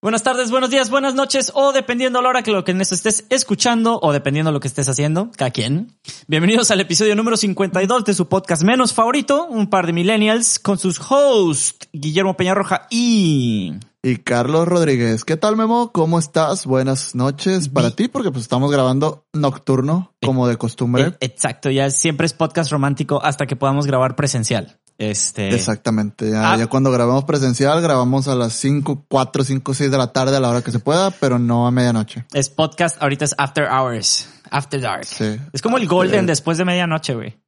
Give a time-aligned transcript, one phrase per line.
[0.00, 2.92] Buenas tardes, buenos días, buenas noches, o dependiendo a la hora que lo que nos
[2.92, 5.98] estés escuchando, o dependiendo lo que estés haciendo, cada quien.
[6.28, 10.78] Bienvenidos al episodio número 52 de su podcast menos favorito, un par de millennials, con
[10.78, 13.72] sus hosts, Guillermo Peñarroja y...
[14.00, 15.24] Y Carlos Rodríguez.
[15.24, 15.90] ¿Qué tal, Memo?
[15.90, 16.64] ¿Cómo estás?
[16.64, 21.02] Buenas noches para ti, porque pues estamos grabando nocturno, como de costumbre.
[21.20, 24.78] E- Exacto, ya siempre es podcast romántico hasta que podamos grabar presencial.
[24.98, 25.54] Este...
[25.54, 26.28] Exactamente.
[26.30, 26.56] Ya, Ah.
[26.56, 30.40] ya cuando grabamos presencial, grabamos a las 5, 4, 5, 6 de la tarde a
[30.40, 32.24] la hora que se pueda, pero no a medianoche.
[32.32, 35.04] Es podcast, ahorita es After Hours, After Dark.
[35.04, 35.36] Sí.
[35.52, 37.38] Es como el Golden Eh, después de medianoche, güey.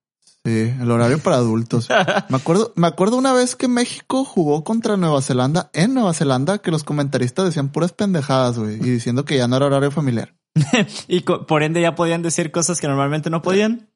[0.45, 1.88] Sí, el horario para adultos.
[2.30, 6.59] Me acuerdo, me acuerdo una vez que México jugó contra Nueva Zelanda, en Nueva Zelanda,
[6.59, 10.34] que los comentaristas decían puras pendejadas, güey, y diciendo que ya no era horario familiar.
[11.09, 13.90] Y por ende ya podían decir cosas que normalmente no podían.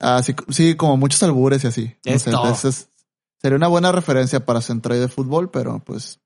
[0.00, 1.94] Así, sí, como muchos albures y así.
[2.06, 2.42] No Es sé, todo.
[2.44, 2.88] entonces,
[3.42, 6.20] sería una buena referencia para Centroid de fútbol, pero pues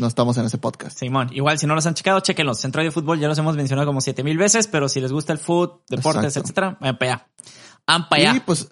[0.00, 0.98] no estamos en ese podcast.
[0.98, 2.58] Simón, igual si no los han checado, chequenlos.
[2.60, 5.32] Centro de fútbol ya los hemos mencionado como siete mil veces, pero si les gusta
[5.32, 6.40] el fútbol, deportes, Exacto.
[6.46, 7.28] etcétera, vayan para allá.
[7.86, 8.42] Van para Y allá.
[8.46, 8.68] pues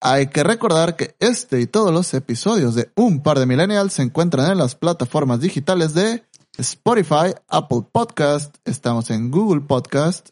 [0.00, 4.02] hay que recordar que este y todos los episodios de Un par de Millennials se
[4.02, 6.24] encuentran en las plataformas digitales de
[6.56, 10.30] Spotify, Apple Podcast, estamos en Google Podcast,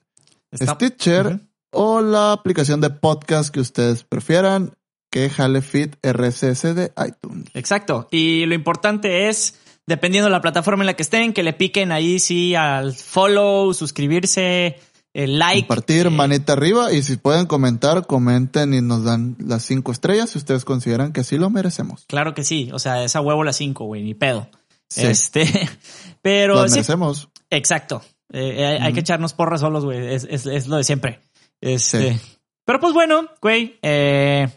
[0.50, 1.40] Está- Stitcher
[1.72, 4.72] o la aplicación de podcast que ustedes prefieran,
[5.16, 7.48] que Fit RSS de iTunes.
[7.54, 8.08] Exacto.
[8.10, 11.92] Y lo importante es, dependiendo de la plataforma en la que estén, que le piquen
[11.92, 14.78] ahí sí al follow, suscribirse,
[15.14, 15.66] el like.
[15.66, 20.30] Compartir, eh, manita arriba y si pueden comentar, comenten y nos dan las cinco estrellas
[20.30, 22.04] si ustedes consideran que sí lo merecemos.
[22.06, 22.68] Claro que sí.
[22.72, 24.48] O sea, esa huevo las cinco, güey, ni pedo.
[24.88, 25.44] Sí, Este,
[26.22, 27.28] pero lo sí, merecemos.
[27.50, 28.02] Exacto.
[28.32, 30.14] Eh, eh, hay, hay que echarnos porras solos, güey.
[30.14, 31.20] Es, es- es lo de siempre.
[31.60, 32.20] Este.
[32.66, 33.78] Pero pues bueno, güey.
[33.82, 34.48] eh,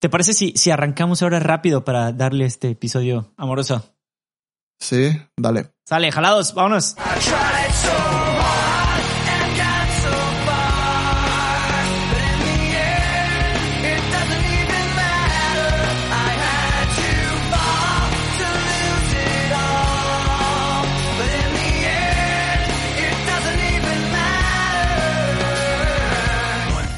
[0.00, 3.84] ¿Te parece si, si arrancamos ahora rápido para darle este episodio amoroso?
[4.78, 5.72] Sí, dale.
[5.84, 6.96] Sale, jalados, vámonos.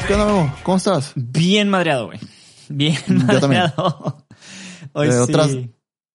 [0.06, 0.55] ¿Qué onda, Memo?
[0.62, 1.12] ¿Cómo estás?
[1.16, 2.21] Bien madreado, güey.
[2.72, 3.62] Bien Yo también.
[3.62, 4.27] madreado.
[4.93, 5.19] Hoy Eh, sí.
[5.19, 5.56] otras-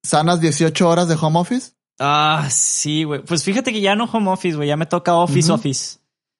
[0.03, 1.71] ¿Sanas 18 horas de home office?
[1.99, 3.23] Ah, sí, güey.
[3.23, 4.67] Pues fíjate que ya no home office, güey.
[4.69, 5.99] Ya me toca office, office.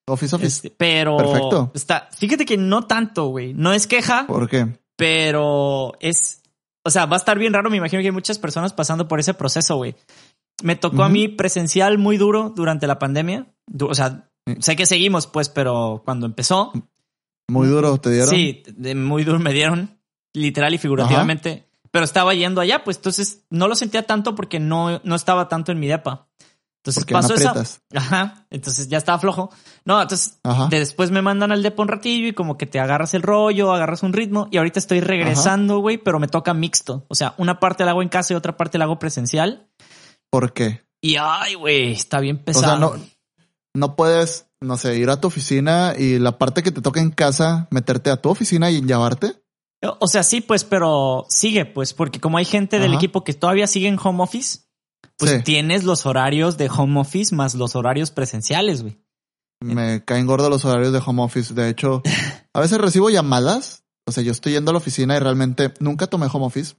[0.09, 0.47] Office Office.
[0.67, 1.71] Este, pero Perfecto.
[1.73, 3.53] está, fíjate que no tanto, güey.
[3.53, 4.67] No es queja, ¿Por qué?
[4.95, 6.43] pero es,
[6.85, 7.69] o sea, va a estar bien raro.
[7.69, 9.95] Me imagino que hay muchas personas pasando por ese proceso, güey.
[10.63, 13.47] Me tocó a mí presencial muy duro durante la pandemia.
[13.81, 14.29] O sea,
[14.59, 16.71] sé que seguimos, pues, pero cuando empezó,
[17.49, 18.29] Muy duro te dieron.
[18.29, 18.63] sí,
[18.95, 19.96] muy duro me dieron,
[20.37, 21.67] literal y figurativamente.
[21.91, 25.71] Pero estaba yendo allá, pues entonces no lo sentía tanto porque no, no estaba tanto
[25.71, 26.27] en mi depa.
[26.83, 27.79] Entonces Porque no pasó esa.
[27.95, 28.45] Ajá.
[28.49, 29.49] Entonces ya estaba flojo.
[29.83, 30.39] No, entonces
[30.69, 33.73] de- después me mandan al depo un ratillo y como que te agarras el rollo,
[33.73, 37.05] agarras un ritmo y ahorita estoy regresando, güey, pero me toca mixto.
[37.09, 39.67] O sea, una parte la hago en casa y otra parte la hago presencial.
[40.29, 40.83] ¿Por qué?
[41.01, 42.65] Y ay, güey, está bien O pesado.
[42.65, 43.05] sea, no,
[43.73, 47.11] no puedes, no sé, ir a tu oficina y la parte que te toca en
[47.11, 49.33] casa, meterte a tu oficina y llevarte.
[49.99, 53.67] O sea, sí, pues, pero sigue, pues, porque como hay gente del equipo que todavía
[53.67, 54.59] sigue en home office,
[55.17, 55.41] pues Sí.
[55.43, 58.97] tienes los horarios de home office más los horarios presenciales, güey.
[59.63, 61.53] Me caen gordos los horarios de home office.
[61.53, 62.01] De hecho,
[62.53, 63.83] a veces recibo llamadas.
[64.07, 66.75] O sea, yo estoy yendo a la oficina y realmente nunca tomé home office.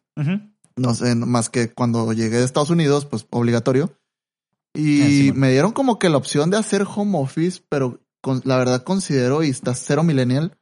[0.77, 3.93] No sé, más que cuando llegué de Estados Unidos, pues obligatorio.
[4.75, 8.43] Y Ah, sí, me dieron como que la opción de hacer home office, pero con,
[8.45, 10.57] la verdad considero, y está cero millennial,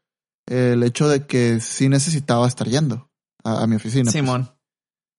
[0.46, 3.10] el hecho de que sí necesitaba estar yendo
[3.44, 4.04] a, a mi oficina.
[4.04, 4.12] pues.
[4.12, 4.50] Simón.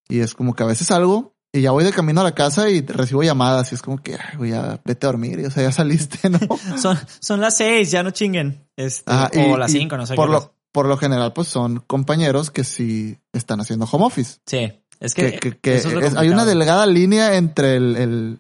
[0.09, 2.69] Y es como que a veces salgo y ya voy de camino a la casa
[2.69, 5.39] y recibo llamadas y es como que, ay, güey, ya vete a dormir.
[5.39, 6.39] Y, o sea, ya saliste, ¿no?
[6.77, 8.67] Son, son las seis, ya no chinguen.
[8.77, 11.47] Este, Ajá, o y- las cinco, no sé Por qué lo, por lo general, pues
[11.47, 14.39] son compañeros que sí están haciendo home office.
[14.45, 17.75] Sí, es que, Que, que- que eso es lo es- hay una delgada línea entre
[17.77, 18.39] el, el-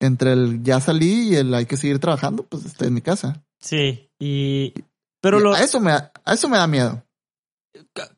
[0.00, 3.44] entre el ya salí y el hay que seguir trabajando, pues estoy en mi casa.
[3.60, 4.72] Sí, y...
[5.22, 5.54] Pero lo...
[5.54, 7.02] a eso me da- a eso me da miedo.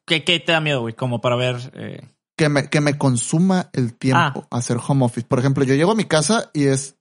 [0.07, 0.95] ¿Qué, qué te da miedo, güey?
[0.95, 1.57] Como para ver...
[1.75, 2.01] eh,
[2.37, 5.27] Que me, que me consuma el tiempo hacer home office.
[5.27, 6.97] Por ejemplo, yo llego a mi casa y es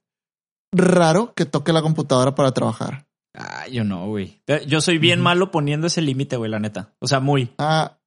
[0.72, 3.06] raro que toque la computadora para trabajar.
[3.36, 4.40] Ah, yo no, güey.
[4.68, 6.92] Yo soy bien malo poniendo ese límite, güey, la neta.
[7.00, 7.52] O sea, muy.
[7.58, 7.98] Ah,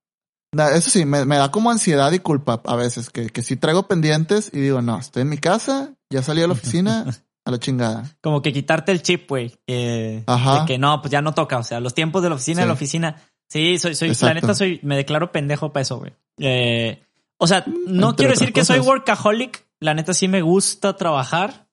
[0.73, 3.87] eso sí, me, me da como ansiedad y culpa a veces, que, que sí traigo
[3.87, 7.05] pendientes y digo, no, estoy en mi casa, ya salí a la oficina,
[7.47, 8.03] a la chingada.
[8.21, 9.53] Como que quitarte el chip, güey.
[9.67, 10.59] Eh, Ajá.
[10.61, 11.57] De que no, pues ya no toca.
[11.57, 12.67] O sea, los tiempos de la oficina, Sí.
[12.67, 13.15] la oficina.
[13.49, 16.11] Sí, soy, soy, la neta soy, me declaro pendejo para eso, güey.
[16.39, 17.01] Eh,
[17.37, 19.65] o sea, no entre quiero decir que soy workaholic.
[19.79, 21.67] La neta sí me gusta trabajar,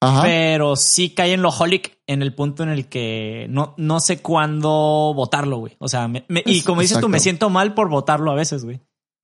[0.00, 0.22] Ajá.
[0.22, 4.22] Pero sí cae en lo holic en el punto en el que no, no sé
[4.22, 5.74] cuándo votarlo, güey.
[5.80, 8.64] O sea, me- me- y como dices tú, me siento mal por votarlo a veces,
[8.64, 8.80] güey.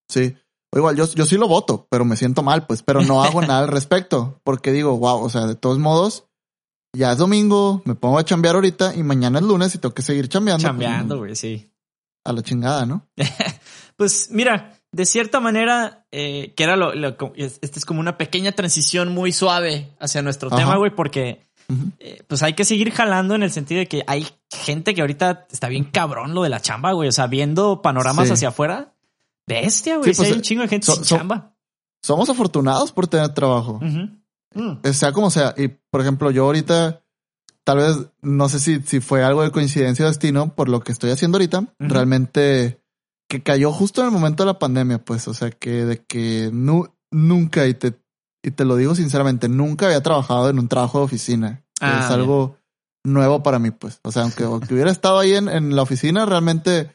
[0.08, 0.34] Sí.
[0.74, 3.40] O igual, yo, yo sí lo voto, pero me siento mal, pues, pero no hago
[3.40, 4.40] nada al respecto.
[4.44, 6.24] Porque digo, wow, o sea, de todos modos,
[6.96, 10.02] ya es domingo, me pongo a chambear ahorita y mañana es lunes y tengo que
[10.02, 10.62] seguir chambeando.
[10.62, 11.70] pues, Chambeando, güey, sí.
[12.24, 13.06] a la chingada, ¿no?
[13.96, 18.18] Pues mira, de cierta manera, eh, que era lo, lo- es- esta es como una
[18.18, 20.56] pequeña transición muy suave hacia nuestro Ajá.
[20.56, 21.42] tema, güey, porque
[22.00, 25.46] eh, pues hay que seguir jalando en el sentido de que hay gente que ahorita
[25.50, 27.08] está bien cabrón lo de la chamba, güey.
[27.08, 28.32] O sea, viendo panoramas Sí.
[28.34, 28.93] hacia afuera.
[29.46, 30.12] Bestia, güey.
[30.12, 31.56] Sí, pues, hay un chingo de gente so- sin so- chamba.
[32.02, 33.80] Somos afortunados por tener trabajo.
[33.82, 34.80] Mm.
[34.84, 35.54] Eh, sea como sea.
[35.56, 37.02] Y por ejemplo, yo ahorita,
[37.64, 40.92] tal vez, no sé si, si fue algo de coincidencia o destino por lo que
[40.92, 41.64] estoy haciendo ahorita.
[41.78, 42.80] Realmente
[43.28, 45.26] que cayó justo en el momento de la pandemia, pues.
[45.28, 47.94] O sea, que de que nu- nunca, y te,
[48.44, 51.64] y te lo digo sinceramente, nunca había trabajado en un trabajo de oficina.
[51.80, 52.56] Ah, es algo
[53.02, 53.98] nuevo para mí, pues.
[54.04, 56.94] O sea, aunque, aunque hubiera estado ahí en, en la oficina, realmente,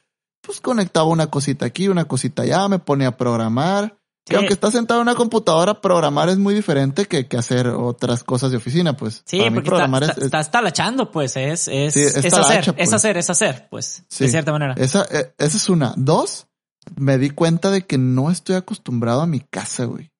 [0.49, 3.95] pues conectaba una cosita aquí, una cosita allá, me ponía a programar.
[4.25, 4.37] Que Sí.
[4.37, 8.49] aunque estás sentado en una computadora, programar es muy diferente que, que hacer otras cosas
[8.49, 9.21] de oficina, pues.
[9.25, 11.37] Sí, Para porque está, programar está- es- es- estás talachando, pues.
[11.37, 12.87] Es, es, Sí, es es talacha, hacer, pues.
[12.87, 14.03] es hacer, es hacer, pues.
[14.09, 14.23] Sí.
[14.23, 14.73] De cierta manera.
[14.77, 15.93] esa, eh, esa es una.
[15.97, 16.47] Dos,
[16.95, 20.11] me di cuenta de que no estoy acostumbrado a mi casa, güey.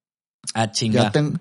[0.53, 1.03] Ah, chinga.
[1.03, 1.37] Ya tengo,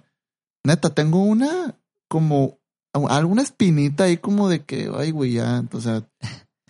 [0.64, 1.75] neta, tengo una,
[2.08, 2.58] como,
[2.93, 6.02] alguna espinita ahí como de que, ay, güey, ya, o sea,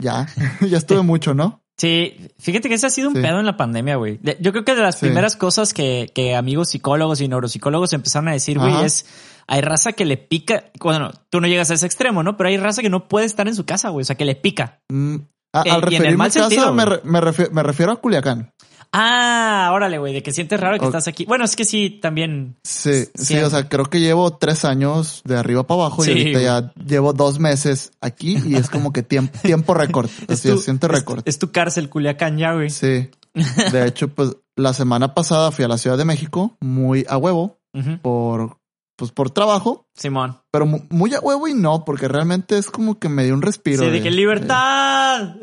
[0.00, 0.28] ya,
[0.68, 1.60] ya estuve mucho, ¿no?
[1.78, 3.22] Sí, fíjate que ese ha sido un Sí.
[3.22, 4.18] pedo en la pandemia, güey.
[4.40, 5.06] Yo creo que de las Sí.
[5.06, 9.06] primeras cosas que, que amigos psicólogos y neuropsicólogos empezaron a decir, güey, es
[9.46, 10.64] hay raza que le pica.
[10.80, 12.36] Bueno, tú no llegas a ese extremo, ¿no?
[12.36, 14.02] Pero hay raza que no puede estar en su casa, güey.
[14.02, 14.80] O sea, que le pica.
[14.90, 15.16] Mm,
[15.54, 17.50] a- Eh, al y en el referirme mal a casa, sentido, me, re- me refiero,
[17.52, 18.52] me refiero a Culiacán.
[18.92, 21.24] Ah, órale, güey, de que sientes raro que estás aquí.
[21.26, 22.56] Bueno, es que sí, también.
[22.62, 26.12] Sí, sí, o sea, creo que llevo tres años de arriba para abajo Sí, y
[26.14, 26.44] ahorita güey.
[26.44, 30.08] ya llevo dos meses aquí y es como que tiempo, tiempo récord.
[30.28, 31.22] Así es- récord.
[31.26, 32.70] Es, tu cárcel, Culiacán, ya, güey.
[32.70, 33.10] Sí.
[33.34, 37.58] De hecho, pues la semana pasada fui a la Ciudad de México muy a huevo
[38.02, 38.58] por,
[38.96, 40.38] pues por trabajo, Simón.
[40.50, 43.42] pero mu- muy a huevo y no, porque realmente es como que me dio un
[43.42, 43.84] respiro.
[43.84, 45.36] Sí, de que libertad.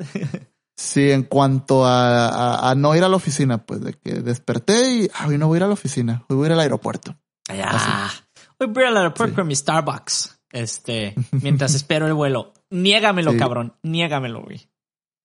[0.77, 4.91] Sí, en cuanto a, a- a no ir a la oficina, pues de que desperté
[4.91, 6.59] y ah, hoy no voy a ir a la oficina, hoy voy a ir al
[6.59, 7.15] aeropuerto.
[7.47, 8.11] Ya.
[8.59, 9.35] Hoy voy al aeropuerto Sí.
[9.35, 10.39] con mi Starbucks.
[10.51, 12.53] Este, mientras espero el vuelo.
[12.71, 13.37] Niégamelo, Sí.
[13.37, 13.75] cabrón.
[13.83, 14.67] Niégamelo, güey.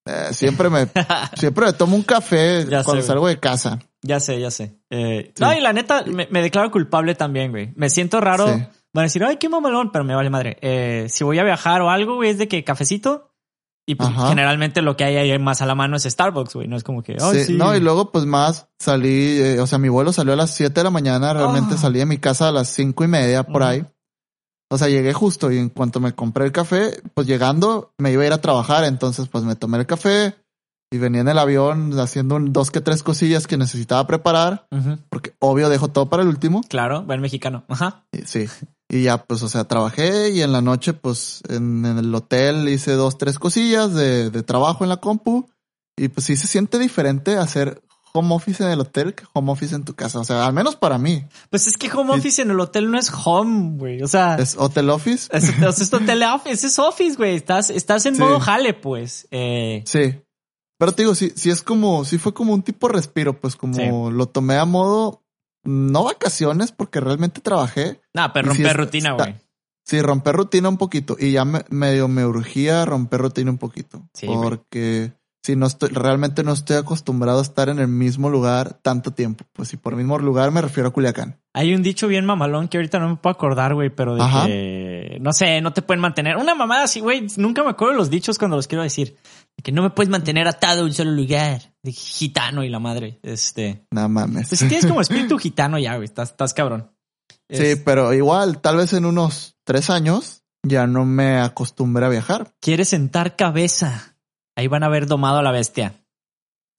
[0.06, 0.87] Eh, siempre me,
[1.37, 3.02] siempre me tomo un café Ya sé, cuando güey.
[3.02, 3.79] salgo de casa.
[4.02, 4.79] Ya sé, ya sé.
[4.91, 5.43] Eh, Sí.
[5.43, 7.73] No, y la neta, me, me declaro culpable también, güey.
[7.76, 8.47] Me siento raro.
[8.93, 10.58] Van a decir, ay, qué mamalón, pero me vale madre.
[10.62, 13.30] Eh, si voy a viajar o algo, güey, es de que cafecito.
[13.88, 16.69] Y pues generalmente lo que hay ahí más a la mano es Starbucks, güey.
[16.69, 17.53] No es como que, ay, Sí, sí.
[17.55, 20.81] No, y luego pues más salí, eh, o sea, mi vuelo salió a las 7
[20.81, 21.79] de la mañana, realmente Ah.
[21.79, 23.85] salí de mi casa a las cinco y media por ahí.
[24.73, 28.23] O sea, llegué justo y en cuanto me compré el café, pues llegando me iba
[28.23, 30.37] a ir a trabajar, entonces pues me tomé el café
[30.93, 34.67] y venía en el avión haciendo un- dos que tres cosillas que necesitaba preparar,
[35.09, 36.61] porque obvio dejo todo para el último.
[36.69, 37.65] Claro, buen mexicano.
[37.69, 38.05] Ajá.
[38.25, 38.47] Sí.
[38.93, 42.69] Y ya, pues, o sea, trabajé y en la noche, pues, en, en el hotel
[42.69, 45.49] hice dos, tres cosillas de, de trabajo en la compu.
[45.97, 47.83] Y pues sí se siente diferente hacer
[48.13, 50.19] home office en el hotel que home office en tu casa.
[50.19, 51.25] O sea, al menos para mí.
[51.51, 54.03] Pues es que home office en el hotel no es home, güey.
[54.03, 55.29] O sea, Es hotel office.
[55.33, 57.37] es, es, es hotel office, es office, güey.
[57.37, 58.21] Estás, estás en Sí.
[58.23, 59.29] modo jale, pues.
[59.31, 60.21] Eh, Sí.
[60.79, 63.75] Pero te digo, sí, sí es como, sí fue como un tipo respiro, pues como
[63.75, 64.14] Sí.
[64.14, 65.23] lo tomé a modo,
[65.64, 68.00] no vacaciones, porque realmente trabajé.
[68.14, 69.35] nah, pero sí romper rutina, güey.
[69.85, 71.17] Sí, romper rutina un poquito.
[71.19, 74.09] Y ya me, medio me urgía romper rutina un poquito.
[74.14, 75.12] Sí, porque
[75.43, 79.45] si no estoy, realmente no estoy acostumbrado a estar en el mismo lugar tanto tiempo.
[79.52, 81.40] Pues si por mismo lugar me refiero a Culiacán.
[81.55, 84.47] Hay un dicho bien mamalón que ahorita no me puedo acordar, güey, pero de Ajá.
[84.47, 86.37] que, no sé, no te pueden mantener.
[86.37, 89.17] Una mamada así, güey, nunca me acuerdo de los dichos cuando los quiero decir.
[89.57, 91.70] De que no me puedes mantener atado a un solo lugar.
[91.83, 93.19] De gitano y la madre.
[93.23, 93.87] Este.
[93.91, 94.49] Nada mames.
[94.49, 96.91] Pues si tienes como espíritu gitano ya, güey, estás, estás cabrón.
[97.49, 102.11] Sí, Es- pero igual, tal vez en unos tres años ya no me acostumbré a
[102.11, 102.53] viajar.
[102.61, 104.17] Quieres sentar cabeza.
[104.57, 105.95] Ahí van a haber domado a la bestia.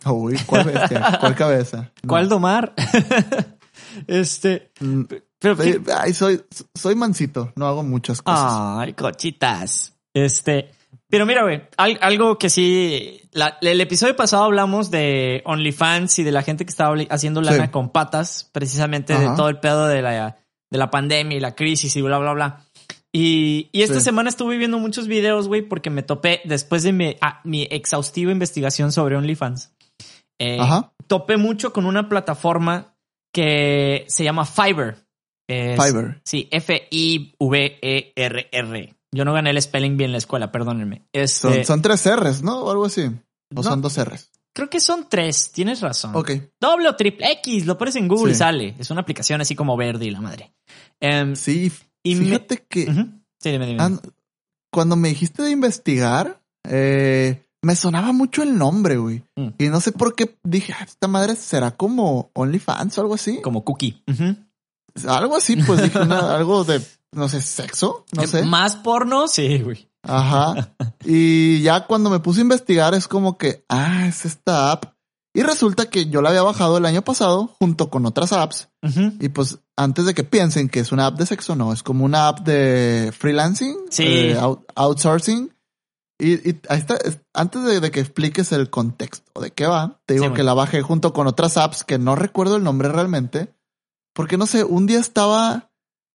[0.05, 1.17] Uy, ¿cuál bestia?
[1.19, 1.91] ¿Cuál cabeza?
[2.03, 2.07] No.
[2.09, 2.73] ¿Cuál domar?
[4.07, 4.71] este.
[4.79, 5.03] Mm,
[5.39, 5.57] Pero,
[5.97, 6.43] Ay, soy,
[6.75, 8.43] soy mansito, no hago muchas cosas.
[8.77, 9.93] Ay, cochitas.
[10.13, 10.69] Este,
[11.11, 16.23] pero mira, güey, al- algo que sí, la- el episodio pasado hablamos de OnlyFans y
[16.23, 17.71] de la gente que estaba haciendo lana Sí.
[17.71, 20.37] con patas, precisamente de todo el pedo de la,
[20.71, 22.65] de la pandemia y la crisis y bla, bla, bla.
[23.13, 24.05] Y, y esta Sí.
[24.05, 28.31] semana estuve viendo muchos videos, güey, porque me topé después de mi, ah, mi exhaustiva
[28.31, 29.73] investigación sobre OnlyFans.
[30.43, 30.57] eh,
[31.05, 32.95] topé mucho con una plataforma
[33.31, 34.97] que se llama Fiverr.
[35.47, 36.19] Es- Fiverr.
[36.23, 36.47] Sí,
[37.81, 38.95] F-I-V-E-R-R.
[39.13, 41.05] Yo no gané el spelling bien en la escuela, perdónenme.
[41.11, 42.61] Este, Son, son tres R's, ¿no?
[42.63, 43.01] O algo así.
[43.03, 43.11] O
[43.55, 43.63] No.
[43.63, 44.29] son dos R's.
[44.53, 46.15] Creo que son tres, tienes razón.
[46.15, 46.31] Ok.
[46.59, 48.39] Doble o triple X, lo pones en Google y Sí.
[48.39, 48.75] sale.
[48.79, 50.53] Es una aplicación así como verde y la madre.
[50.99, 51.71] Em, Sí,
[52.03, 52.85] y me- fíjate que.
[53.39, 53.81] Sí, dime, dime.
[53.83, 54.01] an-
[54.71, 59.23] cuando me dijiste de investigar, eh, me sonaba mucho el nombre, güey.
[59.35, 59.47] Mm.
[59.57, 63.41] Y no sé por qué dije, "Ah, esta madre será como OnlyFans o algo así.
[63.41, 64.03] Como cookie.
[65.07, 66.81] Algo así, pues dije una- algo de,
[67.13, 68.43] no sé, sexo, no Eh, sé.
[68.43, 69.27] ¿Más porno?
[69.27, 69.89] Sí, güey.
[70.03, 70.73] Ajá.
[71.05, 74.85] Y ya cuando me puse a investigar es como que, ah, es esta app.
[75.33, 78.67] Y resulta que yo la había bajado el año pasado junto con otras apps.
[79.19, 82.03] Y pues antes de que piensen que es una app de sexo, no, es como
[82.05, 84.03] una app de freelancing, Sí.
[84.05, 85.53] eh, out- outsourcing.
[86.19, 90.01] Y, y ahí está, es- antes de, de que expliques el contexto de qué va,
[90.05, 92.89] te digo Sí, que la bajé junto con otras apps que no recuerdo el nombre
[92.89, 93.53] realmente.
[94.13, 95.70] Porque no sé, un día estaba,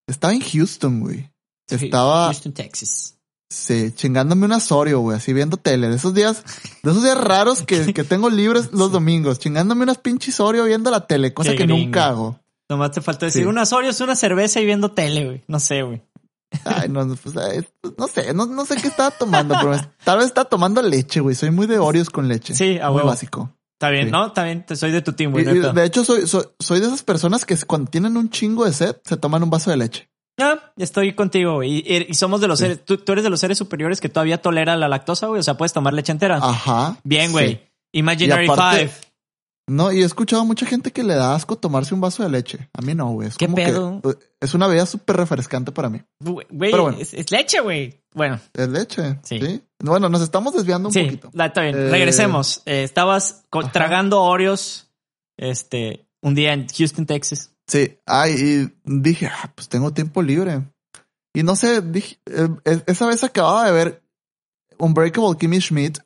[0.07, 1.31] estaba en Houston, güey.
[1.69, 3.15] Sí, Estaba, Houston, Texas.
[3.51, 5.89] Sí, chingándome un Asorio, güey, así viendo tele.
[5.89, 6.43] De esos días,
[6.83, 10.91] de esos días raros que, que tengo libres los domingos, chingándome unas pinches Oreo viendo
[10.91, 11.85] la tele, cosa Qué que gringo.
[11.85, 12.41] nunca hago.
[12.69, 13.49] Nomás te falta decir Sí.
[13.49, 15.45] unas Oreos, una cerveza y viendo tele, güey.
[15.49, 16.03] No sé, güey.
[16.65, 20.19] Ay, no, pues, ay, pues, no sé, no, no sé qué estaba tomando, pero tal
[20.19, 21.35] vez estaba tomando leche, güey.
[21.37, 22.55] Soy muy de Oreos con leche.
[22.55, 23.09] Sí, a muy huevo.
[23.09, 23.53] básico.
[23.79, 24.11] Está bien, Sí.
[24.11, 24.27] ¿no?
[24.29, 24.65] Está bien.
[24.65, 25.47] Te soy de tu team, güey.
[25.47, 28.73] y de hecho, soy, soy, soy de esas personas que cuando tienen un chingo de
[28.73, 30.09] sed, se toman un vaso de leche.
[30.39, 31.83] Ah, estoy contigo, güey.
[31.87, 32.65] Y, y somos de los Sí.
[32.65, 35.41] seres, tú, tú eres de los seres superiores que todavía tolera la lactosa, güey.
[35.41, 36.37] O sea, puedes tomar leche entera.
[36.43, 36.97] Ajá.
[37.05, 37.49] bien, güey.
[37.55, 37.61] sí.
[37.93, 38.93] Imaginary aparte- Five.
[39.69, 42.29] No, y he escuchado a mucha gente que le da asco tomarse un vaso de
[42.29, 42.69] leche.
[42.73, 43.29] A mí no, güey.
[43.29, 44.01] Es ¿Qué como pedo?
[44.01, 46.03] que eh, es una bebida súper refrescante para mí.
[46.21, 46.91] Güey, bueno.
[46.91, 48.01] es, es leche, güey.
[48.15, 49.19] Bueno, Es leche.
[49.25, 49.41] Sí.
[49.41, 49.63] Sí.
[49.83, 51.31] Bueno, nos estamos desviando un sí, poquito.
[51.33, 51.75] la- está bien.
[51.77, 52.63] Eh, Regresemos.
[52.65, 53.73] Eh, estabas ajá.
[53.73, 54.89] tragando Oreos
[55.37, 57.51] este, un día en Houston, Texas.
[57.67, 57.99] Sí.
[58.07, 60.63] Ay, y dije, ah, pues tengo tiempo libre.
[61.35, 62.49] Y no sé, dije, eh,
[62.87, 64.03] esa vez acababa de ver
[64.79, 65.99] Unbreakable Kimmy Schmidt.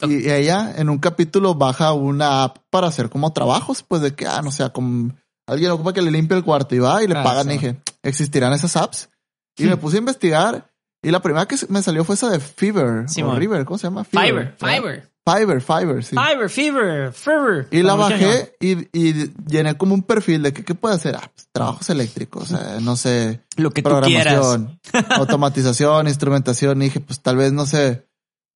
[0.00, 4.26] Y ella en un capítulo baja una app para hacer como trabajos, pues de que,
[4.26, 5.12] ah, no sé, como
[5.46, 7.48] alguien ocupa que le limpie el cuarto y va y le Ah, pagan.
[7.50, 9.08] Y dije, ¿existirán esas apps?
[9.56, 10.70] Y me puse a investigar.
[11.02, 13.08] Y la primera que me salió fue esa de Fever.
[13.08, 13.34] Sí, o.
[13.34, 14.04] River, ¿cómo se llama?
[14.04, 14.76] Fiverr, ¿verdad?
[14.76, 15.08] Fiverr.
[15.28, 16.16] Fiverr, Fiverr, sí.
[16.16, 17.68] Fiverr, Fever, Fever.
[17.70, 21.16] Y la bajé y, y llené como un perfil de que qué puede hacer.
[21.16, 24.58] Ah, pues, trabajos eléctricos, eh, no sé, Lo que tú quieras.
[25.10, 26.80] automatización, instrumentación.
[26.82, 28.07] Y dije, pues tal vez, no sé,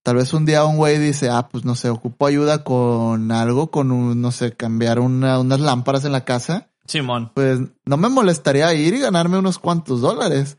[0.02, 3.70] tal vez un día un güey dice, ah, pues no sé, ocupo ayuda con algo,
[3.70, 6.70] con un, no sé, cambiar una, unas lámparas en la casa.
[6.86, 7.30] Simón.
[7.34, 10.58] Pues no me molestaría ir y ganarme unos cuantos dólares.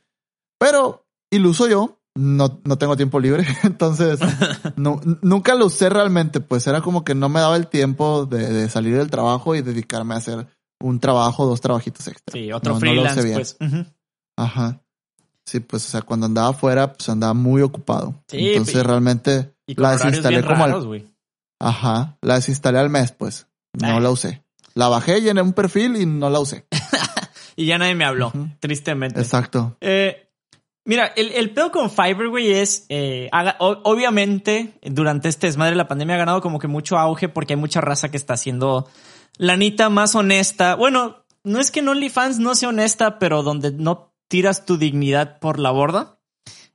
[0.58, 3.46] Pero iluso yo, no, no tengo tiempo libre.
[3.64, 4.20] Entonces,
[4.78, 6.40] no, nunca lo usé realmente.
[6.40, 9.62] Pues era como que no me daba el tiempo de, de salir del trabajo y
[9.62, 10.48] dedicarme a hacer
[10.80, 12.32] un trabajo, dos trabajitos extra.
[12.34, 13.80] Sí, otro No, no lo usé freelance, bien.
[13.80, 13.92] pues.
[14.38, 14.83] Ajá.
[15.46, 18.16] Sí, pues, o sea, cuando andaba afuera, pues andaba muy ocupado.
[18.28, 21.10] Sí, Entonces, y- realmente Y la desinstalé bien como al-.
[21.62, 22.18] Ajá.
[22.22, 23.48] La desinstalé al mes, pues.
[23.74, 24.44] No la usé.
[24.76, 26.66] La bajé, llené un perfil y no la usé.
[27.56, 29.20] Y ya nadie me habló, tristemente.
[29.22, 29.78] Exacto.
[29.80, 30.28] Eh,
[30.88, 32.88] mira, el, el pedo con Fiverr, güey, es.
[32.90, 36.98] eh, haga- o- obviamente, durante este desmadre de la pandemia ha ganado como que mucho
[36.98, 38.90] auge porque hay mucha raza que está haciendo
[39.38, 40.74] la nita más honesta.
[40.74, 45.38] Bueno, no es que en OnlyFans no sea honesta, pero donde no tiras tu dignidad
[45.38, 46.18] por la borda.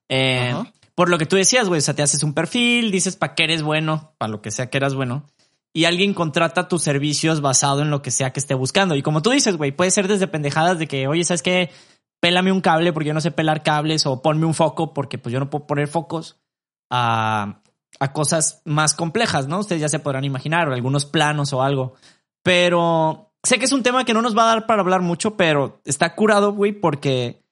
[0.09, 0.55] Eh,
[0.95, 3.43] por lo que tú decías, güey, o sea, te haces un perfil, dices para qué
[3.43, 5.25] eres bueno, para lo que sea que eras bueno.
[5.73, 8.95] Y alguien contrata tus servicios basado en lo que sea que esté buscando.
[8.95, 11.71] Y como tú dices, güey, puede ser desde pendejadas de que, oye, ¿sabes qué?
[12.21, 15.33] Pélame un cable porque yo no sé pelar cables o ponme un foco porque pues
[15.33, 16.39] yo no puedo poner focos
[16.93, 17.61] a,
[17.99, 19.59] a cosas más complejas, ¿no?
[19.59, 21.95] Ustedes ya se podrán imaginar, o algunos planos o algo.
[22.45, 25.37] Pero sé que es un tema que no nos va a dar para hablar mucho,
[25.37, 27.48] pero está curado, güey, porque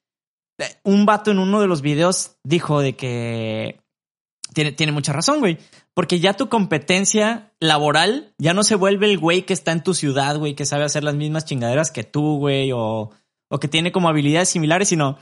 [0.85, 3.81] un vato en uno de los videos dijo de que
[4.55, 5.59] tiene, tiene mucha razón, güey.
[5.95, 9.95] Porque ya tu competencia laboral ya no se vuelve el güey que está en tu
[9.95, 13.11] ciudad, güey, que sabe hacer las mismas chingaderas que tú, güey, o,
[13.51, 15.19] o que tiene como habilidades similares, sino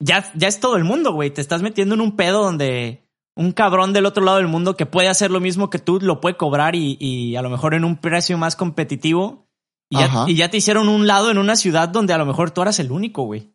[0.00, 1.30] ya, ya es todo el mundo, güey.
[1.30, 4.86] Te estás metiendo en un pedo donde un cabrón del otro lado del mundo que
[4.86, 7.84] puede hacer lo mismo que tú lo puede cobrar y, y a lo mejor en
[7.84, 9.46] un precio más competitivo.
[9.88, 12.50] Y ya, y ya te hicieron un lado en una ciudad donde a lo mejor
[12.50, 13.52] tú eras el único, güey.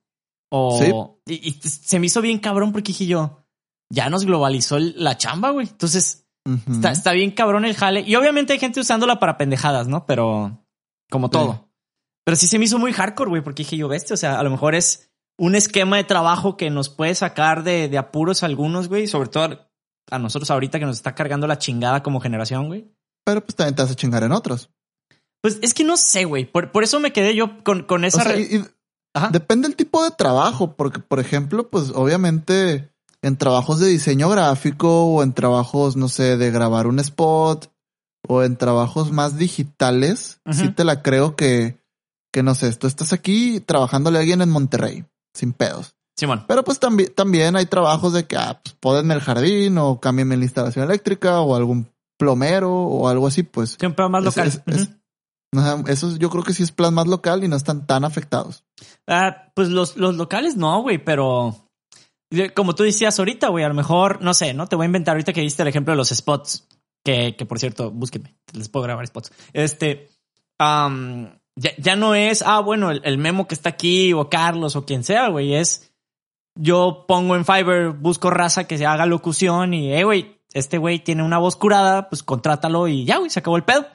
[0.50, 3.44] O, y, y se me hizo bien cabrón porque dije yo,
[3.92, 5.68] ya nos globalizó el- la chamba, güey.
[5.68, 6.26] Entonces,
[6.72, 8.02] está, está bien cabrón el jale.
[8.02, 10.06] Y obviamente hay gente usándola para pendejadas, ¿no?
[10.06, 10.66] Pero,
[11.10, 11.70] como todo.
[12.26, 14.44] Pero sí se me hizo muy hardcore, güey, porque dije yo, bestia, o sea, a
[14.44, 18.48] lo mejor es un esquema de trabajo que nos puede sacar de, de apuros a
[18.48, 19.70] algunos, güey, sobre todo
[20.10, 22.90] a nosotros ahorita que nos está cargando la chingada como generación, güey.
[23.26, 24.70] Pero pues también te hace chingar en otros.
[25.42, 26.46] Pues es que no sé, güey.
[26.50, 28.24] Por, por eso me quedé yo con, con O esa.
[28.24, 28.66] sea, re- y, y-
[29.18, 29.30] Ajá.
[29.30, 32.90] Depende del tipo de trabajo, porque, por ejemplo, pues obviamente
[33.22, 37.72] en trabajos de diseño gráfico o en trabajos, no sé, de grabar un spot
[38.28, 40.60] o en trabajos más digitales, Ujú.
[40.60, 41.80] sí te la creo que,
[42.32, 45.96] que no sé, tú estás aquí trabajándole a alguien en Monterrey, sin pedos.
[46.16, 46.46] Simón.
[46.48, 50.36] Pero pues también, también hay trabajos de que, ah, pues pódenme el jardín o cámbienme
[50.38, 53.78] la instalación eléctrica o algún plomero o algo así, pues.
[53.80, 54.48] Siempre más local.
[54.48, 54.94] es- es- Ujú.
[55.88, 58.64] Eso yo creo que sí es plan más local y no están tan afectados.
[59.08, 61.56] Ah, pues los, los locales no, güey, pero
[62.56, 64.68] como tú decías ahorita, güey, a lo mejor, no sé, ¿no?
[64.68, 66.68] Te voy a inventar ahorita que viste el ejemplo de los spots,
[67.04, 69.32] que, que por cierto, búsquenme, les puedo grabar spots.
[69.54, 70.10] Este,
[70.60, 74.76] am, ya, ya no es, ah, bueno, el, el memo que está aquí o Carlos
[74.76, 75.94] o quien sea, güey, es
[76.60, 81.00] yo pongo en Fiverr, busco raza que se haga locución y, eh, güey, este güey
[81.00, 83.86] tiene una voz curada, pues contrátalo y ya, güey, se acabó el pedo.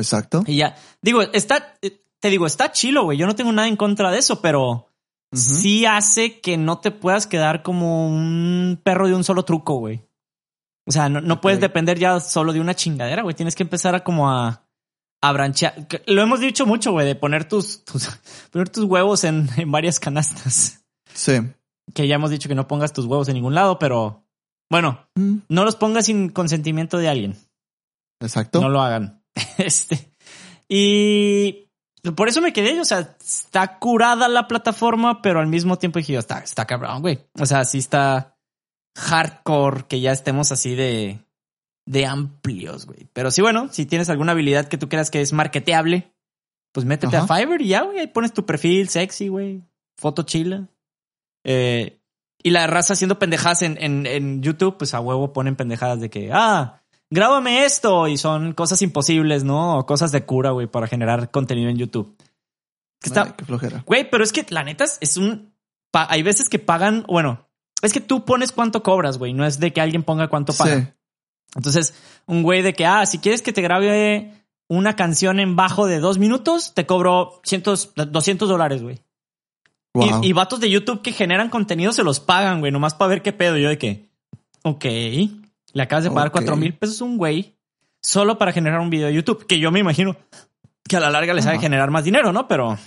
[0.00, 0.42] Exacto.
[0.46, 3.18] Y ya, digo, está, eh, te digo, está chilo, güey.
[3.18, 4.88] Yo no tengo nada en contra de eso, pero
[5.32, 10.02] sí hace que no te puedas quedar como un perro de un solo truco, güey.
[10.86, 13.36] O sea, no, no puedes depender ya solo de una chingadera, güey.
[13.36, 14.66] Tienes que empezar a como a,
[15.22, 15.86] a branchear.
[16.06, 18.08] Lo hemos dicho mucho, güey, de poner tus, tus,
[18.50, 20.84] poner tus huevos en, en varias canastas.
[21.12, 21.34] Sí.
[21.94, 24.24] Que ya hemos dicho que no pongas tus huevos en ningún lado, pero
[24.70, 27.36] bueno, Mm, no los pongas sin consentimiento de alguien.
[28.20, 28.60] Exacto.
[28.60, 29.19] No lo hagan.
[29.58, 30.12] Este.
[30.68, 31.68] Y
[32.16, 36.14] por eso me quedé, o sea, está curada la plataforma, pero al mismo tiempo dije,
[36.14, 37.18] yo, está, está cabrón, güey.
[37.38, 38.36] O sea, sí está
[38.96, 41.24] hardcore que ya estemos así de,
[41.86, 43.08] de amplios, güey.
[43.12, 46.12] Pero sí, bueno, si tienes alguna habilidad que tú creas que es marketeable,
[46.72, 47.34] pues métete Ajá.
[47.34, 47.98] a Fiverr y ya, güey.
[47.98, 49.62] Ahí pones tu perfil sexy, güey.
[49.96, 50.68] Foto chila.
[51.44, 52.00] Eh,
[52.42, 56.08] y la raza haciendo pendejadas en, en, en YouTube, pues a huevo ponen pendejadas de
[56.08, 56.79] que, ah,
[57.10, 58.08] grábame esto.
[58.08, 59.78] Y son cosas imposibles, ¿no?
[59.78, 62.16] O cosas de cura, güey, para generar contenido en YouTube.
[63.00, 63.82] Que está, Ay, qué flojera.
[63.86, 65.54] Güey, pero es que la neta es- un.
[65.92, 67.04] hay veces que pagan.
[67.08, 67.48] Bueno,
[67.82, 69.32] es que tú pones cuánto cobras, güey.
[69.32, 70.80] No es de que alguien ponga cuánto paga.
[70.80, 70.86] Sí.
[71.56, 71.94] Entonces,
[72.26, 74.32] un güey de que, ah, si quieres que te grabe
[74.68, 79.00] una canción en bajo de dos minutos, te cobro cientos, 200 dólares, güey.
[79.94, 80.22] Wow.
[80.22, 83.22] Y, y vatos de YouTube que generan contenido se los pagan, güey, nomás para ver
[83.22, 83.56] qué pedo.
[83.56, 84.08] Yo de que,
[84.62, 84.84] ok,
[85.72, 87.56] le acabas de pagar cuatro mil pesos a un güey
[88.02, 90.16] solo para generar un video de YouTube, que yo me imagino
[90.88, 92.48] que a la larga les sabe generar más dinero, ¿no?
[92.48, 92.78] Pero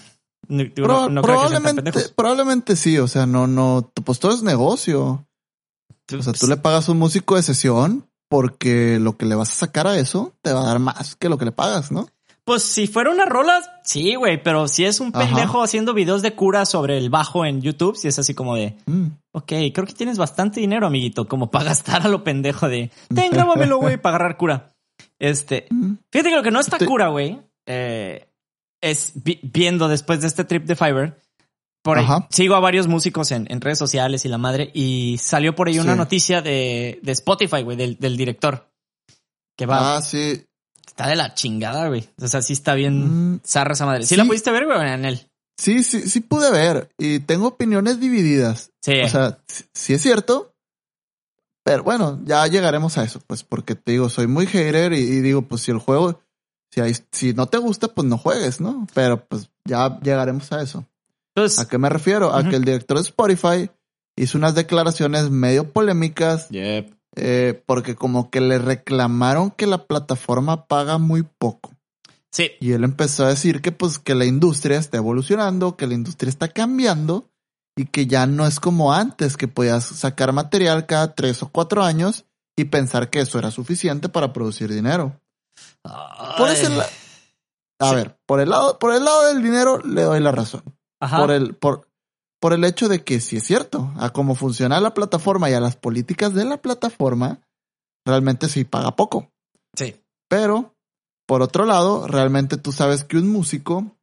[0.84, 2.98] Pro- no- probablemente, probablemente sí.
[2.98, 5.26] O sea, no, no, pues todo es negocio.
[6.20, 9.52] O sea, tú le pagas a un músico de sesión porque lo que le vas
[9.52, 12.08] a sacar a eso te va a dar más que lo que le pagas, ¿no?
[12.46, 15.26] Pues si fuera una rola, sí, güey, pero si es un Ajá.
[15.28, 18.76] pendejo haciendo videos de cura sobre el bajo en YouTube, si es así como de,
[18.86, 19.08] Mm.
[19.34, 21.66] ok, creo que tienes bastante dinero, amiguito, como para
[22.02, 24.74] gastar a lo pendejo de, ten, grábamelo, güey, para agarrar cura.
[25.20, 25.94] Este, Mm.
[26.12, 28.28] fíjate que lo que no está Te- cura, güey, eh,
[28.82, 31.22] es vi- viendo después de este trip de Fiverr,
[31.82, 32.28] por ahí, Ajá.
[32.30, 35.80] sigo a varios músicos en, en redes sociales y la madre, y salió por ahí
[35.80, 38.70] una noticia de, de Spotify, güey, del, del director.
[39.58, 40.44] Que va, Ah, sí.
[40.94, 42.08] Está de la chingada, güey.
[42.22, 44.04] O sea, sí está bien Mm, zarra esa madre.
[44.04, 44.16] ¿Sí, Sí.
[44.16, 45.28] la pudiste ver, güey, en él?
[45.58, 48.72] Sí, sí, sí pude ver y tengo opiniones divididas.
[48.82, 49.00] Sí.
[49.02, 49.40] O sea,
[49.74, 50.54] sí, es cierto,
[51.64, 55.22] pero bueno, ya llegaremos a eso, pues porque te digo, soy muy hater y, y
[55.22, 56.20] digo, pues si el juego,
[56.72, 58.88] si, hay, si no te gusta, pues no juegues, ¿no?
[58.94, 60.86] Pero pues ya llegaremos a eso.
[61.36, 62.34] Entonces, ¿A qué me refiero?
[62.34, 63.70] A que el director de Spotify
[64.16, 66.94] hizo unas declaraciones medio polémicas Yep.
[67.16, 71.72] Eh, porque como que le reclamaron que la plataforma paga muy poco.
[72.32, 75.94] sí, Y él empezó a decir que pues que la industria está evolucionando, que la
[75.94, 77.30] industria está cambiando
[77.76, 81.84] y que ya no es como antes, que podías sacar material cada tres o cuatro
[81.84, 85.20] años y pensar que eso era suficiente para producir dinero.
[86.38, 86.88] Por ese la-
[87.80, 87.96] A Sí.
[87.96, 90.64] ver, por el lado, por el lado del dinero le doy la razón.
[91.00, 91.18] Ajá.
[91.18, 91.88] Por el, por,
[92.44, 95.62] por el hecho de que sí es cierto, a cómo funciona la plataforma y a
[95.62, 97.40] las políticas de la plataforma,
[98.06, 99.32] realmente sí paga poco.
[99.78, 99.96] Sí.
[100.28, 100.76] Pero,
[101.26, 103.96] por otro lado, realmente tú sabes que un músico,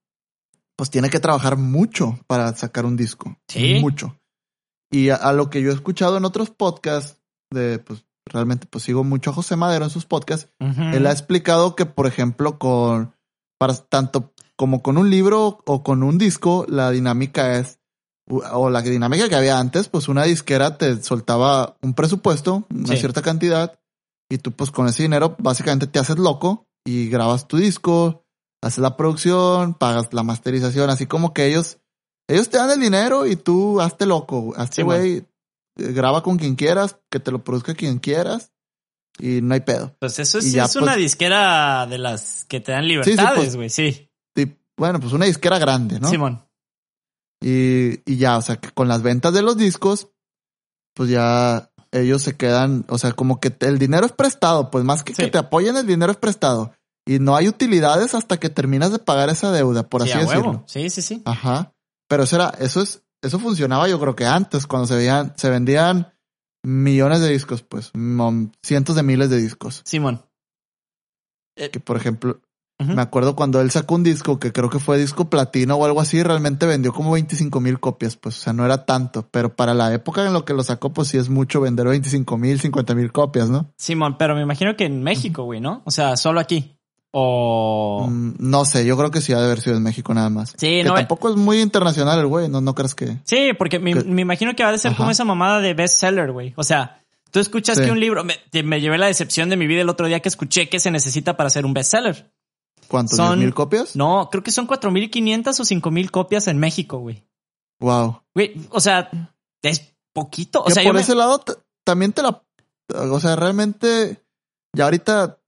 [0.75, 3.37] pues tiene que trabajar mucho para sacar un disco.
[3.47, 3.79] Sí.
[3.79, 4.17] Mucho.
[4.91, 7.21] Y a, a lo que yo he escuchado en otros podcasts,
[7.53, 11.77] de, pues realmente pues sigo mucho a José Madero en sus podcasts, él ha explicado
[11.77, 13.15] que, por ejemplo, con,
[13.59, 17.80] para tanto como con un libro o con un disco, la dinámica es,
[18.31, 22.97] o la dinámica que había antes, pues una disquera te soltaba un presupuesto, una Sí.
[22.99, 23.79] cierta cantidad,
[24.31, 28.25] y tú pues con ese dinero básicamente te haces loco y grabas tu disco,
[28.63, 31.79] haces la producción, pagas la masterización, así como que ellos,
[32.29, 36.37] ellos te dan el dinero y tú hazte loco, hazte Sí, güey, eh, graba con
[36.39, 38.53] quien quieras, que te lo produzca quien quieras,
[39.19, 39.97] y no hay pedo.
[39.99, 43.35] Pues eso es, ya, es una pues- disquera de las que te dan sí, libertades,
[43.35, 43.71] pues, güey.
[43.71, 46.09] Sí, Y, bueno, pues una disquera grande, ¿no?
[46.09, 46.45] Simón.
[47.43, 50.09] Y, y ya, o sea, que con las ventas de los discos,
[50.95, 55.03] pues ya ellos se quedan, o sea, como que el dinero es prestado, pues más
[55.03, 55.25] que Sí.
[55.25, 56.73] que te apoyen, el dinero es prestado.
[57.07, 60.63] Y no hay utilidades hasta que terminas de pagar esa deuda, por Sí, así decirlo.
[60.67, 61.23] Sí, sí, sí.
[61.25, 61.73] Ajá.
[62.09, 65.49] Pero eso era, eso es, eso funcionaba yo creo que antes, cuando se veían, se
[65.51, 66.13] vendían
[66.63, 67.91] millones de discos, pues,
[68.63, 69.83] cientos de miles de discos.
[69.85, 70.25] Simón.
[71.57, 72.41] Que por ejemplo,
[72.81, 76.01] Me acuerdo cuando él sacó un disco que creo que fue disco platino o algo
[76.01, 79.75] así, realmente vendió como 25 mil copias, pues, o sea, no era tanto, pero para
[79.75, 82.95] la época en lo que lo sacó, pues sí es mucho vender 25 mil, 50
[82.95, 83.71] mil copias, ¿no?
[83.77, 85.83] Simón, pero me imagino que en México, güey, ¿no?
[85.85, 86.75] O sea, solo aquí.
[87.13, 88.07] O.
[88.09, 90.51] Mm, no sé, yo creo que sí ha de haber sido en México nada más.
[90.57, 91.01] Sí, que no, eh.
[91.01, 93.19] tampoco es muy internacional el güey, no, no crees que...
[93.25, 96.31] Sí, porque me, Que- me imagino que va a ser como esa mamada de bestseller,
[96.33, 96.53] güey.
[96.57, 97.85] O sea, tú escuchas Sí.
[97.85, 98.25] que un libro.
[98.25, 100.91] Me, me llevé la decepción de mi vida el otro día que escuché que se
[100.91, 102.31] necesita para hacer un bestseller.
[102.91, 103.17] ¿Cuántos?
[103.17, 103.95] Son- ¿10 mil copias?
[103.97, 107.23] No, creo que son 4.500 o 5.000 copias en México, güey.
[107.81, 108.23] Wow.
[108.35, 109.09] Güey, o sea,
[109.63, 110.61] es poquito.
[110.63, 111.43] O que sea, por me- ese lado
[111.85, 112.43] también te la...
[112.93, 114.21] O sea, realmente
[114.77, 115.39] ya ahorita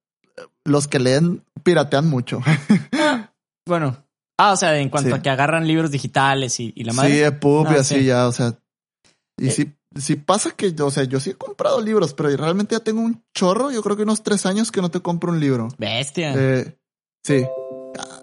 [0.65, 2.41] los que leen piratean mucho.
[3.67, 3.97] Bueno.
[4.39, 5.15] Ah, o sea, en cuanto Sí.
[5.17, 7.15] a que agarran libros digitales y, y la madre.
[7.15, 8.05] sí, EPUB y Ah, así sí.
[8.07, 8.59] ya, o sea...
[9.39, 9.51] Y Eh.
[9.53, 13.01] sí, sí pasa que, o sea, yo sí he comprado libros, pero realmente ya tengo
[13.03, 15.69] un chorro, yo creo que unos tres años que no te compro un libro.
[15.79, 16.35] Bestia.
[16.37, 16.77] Eh,
[17.23, 17.47] sí.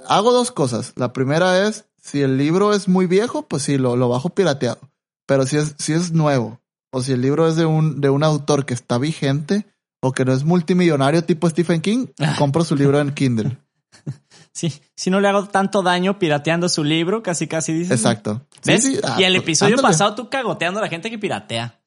[0.08, 0.94] Hago dos cosas.
[0.96, 4.80] La primera es, si el libro es muy viejo, pues sí, lo, lo bajo pirateado.
[5.28, 6.60] Pero si es, si es nuevo,
[6.92, 9.68] o si el libro es de un, de un autor que está vigente,
[10.02, 12.36] o que no es multimillonario tipo Stephen King, Ah.
[12.40, 13.58] compro su libro en Kindle.
[14.52, 17.92] Sí, si no le hago tanto daño pirateando su libro, casi casi dices.
[17.92, 18.46] Exacto.
[18.66, 18.84] ¿Ves?
[18.84, 19.88] sí, ah, y el episodio ándale.
[19.94, 21.80] pasado tú cagoteando a la gente que piratea.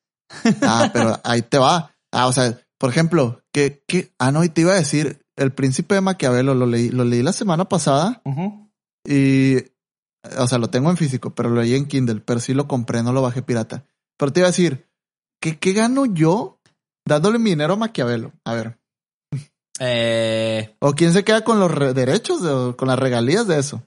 [0.62, 1.92] Ah, pero ahí te va.
[2.12, 5.52] Ah, o sea, por ejemplo, que, que, ah, no, y te iba a decir, El
[5.52, 8.22] Príncipe de Maquiavelo lo leí, lo leí la semana pasada
[9.06, 9.56] y,
[10.38, 13.02] o sea, lo tengo en físico, pero lo leí en Kindle, pero sí lo compré,
[13.02, 13.84] no lo bajé pirata.
[14.18, 14.88] Pero te iba a decir,
[15.40, 16.60] ¿qué, qué gano yo
[17.06, 18.32] dándole mi dinero a Maquiavelo?
[18.44, 18.78] A ver,
[19.80, 23.82] Eh, ¿o quién se queda con los re- derechos, de- con las regalías de eso?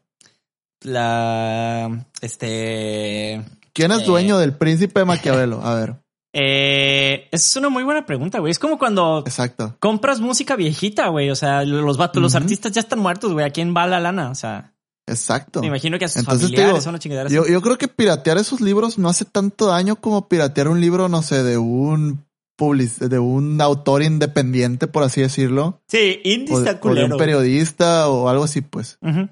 [0.81, 2.05] la.
[2.21, 3.43] Este.
[3.73, 4.05] ¿Quién es Eh.
[4.05, 5.61] dueño del Príncipe de Maquiavelo?
[5.63, 5.95] A ver,
[6.37, 8.51] Eh, es una muy buena pregunta, güey.
[8.51, 9.77] Es como cuando exacto.
[9.79, 11.29] compras música viejita, güey.
[11.29, 13.45] O sea, los vatos, los artistas ya están muertos, güey.
[13.45, 14.29] ¿A quién va la lana?
[14.29, 14.73] O sea,
[15.07, 15.61] Exacto.
[15.61, 17.29] me imagino que a sus Entonces, familiares digo, son una chingadera.
[17.29, 21.07] Yo, yo creo que piratear esos libros no hace tanto daño como piratear un libro,
[21.07, 22.25] no sé, de un
[22.57, 27.03] public, de un autor independiente, por así decirlo, Sí, indie o de, está o de
[27.05, 27.17] un culero.
[27.17, 28.97] periodista o algo así, pues.
[29.01, 29.29] Ah.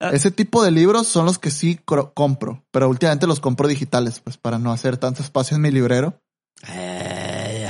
[0.00, 1.78] Ese tipo de libros son los que sí
[2.14, 6.20] compro, pero últimamente los compro digitales, pues, para no hacer tanto espacio en mi librero.
[6.68, 7.68] Eh.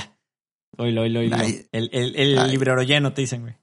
[0.76, 1.36] Oilo, oilo, oilo.
[1.38, 1.66] Ay.
[1.72, 2.50] El, el, el Ay.
[2.50, 3.54] librero lleno, te dicen, güey.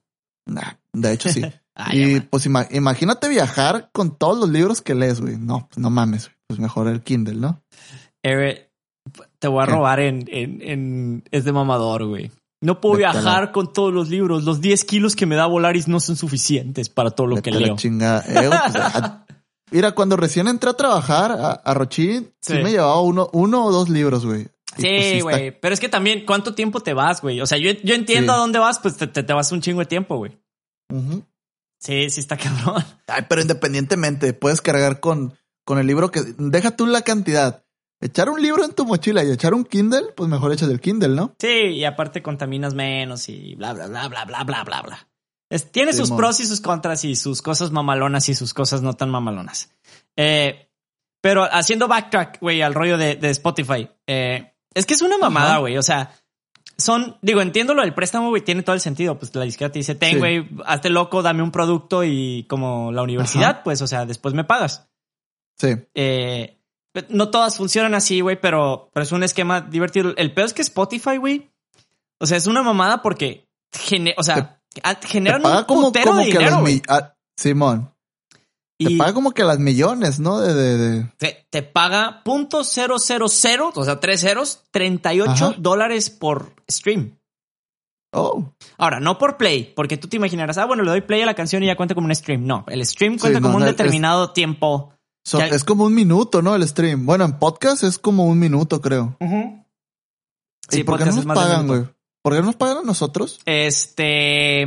[0.46, 1.42] Nah, de hecho sí.
[1.74, 2.26] Ay, y ama.
[2.30, 5.36] pues ima- imagínate viajar con todos los libros que lees, güey.
[5.36, 6.36] No, pues no mames, güey.
[6.48, 7.62] pues mejor el Kindle, ¿no?
[8.22, 8.68] Eh,
[9.38, 12.30] te voy a robar en, en, en- Es de mamador, güey.
[12.62, 14.44] No puedo Vete viajar con todos los libros.
[14.44, 17.64] Los 10 kilos que me da Volaris no son suficientes para todo lo que Vete
[17.64, 17.76] leo.
[17.76, 18.24] chinga.
[18.26, 19.12] Eh, pues,
[19.70, 22.54] Mira, cuando recién entré a trabajar a, a Rochín, sí.
[22.56, 22.62] Sí.
[22.62, 24.44] me llevaba uno, uno o dos libros, güey.
[24.44, 25.60] Pues, Sí, está- güey.
[25.60, 27.40] Pero es que también, ¿cuánto tiempo te vas, güey?
[27.40, 28.36] O sea, yo, yo entiendo Sí.
[28.36, 30.38] a dónde vas, pues te, te, te vas un chingo de tiempo, güey.
[30.92, 31.24] Ujú.
[31.80, 32.82] Sí, sí está cabrón.
[33.06, 36.22] Ay, pero independientemente, puedes cargar con, con el libro que...
[36.38, 37.64] Deja tú la cantidad.
[38.06, 41.08] Echar un libro en tu mochila y echar un Kindle, pues mejor echas el Kindle,
[41.14, 41.34] ¿no?
[41.38, 45.08] Sí, y aparte contaminas menos y bla, bla, bla, bla, bla, bla, bla, bla.
[45.70, 49.10] Tiene sus pros y sus contras y sus cosas mamalonas y sus cosas no tan
[49.10, 49.70] mamalonas.
[50.16, 50.68] Eh,
[51.20, 53.88] pero haciendo backtrack, güey, al rollo de, de Spotify.
[54.06, 55.78] eh, es que es una mamada, güey.
[55.78, 56.10] O sea,
[56.76, 59.18] son, digo, entiendo lo del préstamo, güey, tiene todo el sentido.
[59.18, 60.18] Pues la disquera te dice, ten, Sí.
[60.18, 63.62] güey, hazte loco, dame un producto y como la universidad, Ajá.
[63.64, 64.86] pues, o sea, después me pagas.
[65.58, 65.68] Sí.
[65.94, 66.58] Eh,
[67.08, 70.14] no todas funcionan así, güey, pero, pero es un esquema divertido.
[70.16, 71.50] El peor es que Spotify, güey,
[72.20, 74.60] o sea, es una mamada porque, gene- o sea,
[75.00, 77.92] Te generan un como, como de que dinero, las Simón.
[78.78, 80.38] Te paga como que las millones, ¿no?
[80.40, 85.30] De, de, de- te, te paga punto cero cero cero, o sea, tres ceros, 38
[85.30, 85.54] Ajá.
[85.56, 87.16] dólares por stream.
[88.12, 88.44] Oh.
[88.78, 91.34] Ahora, no por play, porque tú te imaginarás, ah, bueno, le doy play a la
[91.34, 92.46] canción y ya cuenta como un stream.
[92.46, 94.92] No, el stream cuenta Sí, como no, un determinado tiempo.
[95.26, 96.54] So- Ya- Es como un minuto, ¿no?
[96.54, 97.04] El stream.
[97.04, 99.16] Bueno, en podcast es como un minuto, creo.
[100.68, 101.84] Sí, ¿Y por qué no nos pagan, güey?
[102.22, 103.40] ¿Por qué no nos pagan a nosotros?
[103.44, 104.62] Este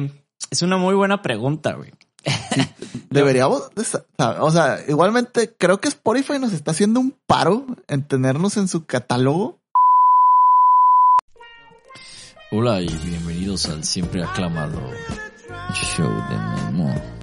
[0.51, 1.93] es una muy buena pregunta, güey.
[3.09, 3.69] Deberíamos,
[4.17, 8.85] o sea, igualmente creo que Spotify nos está haciendo un paro en tenernos en su
[8.85, 9.57] catálogo.
[12.51, 14.81] Hola y bienvenidos al siempre aclamado
[15.73, 16.37] show de
[16.71, 17.18] Memo.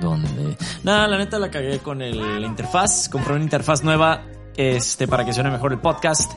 [0.00, 0.56] ¿Dónde?
[0.82, 3.08] Nada, la neta la cagué con el, interfaz.
[3.08, 4.24] Compré una interfaz nueva
[4.56, 6.32] este, para que suene mejor el podcast.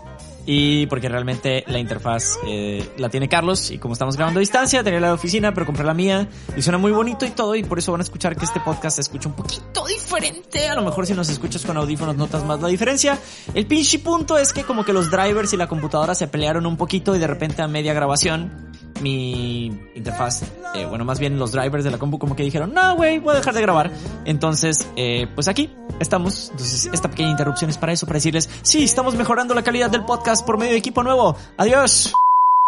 [0.46, 4.84] Y porque realmente la interfaz eh, la tiene Carlos y como estamos grabando a distancia,
[4.84, 7.62] tenía la de oficina, pero compré la mía y suena muy bonito y todo y
[7.64, 10.68] por eso van a escuchar que este podcast se escucha un poquito diferente.
[10.68, 13.20] A lo mejor si nos escuchas con audífonos notas más la diferencia.
[13.54, 16.78] El pinche punto es que como que los drivers y la computadora se pelearon un
[16.78, 18.69] poquito y de repente a media grabación
[19.02, 20.44] mi interfaz,
[20.76, 23.34] eh, bueno, más bien los drivers de la compu como que dijeron, no, güey, voy
[23.34, 23.92] a dejar de grabar.
[24.26, 26.50] Entonces, eh, pues aquí estamos.
[26.52, 30.06] Entonces, esta pequeña interrupción es para eso, para decirles, sí, estamos mejorando la calidad del
[30.06, 31.36] podcast por medio de equipo nuevo.
[31.58, 32.12] Adiós.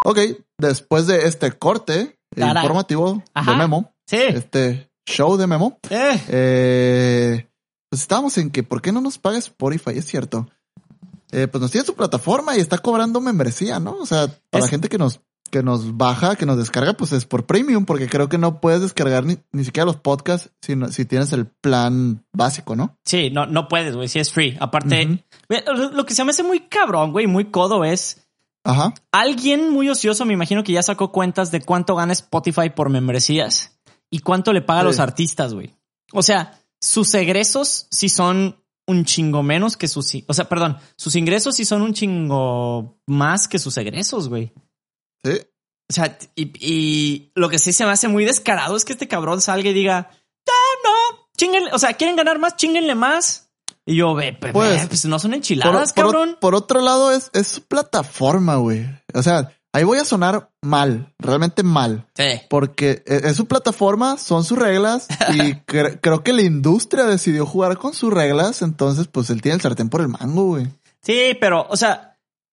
[0.05, 0.17] Ok,
[0.57, 3.51] después de este corte informativo Ajá.
[3.51, 4.17] de Memo, Sí.
[4.17, 6.21] este show de Memo, Eh.
[6.29, 7.47] eh,
[7.89, 9.91] pues estábamos en que, ¿por qué no nos paga Spotify?
[9.97, 10.47] Es cierto.
[11.33, 13.97] Eh, pues nos tiene su plataforma y está cobrando membresía, ¿no?
[13.97, 17.25] O sea, para la gente que nos, que nos baja, que nos descarga, pues es
[17.25, 20.87] por premium, porque creo que no puedes descargar ni, ni siquiera los podcasts si, no-
[20.91, 22.97] si tienes el plan básico, ¿no?
[23.05, 24.57] Sí, no, no puedes, güey, sí es free.
[24.59, 25.23] Aparte,
[25.93, 28.25] lo- que se me hace muy cabrón, güey, muy codo es
[28.63, 28.93] Ajá.
[29.11, 33.77] alguien muy ocioso, me imagino que ya sacó cuentas de cuánto gana Spotify por membresías
[34.09, 35.75] y cuánto le paga a los artistas, güey.
[36.13, 41.15] O sea, sus egresos sí son un chingo menos que sus, o sea, perdón, sus
[41.15, 44.51] ingresos sí son un chingo más que sus egresos, güey.
[45.23, 45.39] Sí.
[45.89, 49.07] O sea, y, y lo que sí se me hace muy descarado es que este
[49.09, 53.49] cabrón salga y diga, ah, no, chinguenle, o sea, quieren ganar más, chinguenle más.
[53.85, 56.37] Y yo, ve, Pues, ve, pues no son Por, enchiladas, por- cabrón.
[56.39, 58.85] por otro lado, es, es su plataforma, güey.
[59.13, 62.07] O sea, ahí voy a sonar mal, realmente mal.
[62.15, 62.41] Sí.
[62.49, 67.45] Porque e- es su plataforma, son sus reglas y cre- creo que la industria decidió
[67.45, 70.67] jugar con sus reglas, entonces pues él tiene el sartén por el mango, güey.
[71.01, 72.10] Sí, pero, o sea,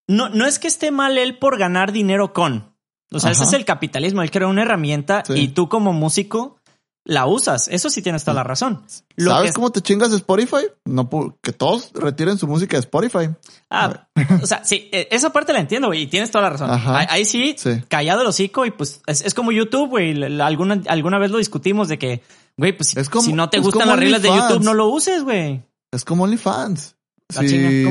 [0.09, 2.75] no, no es que esté mal él por ganar dinero con.
[3.11, 4.21] O sea, ese es el capitalismo.
[4.21, 5.33] Él crea una herramienta Sí.
[5.33, 6.57] y tú como músico
[7.05, 7.67] la usas.
[7.69, 8.83] Eso sí tienes toda la razón.
[9.15, 10.67] Lo ¿Sabes que- cómo te chingas de Spotify?
[10.85, 11.09] No,
[11.41, 13.29] que todos retiren su música de Spotify.
[13.69, 14.07] Ah,
[14.43, 16.69] o sea, sí, eh, esa parte la entiendo, güey, y tienes toda la razón.
[16.71, 17.81] Ahí, ahí sí, Sí.
[17.87, 20.41] callado el hocico y pues es, es como YouTube, güey.
[20.41, 22.21] Alguna, alguna vez lo discutimos de que,
[22.57, 24.29] güey, pues si, Es como- si no te gustan las reglas de.
[24.29, 25.63] YouTube, no lo uses, güey.
[25.91, 26.95] Es como OnlyFans.
[27.35, 27.87] La Sí.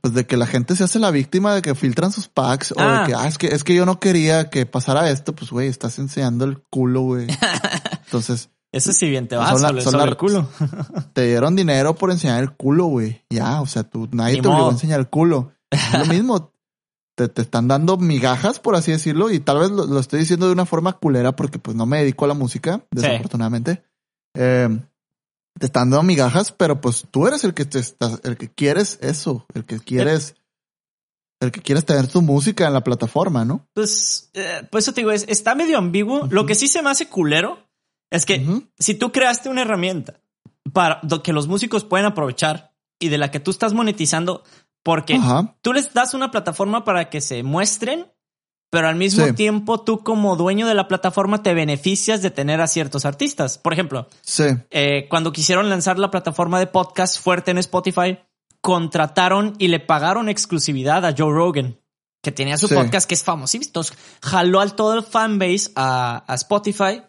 [0.00, 2.76] Pues de que la gente se hace la víctima de que filtran sus packs o
[2.78, 3.00] Ah.
[3.02, 5.68] de que, ah, es que, es que yo no quería que pasara esto, pues güey,
[5.68, 7.26] estás enseñando el culo, güey.
[8.06, 10.48] Entonces, Eso sí bien te Son vas la- son la- el culo.
[11.12, 13.24] te dieron dinero por enseñar el culo, güey.
[13.30, 14.70] Ya, o sea, tú, nadie Ni te obligó modo.
[14.70, 15.52] a enseñar el culo.
[15.70, 16.52] Es lo mismo.
[17.16, 20.46] Te, te están dando migajas, por así decirlo, y tal vez lo, lo estoy diciendo
[20.46, 23.82] de una forma culera porque pues no me dedico a la música, desafortunadamente.
[24.36, 24.68] Eh,
[25.58, 28.98] te están dando migajas, pero pues tú eres el que te estás, el que quieres
[29.02, 30.34] eso, el que quieres,
[31.40, 33.68] el que quieres tener tu música en la plataforma, ¿no?
[33.74, 36.26] Pues, eh, pues eso te digo, es, está medio ambiguo.
[36.30, 37.58] Lo que sí se me hace culero
[38.10, 38.44] es que
[38.78, 40.20] si tú creaste una herramienta
[40.72, 44.44] para que los músicos pueden aprovechar y de la que tú estás monetizando
[44.82, 45.56] porque Ajá.
[45.60, 48.10] tú les das una plataforma para que se muestren,
[48.70, 49.32] pero al mismo Sí.
[49.32, 53.58] tiempo tú como dueño de la plataforma te beneficias de tener a ciertos artistas.
[53.58, 54.44] Por ejemplo, Sí.
[54.70, 58.18] eh, cuando quisieron lanzar la plataforma de podcast fuerte en Spotify,
[58.70, 61.78] contrataron y le pagaron exclusividad a Joe Rogan,
[62.22, 62.74] que tenía su Sí.
[62.74, 63.68] podcast que es famosísimo.
[63.68, 67.02] Entonces, jaló al todo el fanbase a, a Spotify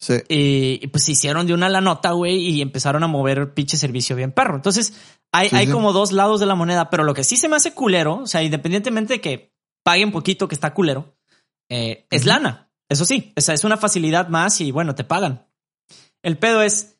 [0.00, 0.14] Sí.
[0.28, 3.76] y, y, pues se hicieron de una la nota, güey, y empezaron a mover pinche
[3.76, 4.56] servicio bien perro.
[4.56, 4.94] Entonces,
[5.32, 7.72] hay, hay como dos lados de la moneda, pero lo que sí se me hace
[7.72, 9.55] culero, o sea, independientemente de que
[9.86, 11.16] paguen poquito, que está culero,
[11.70, 12.72] eh, es lana.
[12.88, 15.46] Eso sí, esa es una facilidad más y bueno, te pagan.
[16.24, 16.98] El pedo es,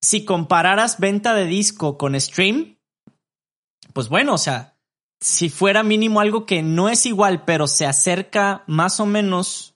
[0.00, 2.78] si compararas venta de disco con stream,
[3.92, 4.78] pues bueno, o sea,
[5.20, 9.74] si fuera mínimo algo que no es igual, pero se acerca más o menos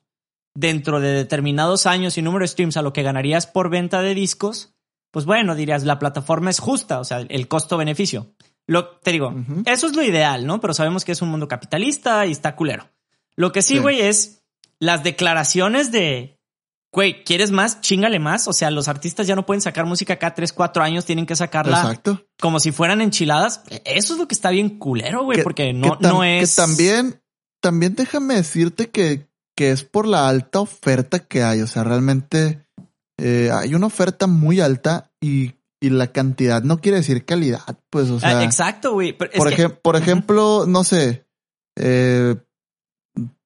[0.55, 4.15] dentro de determinados años y número de streams a lo que ganarías por venta de
[4.15, 4.75] discos,
[5.11, 8.35] pues bueno, dirías, la plataforma es justa, o sea, el costo-beneficio.
[8.69, 10.61] Lo, te digo, eso es lo ideal, ¿no?
[10.61, 12.89] Pero sabemos que es un mundo capitalista y está culero.
[13.35, 13.81] Lo que sí, Sí.
[13.81, 14.43] güey, es
[14.79, 16.39] las declaraciones de,
[16.93, 17.81] güey, ¿quieres más?
[17.81, 18.47] Chingale más.
[18.47, 21.35] O sea, los artistas ya no pueden sacar música cada 3, 4 años, tienen que
[21.35, 22.27] sacarla Exacto.
[22.39, 23.63] como si fueran enchiladas.
[23.85, 26.55] Eso es lo que está bien culero, güey, Que- porque no, no es...
[26.55, 27.23] Que también,
[27.61, 29.27] también déjame decirte que,
[29.57, 31.63] que es por la alta oferta que hay.
[31.63, 32.67] O sea, realmente
[33.19, 37.79] eh, hay una oferta muy alta y, y la cantidad no quiere decir calidad.
[37.91, 39.13] Pues, o sea, Ah, exacto, güey.
[39.13, 41.27] por, que- por ejemplo, no sé,
[41.77, 42.37] eh,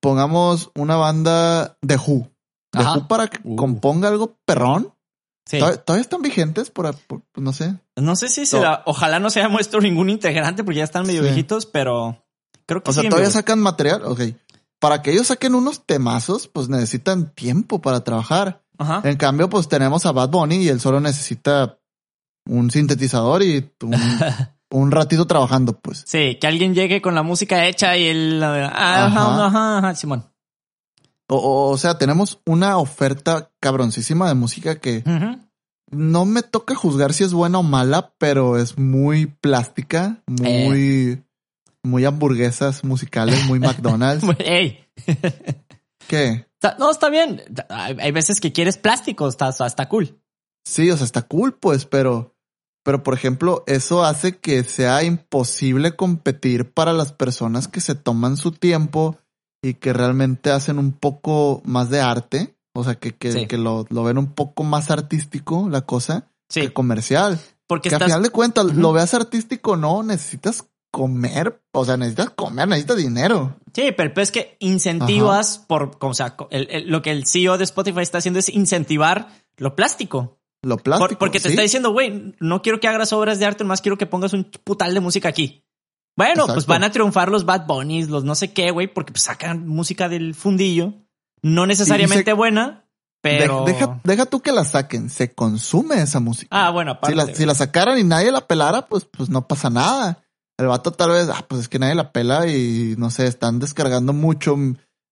[0.01, 2.31] pongamos una banda de Who.
[2.73, 2.95] De Ajá.
[2.99, 3.57] Who para que Uh.
[3.57, 4.95] componga algo perrón.
[5.47, 5.59] sí.
[5.59, 6.71] ¿Todavía, todavía están vigentes?
[6.71, 7.75] Por, por- no sé.
[7.97, 8.83] No sé si será...
[8.87, 11.27] Ojalá no se haya muerto ningún integrante porque ya están medio Sí.
[11.29, 12.25] viejitos, pero
[12.65, 14.03] creo que O sea, todavía sacan material.
[14.05, 14.21] Ok.
[14.79, 18.63] Para que ellos saquen unos temazos, pues necesitan tiempo para trabajar.
[18.79, 19.01] Ajá.
[19.05, 21.79] En cambio, pues tenemos a Bad Bunny y él solo necesita
[22.47, 23.95] un sintetizador y un,
[24.71, 26.05] un ratito trabajando, pues.
[26.07, 28.43] Sí, que alguien llegue con la música hecha y él...
[28.43, 29.47] Ajá, Ajá.
[29.47, 30.33] ajá, ajá, Simón.
[31.29, 35.03] O, sea, tenemos una oferta cabroncísima de música que
[35.91, 41.23] no me toca juzgar si es buena o mala, pero es muy plástica, muy,
[41.83, 44.27] muy hamburguesas musicales, muy McDonald's.
[44.39, 44.85] Ey.
[46.07, 46.47] ¿Qué?
[46.79, 47.43] No, está bien.
[47.71, 50.21] Hay, hay veces que quieres plástico, está, está cool.
[50.65, 52.32] Sí, o sea, está cool, pues, pero,
[52.85, 58.37] pero por ejemplo, eso hace que sea imposible competir para las personas que se toman
[58.37, 59.17] su tiempo
[59.63, 62.57] y que realmente hacen un poco más de arte.
[62.75, 63.47] O sea, que, que, Sí.
[63.47, 67.39] que lo, lo ven un poco más artístico la cosa Sí, que comercial.
[67.67, 68.09] porque que a estás...
[68.09, 71.63] final de cuentas, lo veas artístico o no, necesitas comer.
[71.73, 73.57] O sea, necesitas comer, necesitas dinero.
[73.75, 75.97] Sí, pero es que incentivas por...
[76.01, 79.75] O sea, el- el- lo que el CEO de Spotify está haciendo es incentivar lo
[79.77, 80.39] plástico.
[80.63, 81.19] Lo Por- plástico.
[81.19, 81.55] porque te ¿sí?
[81.55, 84.45] está diciendo, güey, no quiero que hagas obras de arte, más quiero que pongas un
[84.45, 85.65] putal de música aquí.
[86.17, 89.23] Bueno, pues van a triunfar los Bad Bunnies, los no sé qué, güey, porque pues,
[89.25, 90.95] sacan música del fundillo.
[91.43, 92.85] No necesariamente se- buena,
[93.25, 93.65] De- pero...
[93.65, 96.49] deja, deja tú que la saquen, se consume esa música.
[96.51, 97.19] Ah, bueno, aparte.
[97.21, 100.23] Si la, si la sacaran y nadie la pelara, pues, pues no pasa nada.
[100.59, 103.59] El vato tal vez, ah, pues es que nadie la pela y no sé, están
[103.59, 104.55] descargando mucho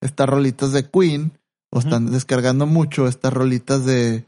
[0.01, 1.33] estas rolitas de Queen
[1.73, 4.27] o están descargando mucho estas rolitas de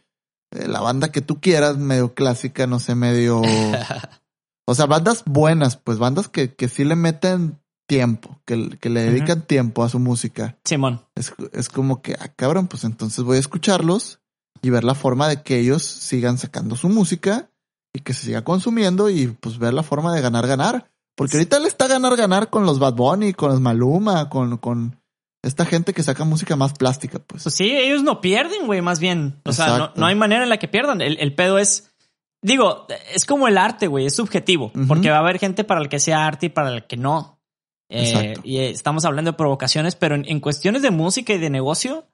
[0.52, 3.42] la banda que tú quieras, medio clásica, no sé, medio...
[4.66, 9.02] o sea, bandas buenas, pues bandas que, que sí le meten tiempo, que, que le
[9.02, 10.56] dedican tiempo a su música.
[10.64, 11.02] Simón.
[11.14, 14.20] Es, es como que, ah, cabrón, pues entonces voy a escucharlos
[14.62, 17.50] y ver la forma de que ellos sigan sacando su música
[17.92, 20.90] y que se siga consumiendo y pues ver la forma de ganar, ganar.
[21.14, 25.01] Porque ahorita le está ganar, ganar con los Bad Bunny, con los Maluma, con, con
[25.42, 27.42] esta gente que saca música más plástica, pues.
[27.42, 29.40] Pues sí, ellos no pierden, güey, más bien.
[29.44, 31.00] O sea, no, hay manera en la que pierdan.
[31.00, 31.92] El, el pedo es.
[32.40, 34.72] Digo, es como el arte, güey, es subjetivo.
[34.88, 37.40] Porque va a haber gente para el que sea arte y para el que no.
[37.88, 38.40] Eh, Exacto.
[38.44, 42.06] y eh, estamos hablando de provocaciones, pero en, en cuestiones de música y de negocio,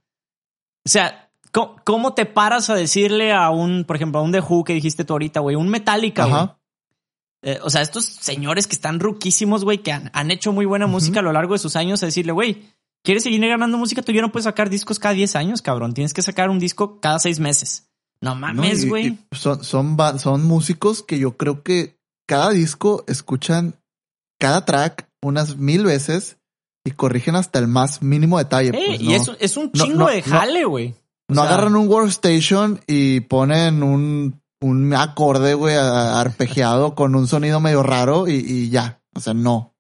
[0.85, 4.41] o sea, ¿cómo, cómo te paras a decirle a un, por ejemplo, a un The
[4.41, 6.49] Who que dijiste tú ahorita, güey, un Metallica, güey?
[7.43, 10.89] Eh, o sea, estos señores que están ruquísimos, güey, que han, han hecho muy buena
[10.89, 12.65] música a lo largo de sus años, a decirle, güey,
[13.05, 14.03] ¿quieres seguir ganando música?
[14.03, 15.95] Tú ya no puedes sacar discos cada 10 años, cabrón.
[15.95, 17.89] Tienes que sacar un disco cada 6 meses.
[18.21, 19.07] No mames, Y- güey.
[19.07, 21.97] y Son, son, son músicos que yo creo que
[22.29, 23.75] cada disco escuchan
[24.41, 26.37] cada track unas mil veces
[26.85, 28.71] y corrigen hasta el más mínimo detalle.
[28.71, 30.95] Eh, pues, y no- es, es un chingo no- de jale, güey.
[31.31, 37.61] No sea, agarran un workstation y ponen un, un acorde, güey, arpegiado con un sonido
[37.61, 39.01] medio raro y, y ya.
[39.15, 39.75] O sea, no.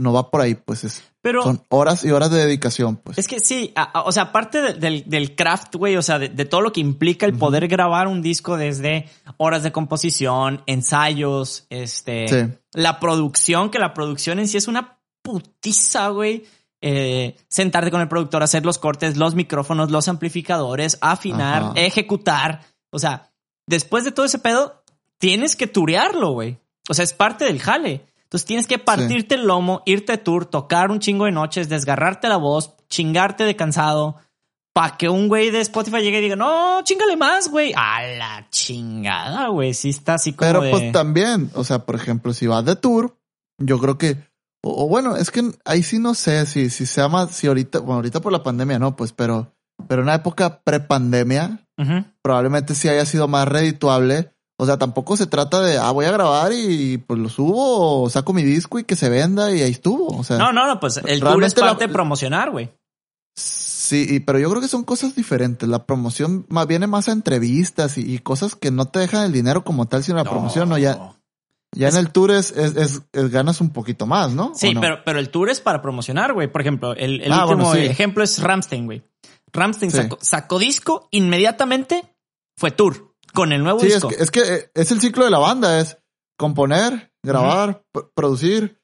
[0.00, 3.18] No va por ahí, pues es, Pero son horas y horas de dedicación, pues.
[3.18, 6.18] es que sí, a- a- o sea, aparte de- del, del craft, güey, o sea,
[6.18, 10.62] de, de todo lo que implica el poder grabar un disco desde horas de composición,
[10.66, 12.58] ensayos, este, Sí.
[12.72, 16.44] la producción, que la producción en sí es una putiza, güey.
[16.82, 21.72] Eh, sentarte con el productor, hacer los cortes, los micrófonos, los amplificadores, afinar, Ajá.
[21.76, 22.62] ejecutar.
[22.90, 23.30] O sea,
[23.66, 24.82] después de todo ese pedo,
[25.18, 26.56] tienes que turearlo, güey.
[26.88, 28.06] O sea, es parte del jale.
[28.30, 32.28] Entonces tienes que partirte el lomo, irte de tour, tocar un chingo de noches, desgarrarte
[32.28, 34.18] la voz, chingarte de cansado,
[34.72, 37.72] para que un güey de Spotify llegue y diga, no, chingale más, güey.
[37.76, 39.74] A la chingada, güey.
[39.74, 40.70] Sí está así como Pero de...
[40.70, 43.18] pues también, o sea, por ejemplo, si vas de tour,
[43.58, 44.16] yo creo que,
[44.62, 47.80] o, o bueno, es que ahí sí no sé si, si se llama, si ahorita,
[47.80, 49.52] bueno, ahorita por la pandemia no, pues, pero,
[49.88, 52.04] pero en una época prepandemia, Ujú.
[52.22, 54.32] probablemente sí haya sido más redituable.
[54.60, 58.10] O sea, tampoco se trata de, ah, voy a grabar y pues lo subo o
[58.10, 60.08] saco mi disco y que se venda y ahí estuvo.
[60.08, 62.70] O sea, No, no, no, pues el tour es la- parte de promocionar, güey.
[63.34, 65.68] sí, pero yo creo que son cosas diferentes.
[65.68, 69.32] La promoción más viene más a entrevistas y, y cosas que no te dejan el
[69.32, 70.78] dinero como tal, sino la promoción, ¿no?
[70.78, 71.14] Ya,
[71.72, 74.52] ya Es- en el tour es, es, es- es- ganas un poquito más, ¿no?
[74.54, 76.48] Sí, pero, pero el tour es para promocionar, güey.
[76.52, 77.86] Por ejemplo, el, el Ah, último bueno, sí.
[77.90, 79.02] ejemplo es Ramstein, güey.
[79.52, 79.96] Ramstein Sí.
[79.96, 82.14] sacó, sacó disco, inmediatamente
[82.56, 84.08] fue tour con el nuevo Sí, es disco.
[84.08, 85.98] que, es que eh, es el ciclo de la banda, es
[86.38, 87.84] componer, grabar,
[88.14, 88.80] producir,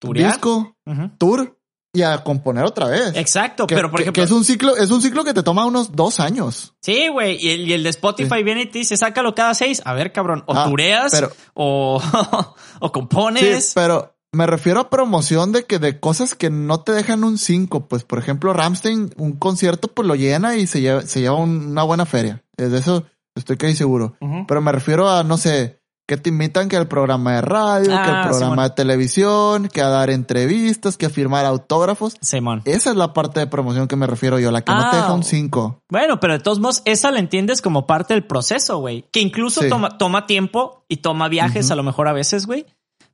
[0.00, 0.32] Turear.
[0.32, 0.76] disco,
[1.18, 1.58] tour
[1.92, 3.16] y a componer otra vez.
[3.16, 5.64] Exacto, Que, pero por ejemplo, que es un ciclo, es un ciclo que te toma
[5.66, 6.74] unos dos años.
[6.80, 9.82] sí, güey, y el, y el de Spotify viene y te dice, sácalo cada seis.
[9.84, 12.00] A ver, cabrón, o Ah, tureas pero- o,
[12.80, 13.72] o Sí, compones.
[13.74, 17.88] pero me refiero a promoción de que de cosas que no te dejan un 5.
[17.88, 21.66] Pues, por ejemplo, Ramstein, un concierto, pues lo llena y se lleva, se lleva un-
[21.72, 22.44] una buena feria.
[22.56, 23.04] Es de eso
[23.36, 24.14] estoy casi seguro.
[24.48, 25.78] Pero me refiero a, no sé,
[26.08, 28.68] que te invitan que al programa de radio, que Ah, al programa Simón.
[28.68, 32.16] de televisión, que a dar entrevistas, que a firmar autógrafos.
[32.20, 32.62] Simón.
[32.64, 35.00] Esa es la parte de promoción que me refiero yo, la que no te Ah.
[35.02, 35.82] deja un 5.
[35.88, 39.04] Bueno, pero de todos modos, esa la entiendes como parte del proceso, güey.
[39.12, 39.68] Que incluso Sí.
[39.68, 42.66] toma, toma tiempo y toma viajes a lo mejor a veces, güey.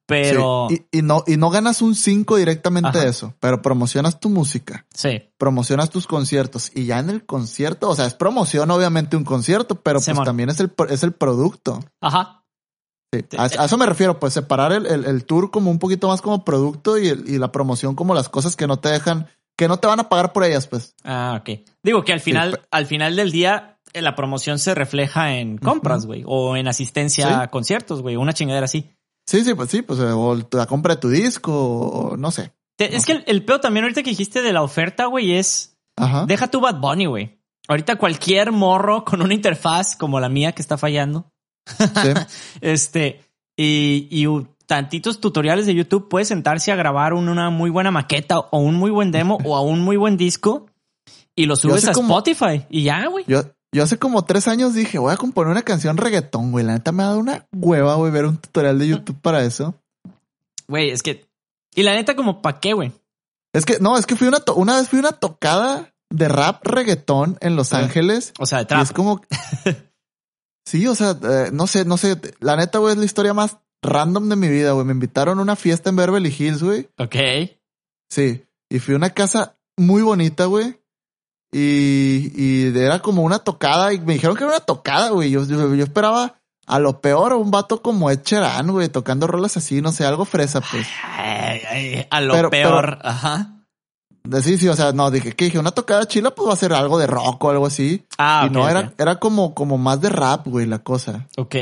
[0.07, 3.01] Pero Y, y no, y no ganas un 5 directamente Ajá.
[3.01, 7.89] de eso, pero promocionas tu música, sí, promocionas tus conciertos y ya en el concierto,
[7.91, 11.81] o sea, es promoción obviamente un concierto, pero pues también es el, es el producto.
[12.01, 12.43] ajá.
[13.15, 16.09] Sí, A, a eso me refiero, pues separar el, el- el tour como un poquito
[16.09, 19.29] más como producto y, el- y la promoción como las cosas que no te dejan,
[19.57, 20.95] que no te van a pagar por ellas, pues.
[21.05, 21.61] Ah, ok.
[21.85, 26.05] Digo que al final, al final del día, eh, la promoción se refleja en compras,
[26.05, 27.33] güey, o en asistencia Sí.
[27.35, 28.91] a conciertos, güey, una chingadera así.
[29.27, 32.53] Sí, sí, pues sí, pues eh, o la compra de tu disco, o no sé.
[32.79, 35.77] Te- Es que el, el peor también ahorita que dijiste de la oferta, güey, es
[35.97, 36.27] Ajá.
[36.27, 37.41] deja tu Bad Bunny, güey.
[37.69, 41.33] Ahorita cualquier morro con una interfaz como la mía que está fallando,
[41.67, 41.85] Sí.
[42.61, 43.25] este,
[43.57, 44.27] y, y
[44.67, 48.75] tantitos tutoriales de YouTube, puede sentarse a grabar un- una muy buena maqueta o un
[48.77, 50.67] muy buen demo o a un muy buen disco
[51.35, 53.25] y lo subes a Spotify y ya, güey.
[53.27, 53.43] Yo,
[53.77, 56.65] yo hace como tres años dije, voy a componer una canción reggaetón, güey.
[56.65, 59.75] La neta me ha dado una hueva, güey, ver un tutorial de YouTube para eso.
[60.69, 61.27] Güey, es que.
[61.75, 62.93] Y la neta, como pa' qué, güey.
[63.53, 66.67] Es que, no, es que fui una, to- una vez fui una tocada de rap
[66.67, 67.73] reggaetón en Los.
[67.73, 68.33] Ángeles.
[68.39, 68.83] O sea, de Y trap.
[68.83, 69.21] es como.
[70.67, 72.21] sí, o sea, eh, no sé, no sé.
[72.41, 74.85] La neta, güey, es la historia más random de mi vida, güey.
[74.87, 76.89] Me invitaron a una fiesta en Beverly Hills, güey.
[76.99, 77.17] Ok.
[78.11, 78.45] Sí.
[78.71, 80.81] Y fui a una casa muy bonita, güey.
[81.59, 83.93] Y, y era como una tocada.
[83.93, 85.31] Y me dijeron que era una tocada, güey.
[85.31, 86.35] Yo, yo, yo esperaba
[86.67, 90.25] a lo peor un vato como Ed Sheeran, güey, tocando rolas así, no sé, algo
[90.25, 90.87] fresa, pues.
[91.17, 92.99] Ay, ay, a lo Pero- peor.
[93.03, 93.53] Ajá.
[94.43, 96.73] Sí, sí, o sea, no, dije, que dije, una tocada chila, pues va a ser
[96.73, 98.05] algo de rock o algo así.
[98.19, 101.29] Ah, y no, era, era como, como más de rap, güey, la cosa.
[101.37, 101.55] Ok.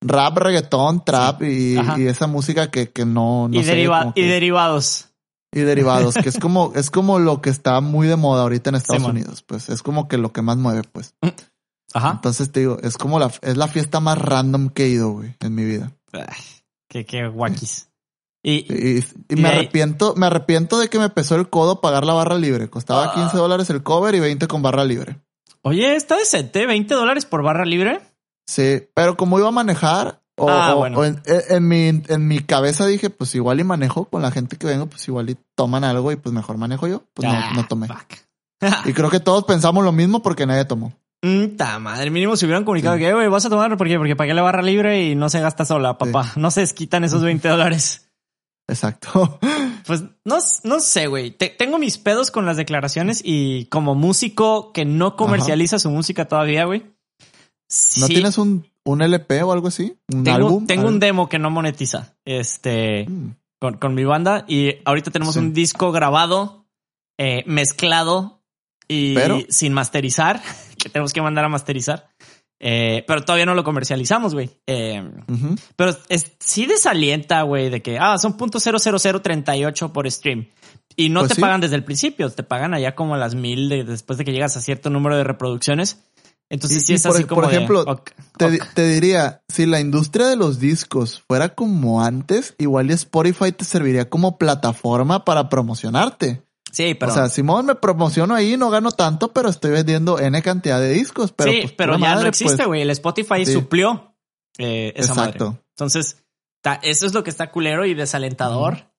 [0.00, 4.14] Rap, reggaetón, trap y, y esa música que, que no, no y, sé, deriva- como
[4.14, 5.07] que- y derivados.
[5.52, 8.76] Y derivados, que es como, es como lo que está muy de moda ahorita en
[8.76, 9.04] Estados.
[9.04, 11.14] Unidos, pues es como que lo que más mueve, pues.
[11.94, 12.12] Ajá.
[12.12, 15.34] Entonces te digo, es como la, es la fiesta más random que he ido, güey,
[15.40, 15.92] en mi vida.
[16.88, 17.88] Qué, qué guaquis.
[18.42, 22.04] Y, Y, y Y me arrepiento, me arrepiento de que me pesó el codo pagar
[22.06, 22.68] la barra libre.
[22.70, 23.14] Costaba Ah.
[23.14, 25.20] 15 dólares el cover y 20 con barra libre.
[25.62, 28.00] oye, está decente, 20 dólares por barra libre.
[28.46, 30.98] Sí, pero como iba a manejar, o, Ah, bueno.
[30.98, 34.56] o en, en mi, en mi cabeza dije, pues igual y manejo con la gente
[34.56, 37.02] que vengo, pues igual y toman algo y pues mejor manejo yo.
[37.14, 37.88] Pues Ah, no, no tomé.
[38.86, 40.92] Y creo que todos pensamos lo mismo porque nadie tomó.
[41.22, 43.98] Mm, ta madre, mínimo se hubieran comunicado que, güey, vas a tomar, ¿por qué?
[43.98, 46.32] Porque pagué la barra libre y no se gasta sola, papá.
[46.36, 48.08] No se desquitan esos 20 dólares.
[48.68, 49.38] Exacto.
[49.86, 51.30] Pues no, no sé, güey.
[51.30, 56.26] Te- tengo mis pedos con las declaraciones y como músico que no comercializa su música
[56.28, 56.80] todavía, güey.
[56.80, 56.86] ¿No
[57.68, 59.96] sí, tienes un, un LP o algo así?
[60.12, 60.66] ¿Un tengo, álbum?
[60.66, 62.14] tengo un demo que no monetiza.
[62.24, 63.30] Este, Mm.
[63.60, 65.40] con, con mi banda y ahorita tenemos Sí.
[65.40, 66.66] un disco grabado,
[67.18, 68.42] eh, mezclado
[68.88, 70.40] y Pero- sin masterizar,
[70.78, 72.08] que tenemos que mandar a masterizar.
[72.60, 74.50] Eh, pero todavía no lo comercializamos, güey.
[74.66, 75.54] Eh, Ujú.
[75.76, 80.48] pero es, sí desalienta, güey, de que, ah, son punto .00038 por stream.
[80.96, 81.40] Y no Pues te sí.
[81.40, 84.32] pagan desde el principio, te pagan allá como a las mil de- después de que
[84.32, 86.02] llegas a cierto número de reproducciones.
[86.50, 88.50] Entonces Y- sí es por- así por como de, ejemplo, ok, Te, ok.
[88.52, 93.64] di- te diría, si la industria de los discos fuera como antes, igual Spotify te
[93.64, 96.42] serviría como plataforma para promocionarte.
[96.72, 100.40] Sí, pero, o sea, Simón, me promociono ahí, no gano tanto, pero estoy vendiendo N
[100.42, 101.32] cantidad de discos.
[101.32, 102.66] Pero, sí, pues, pero ya no madre, existe, pues.
[102.66, 102.82] güey.
[102.82, 103.52] El Spotify Sí.
[103.52, 104.14] suplió
[104.58, 105.44] eh, esa Exacto.
[105.52, 105.62] madre.
[105.76, 106.16] Entonces,
[106.62, 108.90] ta- eso es lo que está culero y desalentador.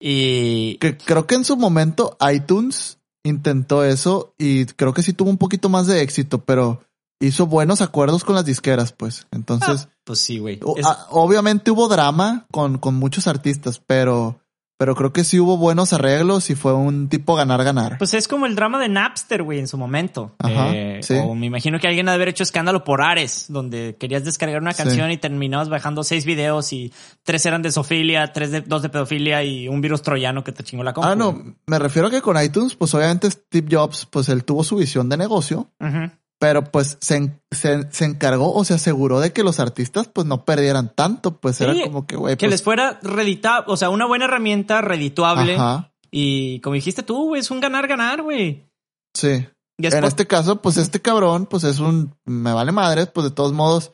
[0.00, 5.30] Y Que creo que en su momento iTunes intentó eso y creo que sí tuvo
[5.30, 6.82] un poquito más de éxito, pero
[7.20, 9.26] hizo buenos acuerdos con las disqueras, pues.
[9.30, 10.60] Entonces, pues sí, güey.
[10.76, 14.40] Es- ah, obviamente hubo drama con, con muchos artistas, pero,
[14.76, 17.96] pero creo que sí hubo buenos arreglos y fue un tipo ganar-ganar.
[17.96, 20.34] Pues es como el drama de Napster, güey, en su momento.
[20.38, 21.14] Ajá, Eh, sí.
[21.14, 24.60] O me imagino que alguien ha de haber hecho escándalo por Ares, donde querías descargar
[24.60, 24.82] una Sí.
[24.82, 26.92] canción y terminabas bajando seis videos y
[27.22, 30.64] tres eran de sofilia, tres de, dos de pedofilia y un virus troyano que te
[30.64, 31.08] chingó la compu.
[31.08, 34.64] Ah, no, me refiero a que con iTunes, pues obviamente Steve Jobs, pues él tuvo
[34.64, 36.10] su visión de negocio, Ujú.
[36.38, 40.44] Pero pues se, se, se encargó o se aseguró de que los artistas pues no
[40.44, 43.90] perdieran tanto, pues Sí, era como que, güey, Que pues, les fuera reditable, o sea,
[43.90, 45.54] una buena herramienta redituable.
[45.54, 48.68] ajá, Y como dijiste tú, güey, es un ganar-ganar, güey.
[49.16, 49.46] sí.
[49.76, 53.52] En este caso, pues este cabrón, pues es un, me vale madres, pues de todos
[53.52, 53.92] modos,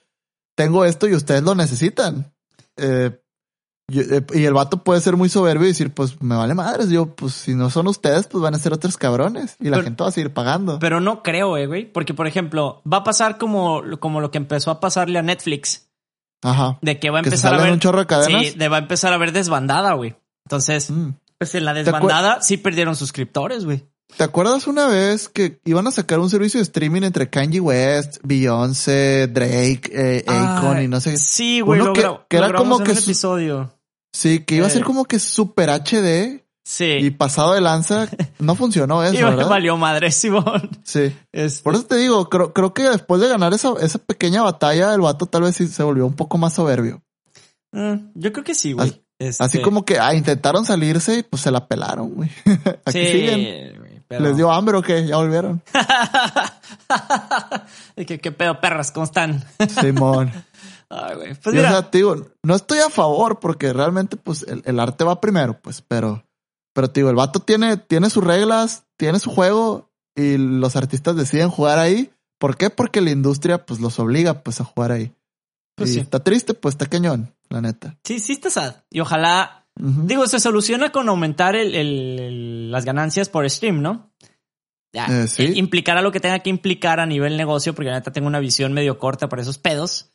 [0.55, 2.35] tengo esto y ustedes lo necesitan.
[2.77, 3.19] Eh,
[3.91, 6.89] yo- eh, y el vato puede ser muy soberbio y decir, pues me vale madres,
[6.89, 9.85] yo, pues si no son ustedes, pues van a ser otros cabrones y la Pero-
[9.85, 10.79] gente va a seguir pagando.
[10.79, 11.85] Pero no creo, eh, güey.
[11.93, 15.87] Porque, por ejemplo, va a pasar como, como lo que empezó a pasarle a Netflix.
[16.43, 16.79] Ajá.
[16.81, 17.71] de que va a empezar a ver.
[17.71, 18.43] un chorro de cadenas.
[18.47, 20.15] Sí, de va a empezar a ver desbandada, güey.
[20.47, 21.11] Entonces, Mm.
[21.37, 23.85] pues en la desbandada sí perdieron suscriptores, güey.
[24.17, 28.17] ¿Te acuerdas una vez que iban a sacar un servicio de streaming entre Kanye West,
[28.23, 31.17] Beyoncé, Drake, eh, Akon Ah, y no sé?
[31.19, 31.81] Sí, güey.
[31.93, 33.73] Que- que era como que su- episodio.
[34.13, 34.73] Sí, que iba a Eh.
[34.73, 36.85] ser como que super HD Sí.
[36.85, 38.09] y pasado de lanza.
[38.39, 39.49] No funcionó eso, Y ¿verdad?
[39.49, 40.71] valió madre, Simón.
[40.85, 41.15] Sí.
[41.33, 44.95] Este, Por eso te digo, creo, creo que después de ganar esa, esa pequeña batalla,
[44.95, 47.03] el vato tal vez sí se volvió un poco más soberbio.
[47.73, 48.89] mm, yo creo que sí, güey.
[48.91, 52.31] Así- Este, Así como que ah, intentaron salirse y pues se la pelaron, güey.
[52.87, 54.03] Aquí sí, siguen.
[54.09, 55.07] pero- ¿Les dio hambre o qué?
[55.07, 55.63] ¿Ya volvieron?
[57.97, 58.91] ¿Qué, qué pedo, perras?
[58.93, 59.45] ¿Cómo están?
[59.81, 60.33] Simón.
[60.91, 61.35] Ay, güey.
[61.35, 65.05] Pues o sea, te digo, no estoy a favor porque realmente pues el, el arte
[65.05, 66.25] va primero, pues, pero,
[66.75, 71.15] pero te digo, el vato tiene, tiene sus reglas, tiene su juego y los artistas
[71.17, 72.11] deciden jugar ahí.
[72.39, 72.71] ¿Por qué?
[72.71, 75.13] Porque la industria pues los obliga pues a jugar ahí.
[75.77, 76.01] Pues y sí.
[76.01, 77.97] está triste, pues está cañón, la neta.
[78.05, 78.75] sí, sí está sad.
[78.91, 84.11] Y ojalá, digo, se soluciona con aumentar el, las ganancias por stream, ¿no?
[84.93, 85.45] Ya, Eh, sí.
[85.45, 88.41] eh, implicará lo que tenga que implicar a nivel negocio, porque la neta tengo una
[88.41, 90.11] visión medio corta para esos pedos.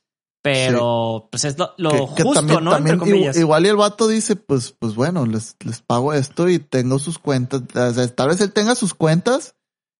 [0.53, 2.71] Pero, pues es lo, lo Que- que justo, también- ¿no?
[2.71, 3.35] también Entre comillas.
[3.35, 6.99] igu- igual y el vato dice, pues, pues bueno, les, les pago esto y tengo
[6.99, 7.63] sus cuentas.
[7.75, 9.55] O sea, tal vez él tenga sus cuentas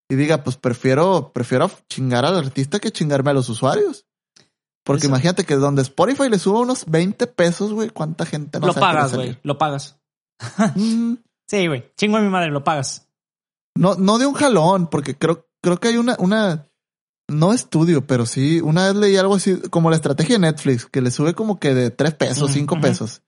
[0.08, 4.06] y diga, pues prefiero, prefiero chingar al artista que chingarme a los usuarios.
[4.84, 5.08] Porque Eso.
[5.08, 9.14] imagínate que donde Spotify le suba unos 20 pesos, güey, cuánta gente no lo pagas,
[9.14, 9.36] güey.
[9.42, 9.98] Lo pagas.
[10.76, 11.14] Mm,
[11.48, 11.92] Sí, güey.
[11.96, 13.08] Chingo a mi madre, lo pagas.
[13.76, 16.65] No, no de un jalón, porque creo, creo que hay una, una,
[17.28, 21.00] no estudio, pero sí, una vez leí algo así, como la estrategia de Netflix, que
[21.00, 23.22] le sube como que de tres pesos, Mm, cinco pesos.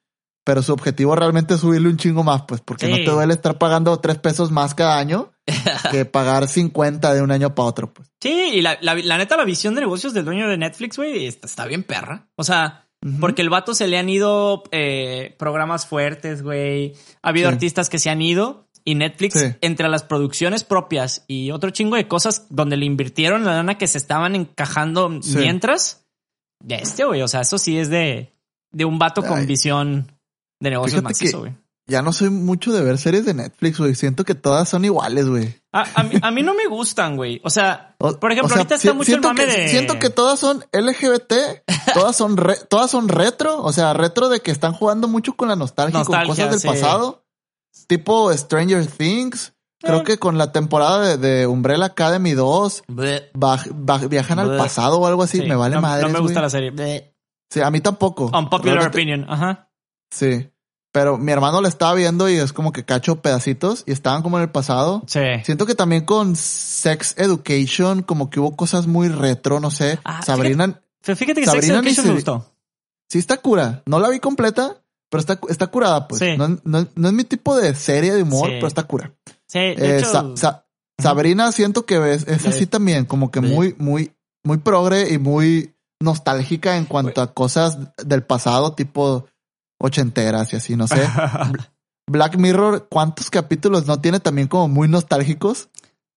[0.44, 3.58] Pero su objetivo realmente es subirle un chingo más, pues, porque no te duele estar
[3.58, 5.30] pagando tres pesos más cada año
[5.90, 8.10] que pagar 50 de un año para otro, pues.
[8.22, 11.26] Sí, y la, la, la neta, la visión de negocios del dueño de Netflix, güey,
[11.26, 12.28] está, está bien perra.
[12.36, 12.86] O sea,
[13.20, 16.94] porque el vato se le han ido eh, programas fuertes, güey.
[17.22, 17.54] Ha habido Sí.
[17.54, 18.67] artistas que se han ido.
[18.88, 19.46] Y Netflix, Sí.
[19.60, 23.86] entre las producciones propias y otro chingo de cosas donde le invirtieron la lana que
[23.86, 25.36] se estaban encajando Sí.
[25.36, 26.06] mientras.
[26.64, 27.22] Ya este, güey.
[27.22, 28.32] O sea, eso sí es de,
[28.72, 30.10] de un vato con visión
[30.60, 31.52] de negocios macizo, güey.
[31.90, 33.94] Ya no soy mucho de ver series de Netflix, güey.
[33.94, 35.54] Siento que todas son iguales, güey.
[35.72, 37.40] A, a mí, a mí no me gustan, güey.
[37.44, 39.68] O sea, por ejemplo, o sea, ahorita está mucho el mame que, de.
[39.68, 41.32] Siento que todas son LGBT,
[41.94, 45.48] todas son re- todas son retro, o sea, retro de que están jugando mucho con
[45.48, 46.68] la nostalgia, y con Nostalgia, cosas del sí.
[46.68, 47.24] pasado,
[47.86, 49.52] tipo Stranger Things.
[49.80, 50.04] Creo Eh.
[50.04, 53.30] que con la temporada de, de Umbrella Academy 2 Bleh.
[53.32, 55.38] baj- baj- viajan al pasado o algo así.
[55.40, 56.02] Sí, me vale no, madre.
[56.02, 56.70] No me gusta la serie.
[56.72, 57.14] Bleh.
[57.48, 58.24] Sí, a mí tampoco.
[58.26, 59.26] Unpopular Realmente- opinion.
[59.30, 59.70] Ajá.
[60.10, 60.50] Sí.
[60.90, 64.38] Pero mi hermano la estaba viendo y es como que cacho pedacitos y estaban como
[64.38, 65.02] en el pasado.
[65.06, 65.20] Sí.
[65.44, 70.00] Siento que también con Sex Education como que hubo cosas muy retro, no sé.
[70.04, 72.52] Ah, Sabrina, Fíjate que Sex Sabrina Education se- me gustó.
[73.08, 73.82] sí está cura.
[73.86, 76.18] No la vi completa, pero está, está curada, pues.
[76.20, 76.36] Sí.
[76.36, 78.54] No, no- no es mi tipo de serie de humor, Sí.
[78.56, 79.12] pero está cura.
[79.46, 80.10] Sí, de Eh, hecho.
[80.12, 80.64] Sa- Sa-
[81.00, 82.48] Sabrina siento que es, es Sí.
[82.48, 84.12] así también, como que muy, muy,
[84.44, 89.26] muy progre y muy nostálgica en cuanto a cosas del pasado, tipo
[89.80, 90.96] ochenteras y así, no sé.
[92.10, 95.68] Black Mirror, ¿cuántos capítulos no tiene también como muy nostálgicos?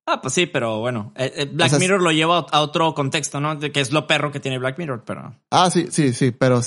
[0.08, 1.14] ah, pues sí, pero bueno.
[1.16, 3.56] eh, eh, Black O sea, Mirror lo lleva a otro contexto, ¿no?
[3.56, 5.36] De que es lo perro que tiene Black Mirror, pero.
[5.52, 6.62] Ah, sí, sí, sí, pero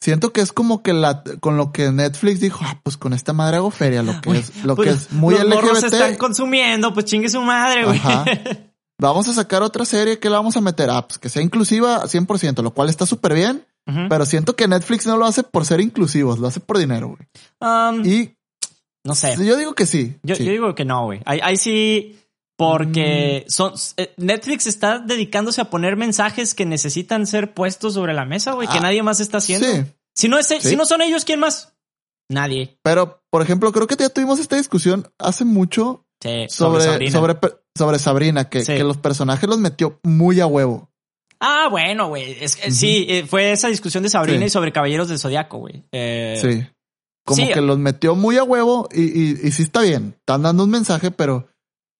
[0.00, 3.32] siento que es como que la, con lo que Netflix dijo, ah, pues con esta
[3.32, 6.10] madre hago feria, lo que Güey, es, lo pues, que es muy los se están
[6.12, 6.18] LGBT.
[6.18, 7.98] consumiendo, pues chingue su madre, güey.
[7.98, 8.24] Ajá.
[9.00, 12.04] Vamos a sacar otra serie que la vamos a meter, ah, pues que sea inclusiva
[12.04, 13.64] 100%, lo cual está súper bien,
[14.10, 17.26] pero siento que Netflix no lo hace por ser inclusivos, lo hace por dinero, güey.
[17.60, 18.36] Um, Y
[19.02, 19.34] no sé.
[19.42, 20.18] yo digo que sí.
[20.22, 20.44] Yo, sí.
[20.44, 21.22] yo digo que no, güey.
[21.24, 22.20] Ahí, ahí sí,
[22.68, 23.50] porque Mm.
[23.50, 28.52] son eh, Netflix está dedicándose a poner mensajes que necesitan ser puestos sobre la mesa,
[28.52, 29.66] güey, que Ah, nadie más está haciendo.
[29.66, 29.84] Sí,
[30.14, 30.58] Si no es, Sí.
[30.60, 31.72] si no son ellos, ¿quién más?
[32.28, 32.78] Nadie.
[32.84, 37.12] pero por ejemplo, creo que ya tuvimos esta discusión hace mucho Sí, sobre, Sabrina.
[37.12, 37.36] sobre,
[37.76, 40.90] sobre Sabrina, que, que los personajes los metió muy a huevo.
[41.40, 42.36] Ah, bueno, güey.
[42.40, 45.84] Es que sí, eh, fue esa discusión de Sabrina y sobre Caballeros del Zodiaco, güey.
[45.92, 46.66] Eh, Sí.
[47.24, 50.14] Como que los metió muy a huevo y, y, y sí está bien.
[50.18, 51.48] Están dando un mensaje, pero.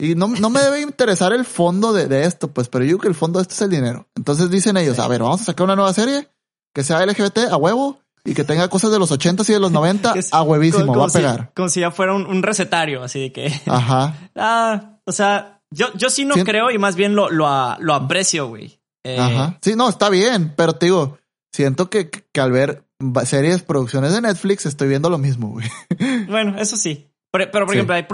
[0.00, 2.98] Y no, no me debe interesar el fondo de, de esto, pues, pero yo digo
[3.00, 4.08] que el fondo de esto es el dinero.
[4.16, 6.28] Entonces dicen ellos, a ver, vamos a sacar una nueva serie
[6.74, 9.70] que sea LGBT a huevo y que tenga cosas de los 80 y de los
[9.72, 11.52] 90 que es- a huevísimo, como- va a si- pegar.
[11.54, 13.52] como si ya fuera un, un recetario, así de que.
[13.66, 16.44] Ajá, ah, o sea, yo, yo sí no Sí.
[16.44, 18.80] creo y más bien lo, lo, a- lo aprecio, güey.
[19.04, 19.58] Eh, ajá.
[19.62, 21.18] Sí, no, está bien, pero te digo,
[21.54, 22.84] siento que, que al ver
[23.24, 25.68] series, producciones de Netflix, estoy viendo lo mismo, güey.
[26.28, 27.09] Bueno, eso sí.
[27.32, 27.78] Pero, pero por Sí.
[27.78, 28.06] ejemplo, hay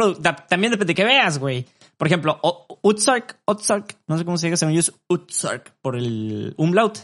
[0.49, 1.67] también depende de que veas, güey.
[1.97, 2.39] Por ejemplo,
[2.83, 6.99] Utzark, Utzark, no sé cómo se diga, según yo es Utzark por el umlaut.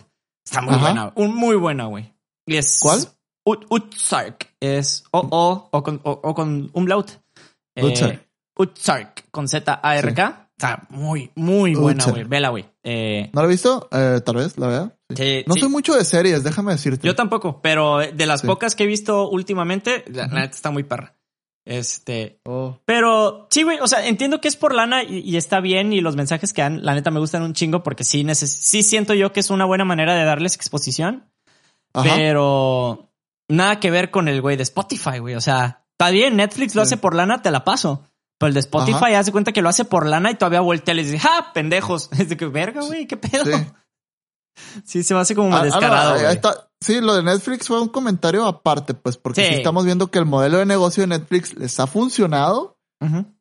[0.44, 0.82] Está muy Ajá.
[0.82, 2.12] buena, un, muy buena, güey.
[2.46, 3.00] Es ¿Cuál?
[3.46, 4.54] Ut- Utzark.
[4.60, 7.10] Es o o o con, o, o con umlaut.
[7.76, 8.20] Eh.
[8.58, 10.38] Utzark con Z-A-R-K.
[10.58, 12.24] Está muy, muy buena, güey.
[12.24, 12.66] Vela, güey.
[12.84, 13.88] Eh, ¿No lo he visto?
[13.90, 14.96] Eh, tal vez la vea.
[15.16, 15.42] Sí.
[15.46, 15.60] No sí.
[15.60, 17.06] soy mucho de series, déjame decirte.
[17.06, 20.84] Yo tampoco, pero de las pocas que he visto últimamente, la, la neta está muy
[20.84, 21.16] perra.
[21.64, 22.78] Este, Oh.
[22.84, 26.00] pero sí, güey, o sea, entiendo que es por lana y, y está bien y
[26.00, 29.14] los mensajes que dan, la neta me gustan un chingo porque sí, neces sí siento
[29.14, 31.30] yo que es una buena manera de darles exposición,
[31.94, 32.14] Ajá.
[32.16, 33.10] pero
[33.48, 35.36] nada que ver con el güey de Spotify, güey.
[35.36, 36.88] O sea, está bien, Netflix lo Sí.
[36.94, 38.08] hace por lana, te la paso.
[38.38, 40.96] Pero el de Spotify hace cuenta que lo hace por lana y todavía voltea y
[40.96, 41.52] les dice, ¡ja!
[41.54, 42.10] Pendejos.
[42.18, 43.44] Es de que, verga, güey, qué pedo.
[43.44, 43.52] Sí.
[44.84, 46.14] Sí, se me hace como Ah, ah, no, descarado.
[46.20, 46.38] güey.
[46.82, 49.48] Sí, lo de Netflix fue un comentario aparte, pues, porque Sí.
[49.48, 52.76] sí estamos viendo que el modelo de negocio de Netflix les ha funcionado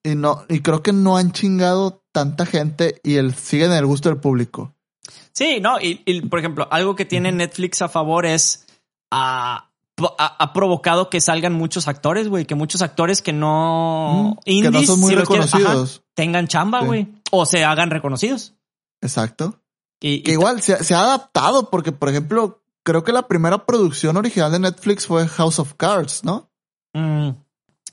[0.03, 4.09] y no, y creo que no han chingado tanta gente y el siguen el gusto
[4.09, 4.73] del público.
[5.33, 8.65] Sí, no, y, y, por ejemplo, algo que tiene Netflix a favor es
[9.11, 9.69] ah,
[10.17, 14.71] ha, ha provocado que salgan muchos actores, güey, que muchos actores que no Mm, que
[14.71, 15.97] no son muy si reconocidos.
[15.97, 16.85] ajá, tengan chamba, Sí.
[16.87, 18.55] güey, o se hagan reconocidos.
[19.01, 19.59] Exacto.
[19.99, 23.65] Y, Que y- igual se, se ha adaptado porque, por ejemplo, creo que la primera
[23.65, 26.49] producción original de Netflix fue House of Cards, ¿no?
[26.93, 27.29] mm,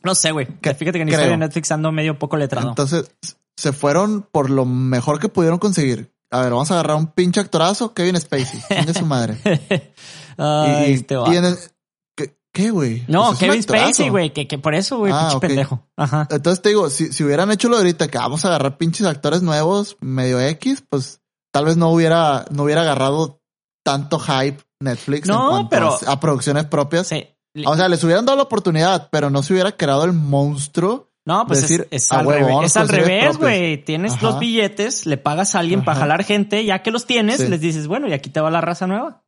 [0.04, 0.46] no sé, güey.
[0.46, 2.68] Fíjate que en historia de Netflix ando medio poco letrado.
[2.68, 3.10] Entonces
[3.56, 6.12] se fueron por lo mejor que pudieron conseguir.
[6.30, 8.60] A ver, vamos a agarrar un pinche actorazo, Kevin Spacey.
[8.68, 9.38] Chingue su madre.
[10.38, 11.58] Ay, y, este en el-
[12.52, 13.04] ¿qué, güey?
[13.08, 13.62] no, Pues Kevin.
[13.62, 15.86] Spacey, güey, que, que por eso, güey, Ah, pinche pendejo.
[15.96, 16.26] Ajá.
[16.30, 19.06] Entonces te digo, si, si hubieran hecho lo de ahorita, que vamos a agarrar pinches
[19.06, 21.20] actores nuevos, medio X, pues
[21.52, 23.40] tal vez no hubiera, no hubiera agarrado
[23.84, 27.08] tanto hype Netflix No, en cuanto pero- a, a producciones propias.
[27.08, 27.26] Sí.
[27.66, 31.10] O sea, les hubieran dado la oportunidad, pero no se hubiera creado el monstruo.
[31.26, 33.36] No, pues decir, es, es "A al, revés, es al revés, propias".
[33.38, 33.84] güey.
[33.84, 34.26] Tienes Ajá.
[34.26, 37.48] los billetes, le pagas a alguien para jalar gente, ya que los tienes, Sí.
[37.48, 39.24] les dices, bueno, y aquí te va la raza nueva.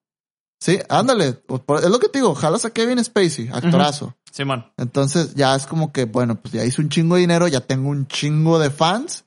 [0.63, 1.43] Sí, ándale.
[1.49, 4.15] Es lo que te digo, jalas a Kevin Spacey, actorazo.
[4.31, 4.71] Simón.
[4.77, 7.89] Entonces ya es como que, bueno, pues ya hice un chingo de dinero, ya tengo
[7.89, 9.25] un chingo de fans.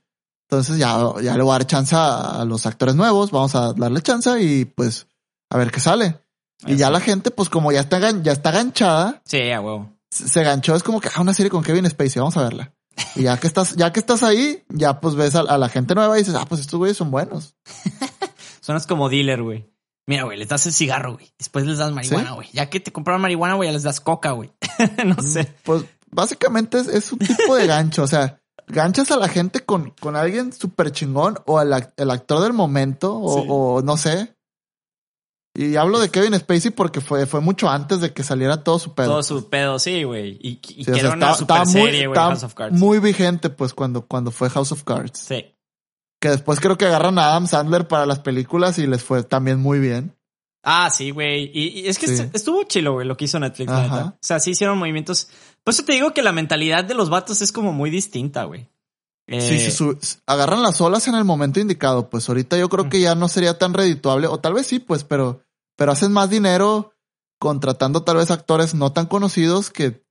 [0.49, 4.01] Entonces ya, ya le voy a dar chance a los actores nuevos, vamos a darle
[4.01, 5.07] chance y pues
[5.53, 6.19] a ver qué sale.
[6.65, 9.89] Y ya la gente, pues como ya está, ya está ganchada, Sí, a huevo.
[10.09, 12.73] se ganchó, es como que, ah, una serie con Kevin Spacey, vamos a verla.
[13.15, 15.95] Y ya que estás, ya que estás ahí, ya pues ves a, a la gente
[15.95, 17.55] nueva y dices, ah, pues estos güeyes son buenos.
[18.61, 19.69] Suenas como dealer, güey.
[20.05, 21.33] Mira, güey, les das el cigarro, güey.
[21.37, 22.35] Después les das marihuana, ¿Sí?
[22.35, 22.49] güey.
[22.53, 24.51] Ya que te compraron marihuana, güey, ya les das coca, güey.
[25.05, 25.53] no sé.
[25.63, 29.91] Pues básicamente es, es un tipo de gancho, o sea, ganchas a la gente con,
[29.99, 33.47] con alguien súper chingón o el, ac- el actor del momento o, Sí.
[33.49, 34.35] o no sé.
[35.55, 38.95] Y hablo de Kevin Spacey porque fue, fue mucho antes de que saliera todo su
[38.95, 39.09] pedo.
[39.11, 40.39] Todo su pedo, sí, güey.
[40.41, 42.75] Y, y Sí, o que sea, era una super serie, güey, House of Cards.
[42.79, 45.19] muy vigente pues cuando, cuando fue House of Cards.
[45.19, 45.45] Sí.
[46.19, 49.59] Que después creo que agarran a Adam Sandler para las películas y les fue también
[49.59, 50.15] muy bien.
[50.63, 51.51] Ah, sí, güey.
[51.53, 52.23] Y, y es que Sí.
[52.33, 54.05] estuvo chilo, güey, lo que hizo Netflix, la neta.
[54.05, 55.27] O sea, sí hicieron movimientos.
[55.63, 58.69] Por eso te digo que la mentalidad de los vatos es como muy distinta, güey.
[59.33, 62.09] Eh, sí, su- agarran las olas en el momento indicado.
[62.09, 65.03] Pues ahorita yo creo que ya no sería tan redituable, o tal vez sí, pues,
[65.03, 65.41] pero,
[65.75, 66.93] pero hacen más dinero
[67.39, 70.03] contratando tal vez actores no tan conocidos que,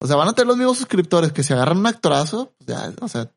[0.00, 2.92] o sea, van a tener los mismos suscriptores que si agarran un actorazo, pues ya,
[3.00, 3.30] o sea,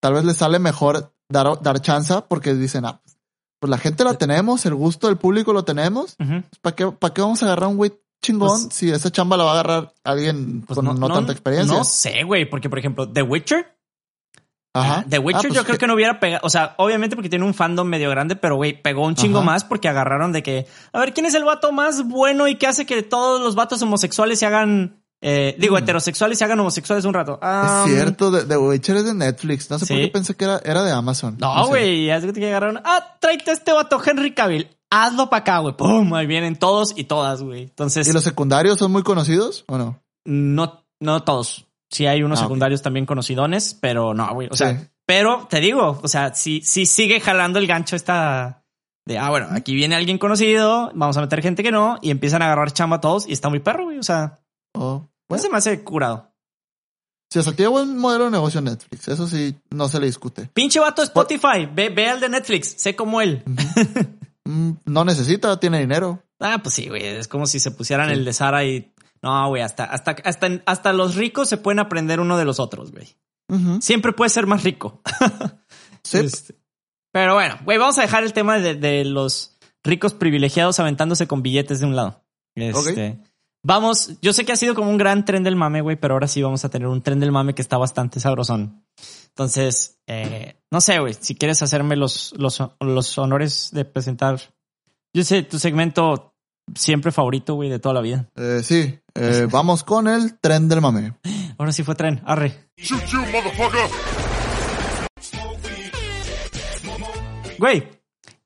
[0.00, 3.16] tal vez les sale mejor dar, dar chance porque dicen, ah, pues,
[3.60, 6.42] pues la gente la tenemos, el gusto del público lo tenemos, ujú.
[6.62, 7.92] ¿para qué, para qué vamos a agarrar un güey
[8.24, 11.76] chingón Pues- si esa chamba la va a agarrar alguien Pues con no, tanta experiencia?
[11.76, 13.75] No sé, güey, porque por ejemplo, The Witcher.
[14.76, 14.98] Ajá.
[15.00, 17.16] ah, The Witcher Ah, pues yo creo que- que no hubiera pegado, o sea, obviamente
[17.16, 19.46] porque tiene un fandom medio grande, pero güey, pegó un chingo Ajá.
[19.46, 22.66] más porque agarraron de que, a ver, ¿quién es el vato más bueno y que
[22.66, 25.78] hace que todos los vatos homosexuales se hagan, eh, digo, Mm.
[25.78, 27.40] heterosexuales se hagan homosexuales un rato?
[27.42, 29.70] Es cierto, The, Witcher es de Netflix.
[29.70, 31.36] No sé por qué pensé que era, era de Amazon.
[31.40, 32.80] No, güey, ya sé que agarraron.
[32.84, 34.68] Ah, tráete a este vato Henry Cavill.
[34.90, 35.76] Hazlo para acá, güey.
[35.76, 37.62] Pum, ahí vienen todos y todas, güey.
[37.64, 40.00] Entonces, ¿Y los secundarios son muy conocidos o no?
[40.24, 41.65] no, no todos.
[41.90, 44.48] Sí hay unos Ah, secundarios también conocidones, pero no, güey.
[44.50, 44.86] O sea, Sí.
[45.06, 48.64] pero te digo, o sea, sí, sí sigue jalando el gancho esta
[49.06, 52.42] de, ah, bueno, aquí viene alguien conocido, vamos a meter gente que no, y empiezan
[52.42, 53.98] a agarrar chamba a todos y está muy perro, güey.
[53.98, 54.40] O sea,
[54.74, 55.06] Oh,
[55.36, 56.32] se me hace curado.
[57.32, 59.08] Sí, o sea, tiene buen modelo de negocio Netflix.
[59.08, 60.48] Eso sí, no se le discute.
[60.52, 63.42] Pinche vato Spotify, ve, ve al de Netflix, sé como él.
[64.48, 66.22] Mm, no necesita, tiene dinero.
[66.38, 67.04] Ah, pues sí, güey.
[67.04, 68.14] Es como si se pusieran Sí.
[68.14, 68.92] el de Sara y.
[69.22, 72.92] No, güey, hasta, hasta, hasta, hasta los ricos se pueden aprender uno de los otros,
[72.92, 73.16] güey.
[73.80, 75.02] Siempre puede ser más rico.
[76.02, 76.18] Sí.
[76.18, 76.54] Este,
[77.10, 81.42] Pero bueno, güey, vamos a dejar el tema de, de los ricos privilegiados aventándose con
[81.42, 82.24] billetes de un lado.
[82.54, 83.18] Este,
[83.68, 86.28] Vamos, yo sé que ha sido como un gran tren del mame, güey, pero ahora
[86.28, 88.86] sí vamos a tener un tren del mame que está bastante sabrosón.
[89.30, 94.40] Entonces, eh, no sé, güey, si quieres hacerme los, los, los honores de presentar.
[95.12, 96.35] Yo sé, tu segmento
[96.74, 98.28] siempre favorito, güey, de toda la vida.
[98.36, 101.14] Eh, sí, eh, vamos con el tren del mame.
[101.58, 102.68] Ahora sí fue tren, arre.
[107.58, 107.88] Güey,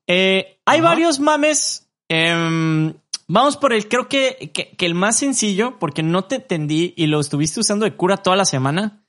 [0.07, 0.87] eh, hay Ajá.
[0.87, 1.89] varios mames.
[2.09, 2.93] em,
[3.27, 7.07] vamos por el, creo que, que, que el más sencillo, porque no te entendí y
[7.07, 9.03] lo estuviste usando de cura toda la semana.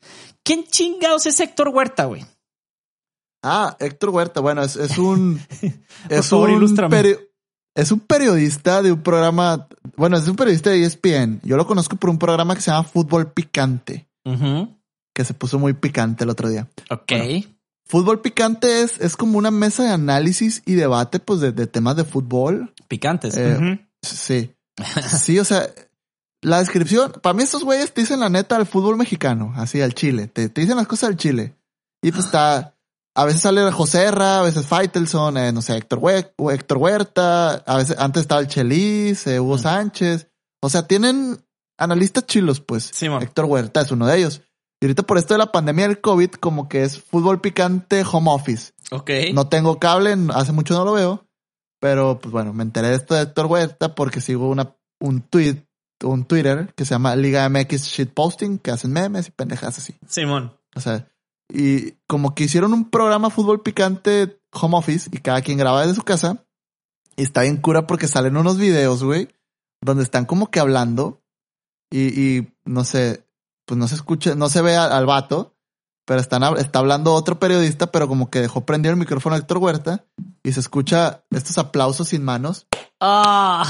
[0.44, 2.24] ¿Quién chingados es Héctor Huerta, güey?
[3.44, 5.40] Ah, Héctor Huerta, bueno, es, es un...
[6.08, 6.76] es, favor, un
[7.74, 9.68] es un periodista de un programa...
[9.96, 11.40] Bueno, es un periodista de ESPN.
[11.42, 14.08] Yo lo conozco por un programa que se llama Fútbol Picante,
[15.14, 16.68] que se puso muy picante el otro día.
[16.90, 17.12] Ok.
[17.86, 21.96] Fútbol Picante es, es como una mesa de análisis y debate pues de, de temas
[21.96, 22.72] de fútbol.
[22.88, 23.36] Picantes.
[23.36, 23.86] Eh.
[24.02, 24.50] Sí.
[25.18, 25.68] Sí, o sea,
[26.40, 29.94] la descripción, para mí estos güeyes te dicen la neta al fútbol mexicano, así al
[29.94, 31.54] Chile, te, te dicen las cosas al Chile.
[32.02, 32.74] Y pues está,
[33.14, 37.54] a veces sale José Herra, a veces Faitelson, eh, no sé, Héctor, Hue- Héctor Huerta,
[37.54, 39.60] a veces antes estaba el Chelis, eh, Hugo Mm.
[39.60, 40.28] Sánchez.
[40.62, 41.44] O sea, tienen
[41.78, 42.90] analistas chilos, pues.
[42.94, 43.22] Simón.
[43.22, 44.42] Héctor Huerta es uno de ellos.
[44.80, 48.30] Y ahorita por esto de la pandemia del COVID, como que es fútbol picante home
[48.30, 48.72] office.
[48.90, 49.10] Ok.
[49.32, 51.26] No tengo cable, hace mucho no lo veo.
[51.80, 55.66] Pero, pues bueno, me enteré de esto de Héctor Huerta porque sigo una, un tweet,
[56.04, 59.94] un Twitter que se llama Liga MX Shitposting, que hacen memes y pendejas así.
[60.08, 60.56] Simón.
[60.74, 61.08] O sea,
[61.54, 65.94] y como que hicieron un programa fútbol picante home office y cada quien graba desde
[65.94, 66.44] su casa.
[67.16, 69.28] Y está bien cura porque salen unos videos, güey,
[69.82, 71.22] donde están como que hablando
[71.90, 73.26] y, y no sé,
[73.66, 75.54] pues no se escucha, no se ve al, al vato,
[76.06, 79.58] pero están, está hablando otro periodista, pero como que dejó prendido el micrófono a Héctor
[79.58, 80.06] Huerta
[80.42, 82.66] y se escucha estos aplausos sin manos
[83.04, 83.64] Ah.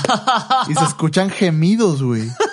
[0.69, 2.23] y se escuchan gemidos, güey.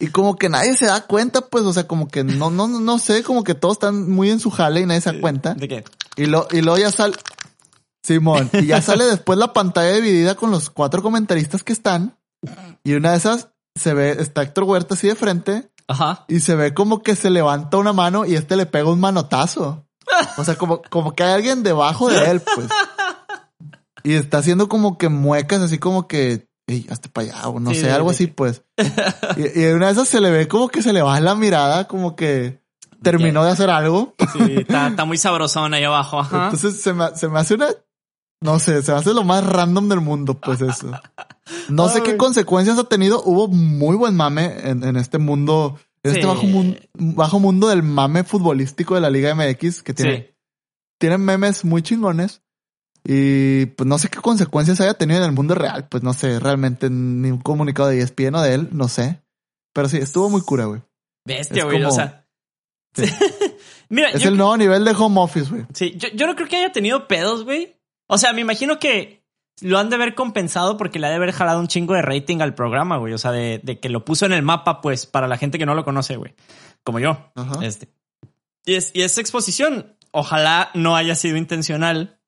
[0.00, 2.98] Y como que nadie se da cuenta, pues, o sea, como que no, no, no
[2.98, 5.54] sé, como que todos están muy en su jale y nadie se da cuenta.
[5.54, 5.84] ¿De qué?
[6.16, 7.14] Y, lo, y luego ya sale,
[8.04, 12.18] Simón, y ya sale después la pantalla dividida con los cuatro comentaristas que están.
[12.82, 16.24] Y una de esas se ve, está Héctor Huerta así de frente Ajá.
[16.28, 19.86] y se ve como que se levanta una mano y este le pega un manotazo.
[20.36, 22.68] O sea, como, como que hay alguien debajo de él, pues.
[24.06, 27.70] Y está haciendo como que muecas, así como que, ey, hazte para allá, o no
[27.70, 28.62] Sí, sé, algo así, pues.
[29.36, 31.34] Y, y en una de esas se le ve como que se le baja la
[31.34, 32.60] mirada, como que
[33.02, 34.14] terminó de hacer algo.
[34.32, 36.20] Sí, está, está muy sabrosón ahí abajo.
[36.20, 36.44] Ajá.
[36.46, 37.68] Entonces se me, se me hace una,
[38.40, 40.90] no sé, se me hace lo más random del mundo, pues eso.
[41.68, 43.22] No sé qué consecuencias ha tenido.
[43.22, 46.18] Hubo muy buen mame en, en este mundo, en Sí.
[46.20, 50.34] este bajo, mun- bajo mundo del mame futbolístico de la Liga MX, que tiene, Sí.
[50.98, 52.40] tienen memes muy chingones.
[53.06, 55.88] Y pues no sé qué consecuencias haya tenido en el mundo real.
[55.88, 59.20] Pues no sé, realmente ni un comunicado de ESPN o de él, no sé.
[59.74, 60.80] Pero sí, estuvo muy cura, güey.
[61.26, 61.84] Bestia, Es güey.
[61.84, 62.26] O sea.
[63.90, 65.66] Mira, Es el nuevo nivel de home office, güey.
[65.74, 67.76] sí, yo, yo no creo que haya tenido pedos, güey.
[68.06, 69.24] O sea, me imagino que
[69.60, 72.40] lo han de haber compensado porque le ha de haber jalado un chingo de rating
[72.40, 73.12] al programa, güey.
[73.12, 75.66] O sea, de, de que lo puso en el mapa, pues, para la gente que
[75.66, 76.34] no lo conoce, güey.
[76.82, 77.30] Como yo.
[77.34, 77.64] Ajá.
[77.64, 77.88] Este.
[78.64, 82.18] Y, es, y esa exposición, ojalá no haya sido intencional.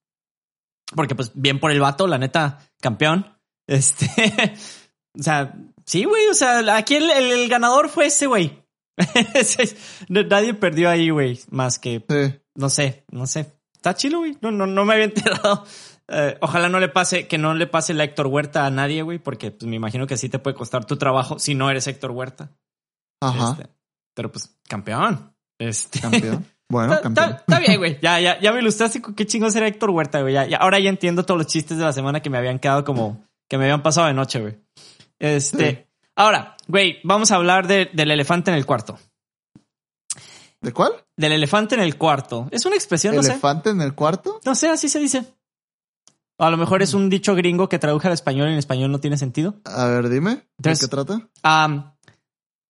[0.95, 3.37] Porque, pues, bien por el vato, la neta, campeón.
[3.67, 4.07] Este.
[5.19, 6.27] o sea, sí, güey.
[6.29, 8.63] O sea, aquí el, el- el ganador fue ese, güey.
[10.09, 11.41] Nadie perdió ahí, güey.
[11.51, 12.41] Más que, Sí.
[12.55, 13.53] no sé, no sé.
[13.75, 14.37] Está chilo, güey.
[14.41, 15.65] No, no, no me había enterado.
[16.09, 19.19] Eh, ojalá no le pase, que no le pase la Héctor Huerta a nadie, güey,
[19.19, 22.13] porque pues, me imagino que sí te puede costar tu trabajo si no eres Héctor
[22.13, 22.53] Huerta.
[23.21, 23.51] Ajá.
[23.59, 23.71] Este,
[24.15, 25.35] pero pues, campeón.
[25.59, 26.01] Este.
[26.01, 26.47] Campeón.
[26.69, 27.99] Bueno, Está, bien, güey.
[28.03, 30.35] Ya, ya, ya me ilustraste qué chingos era Héctor Huerta, güey.
[30.35, 32.85] Ya, ya- ahora ya entiendo todos los chistes de la semana que me habían quedado
[32.85, 34.59] como que me habían pasado de noche, güey.
[35.19, 35.71] Este.
[35.71, 35.79] Sí.
[36.17, 38.99] Ahora, güey, vamos a hablar de- del elefante en el cuarto.
[40.61, 40.93] ¿De cuál?
[41.17, 42.49] Del elefante en el cuarto.
[42.51, 43.33] Es una expresión, no sé.
[43.33, 44.41] ¿Elefante en el cuarto?
[44.45, 45.25] No sé, así se dice.
[46.39, 48.99] A lo mejor es un dicho gringo que traduje al español y en español no
[48.99, 49.55] tiene sentido.
[49.65, 50.47] A ver, dime.
[50.59, 51.29] ¿De qué trata?
[51.43, 51.95] Am,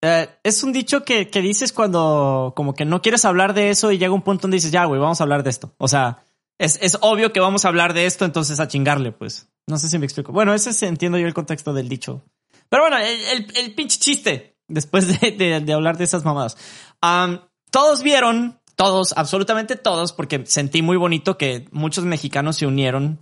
[0.07, 3.91] eh, es un dicho que, que dices cuando como que no quieres hablar de eso
[3.93, 5.75] y llega un punto donde dices, ya, güey, vamos a hablar de esto.
[5.79, 6.23] O sea,
[6.59, 9.49] es, es obvio que vamos a hablar de esto, entonces a chingarle, pues.
[9.67, 10.33] No sé si me explico.
[10.33, 12.23] Bueno, ese es, entiendo yo el contexto del dicho.
[12.69, 16.57] Pero bueno, el, el, el pinche chiste, después de, de- de hablar de esas mamadas.
[17.01, 17.41] Am,
[17.71, 23.19] todos vieron, todos, absolutamente todos, porque sentí muy bonito que muchos mexicanos se unieron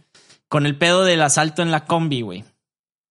[0.48, 2.44] con el pedo del asalto en la combi, güey.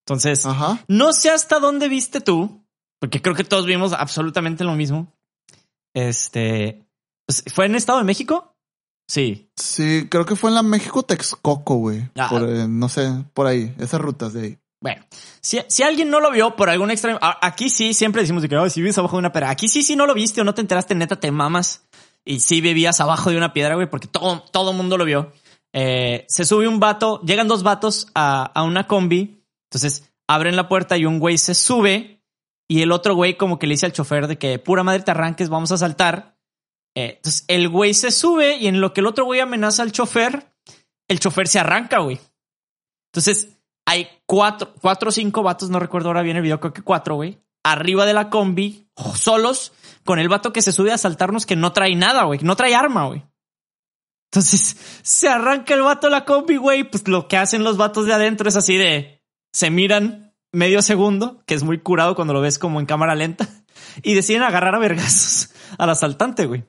[0.06, 0.78] Entonces, Ajá.
[0.88, 2.63] no sé hasta dónde viste tú,
[3.04, 5.12] porque creo que todos vimos absolutamente lo mismo.
[5.92, 6.82] Este,
[7.26, 8.54] pues, ¿fue en Estado de México?
[9.06, 9.50] Sí.
[9.56, 12.08] Sí, creo que fue en la México Texcoco, güey.
[12.16, 12.28] Ah.
[12.30, 14.58] Por, eh, no sé, por ahí, esas rutas de ahí.
[14.82, 15.04] Bueno,
[15.42, 18.48] si, si alguien no lo vio por algún extremo, a- aquí sí siempre decimos de
[18.48, 19.50] que "Ay, si vives abajo de una piedra.
[19.50, 21.84] Aquí sí, si no lo viste o no te enteraste, neta, te mamas.
[22.24, 25.30] Y sí vivías abajo de una piedra, güey, porque todo, todo mundo lo vio.
[25.74, 29.42] Eh, se sube un vato, llegan dos vatos a, a una combi.
[29.70, 32.13] Entonces, abren la puerta y un güey se sube
[32.68, 35.10] y el otro güey como que le dice al chofer de que pura madre te
[35.10, 36.36] arranques, vamos a saltar.
[36.96, 39.92] Eh, entonces el güey se sube y en lo que el otro güey amenaza al
[39.92, 40.52] chofer,
[41.08, 42.20] el chofer se arranca, güey.
[43.12, 43.56] Entonces
[43.86, 47.16] hay cuatro, cuatro o cinco vatos, no recuerdo ahora bien el video, creo que cuatro,
[47.16, 49.72] güey, arriba de la combi, solos,
[50.04, 52.74] con el vato que se sube a saltarnos que no trae nada, güey, no trae
[52.74, 53.22] arma, güey.
[54.34, 56.82] Entonces se arranca el vato de la combi, güey.
[56.82, 60.23] Pues lo que hacen los vatos de adentro es así de se miran
[60.54, 63.48] medio segundo, que es muy curado cuando lo ves como en cámara lenta,
[64.02, 66.64] y deciden agarrar a vergazos al asaltante, güey.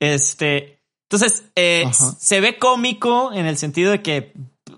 [0.00, 4.32] Este, entonces eh, se ve cómico en el sentido de que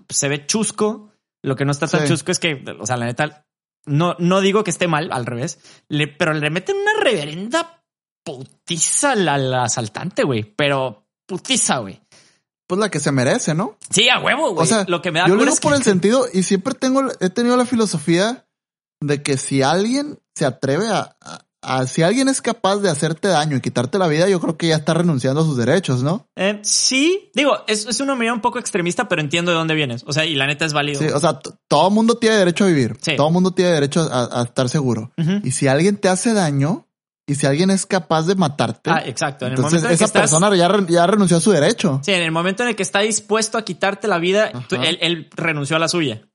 [0.09, 1.09] se ve chusco.
[1.41, 3.45] Lo que no está tan chusco es que, o sea, la neta,
[3.85, 7.83] no, no digo que esté mal, al revés, le, pero le meten una reverenda
[8.23, 10.43] putiza al, al asaltante, güey.
[10.43, 12.01] Pero putiza, güey
[12.69, 13.79] pues la que se merece, ¿no?
[13.89, 14.63] Sí, a huevo, güey.
[14.63, 17.01] O sea, lo que me da yo lo digo por el sentido y siempre tengo,
[17.19, 18.45] he tenido la filosofía
[19.01, 21.15] de que si alguien se atreve a,
[21.61, 24.67] a, si alguien es capaz de hacerte daño y quitarte la vida, yo creo que
[24.67, 26.27] ya está renunciando a sus derechos, ¿no?
[26.35, 30.03] Eh, sí, digo, es, es una medida un poco extremista, pero entiendo de dónde vienes.
[30.07, 30.99] O sea, y la neta es válido.
[30.99, 32.97] Sí, o sea, todo mundo tiene derecho a vivir.
[33.01, 33.15] Sí.
[33.15, 35.11] Todo mundo tiene derecho a, estar seguro.
[35.43, 36.85] Y si alguien te hace daño,
[37.29, 38.89] y si alguien es capaz de matarte.
[38.89, 39.45] Ah, exacto.
[39.45, 42.01] En el entonces esa persona ya, ya, renunció a su derecho.
[42.03, 45.75] Sí, en el momento en el que está dispuesto a quitarte la vida, él, renunció
[45.75, 46.27] a la suya.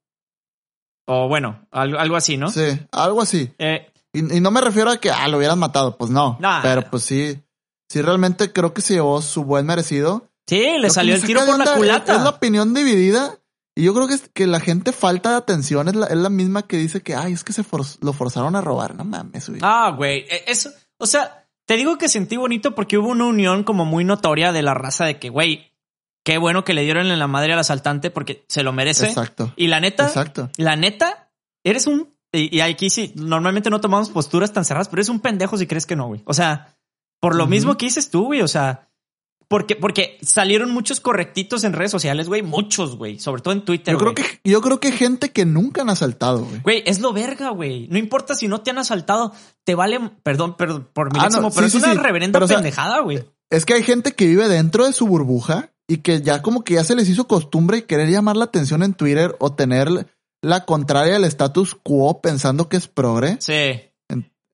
[1.06, 2.50] O bueno, algo, así, ¿no?
[2.50, 3.52] Sí, algo así.
[3.58, 6.38] Eh, y, no me refiero a que ah, lo hubieran matado, pues no.
[6.62, 7.42] pero pues sí,
[7.88, 10.30] sí realmente creo que se llevó su buen merecido.
[10.46, 12.16] Sí, le salió el tiro por la culata.
[12.16, 13.38] Es, la opinión dividida.
[13.76, 16.30] Y yo creo que, es, que la gente falta de atención es la, es la
[16.30, 17.64] misma que dice que, ay, es que se
[18.00, 18.94] lo forzaron a robar.
[18.94, 19.60] No mames, güey.
[19.64, 20.26] Ah, güey.
[20.28, 24.04] E, eso, o sea, te digo que sentí bonito porque hubo una unión como muy
[24.04, 25.72] notoria de la raza de que, güey,
[26.24, 29.06] qué bueno que le dieron en la madre al asaltante porque se lo merece.
[29.06, 29.52] Exacto.
[29.56, 30.50] Y la neta, Exacto.
[30.56, 31.30] la neta,
[31.62, 32.12] eres un.
[32.32, 35.86] Y, aquí sí, normalmente no tomamos posturas tan cerradas, pero eres un pendejo si crees
[35.86, 36.22] que no, güey.
[36.24, 36.76] O sea,
[37.20, 38.40] por lo mismo que dices tú, güey.
[38.40, 38.90] O sea,
[39.46, 42.42] porque, porque salieron muchos correctitos en redes sociales, güey.
[42.42, 43.20] Muchos, güey.
[43.20, 43.94] Sobre todo en Twitter.
[43.94, 46.60] Yo creo que, yo creo que gente que nunca han asaltado, güey.
[46.62, 47.86] Güey, es lo verga, güey.
[47.86, 51.66] No importa si no te han asaltado, te vale, perdón, perdón por mi ah, pero
[51.68, 53.22] es una reverenda pendejada, güey.
[53.50, 56.74] Es que hay gente que vive dentro de su burbuja y que ya como que
[56.74, 60.06] ya se les hizo costumbre querer llamar la atención en Twitter o tener
[60.42, 63.36] la contraria al status quo pensando que es progre.
[63.40, 63.80] Sí.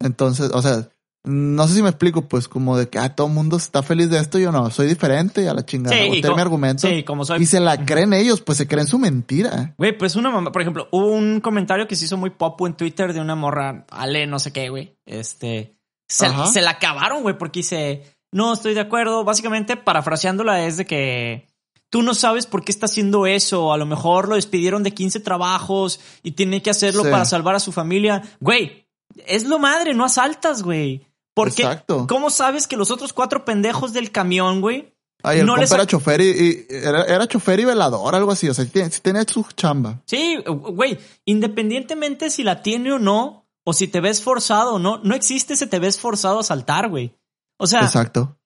[0.00, 0.88] entonces, o sea,
[1.22, 4.08] no sé si me explico, pues como de que ah, todo el mundo está feliz
[4.08, 5.96] de esto, yo no, soy diferente a la chingada.
[5.96, 6.88] Sí, mi argumento.
[6.88, 7.42] Sí, como soy.
[7.42, 9.74] Y se la creen ellos, pues se creen su mentira.
[9.76, 12.74] Güey, pues una mamá, por ejemplo, hubo un comentario que se hizo muy pop en
[12.74, 14.96] Twitter de una morra, Ale, no sé qué, güey.
[15.04, 15.76] Este,
[16.08, 18.02] se, se la acabaron, güey, porque dice,
[18.32, 19.24] no estoy de acuerdo.
[19.24, 21.48] Básicamente, parafraseándola es de que
[21.88, 23.72] tú no sabes por qué está haciendo eso.
[23.72, 27.60] A lo mejor lo despidieron de 15 trabajos y tiene que hacerlo para salvar a
[27.60, 28.22] su familia.
[28.40, 28.86] Güey,
[29.26, 31.06] es lo madre, no asaltas, güey.
[31.34, 32.06] Porque, Exacto.
[32.08, 34.94] ¿cómo sabes que los otros cuatro pendejos del camión, güey?
[35.22, 38.48] Ay, el no era chofer y, era, chofer y velador, algo así.
[38.48, 40.00] O sea, si tenía su chamba.
[40.06, 40.98] Sí, güey.
[41.26, 45.54] Independientemente si la tiene o no, o si te ves forzado o no, no existe
[45.54, 47.14] ese te ves forzado a saltar, güey.
[47.60, 47.82] O sea.
[47.82, 48.36] Exacto.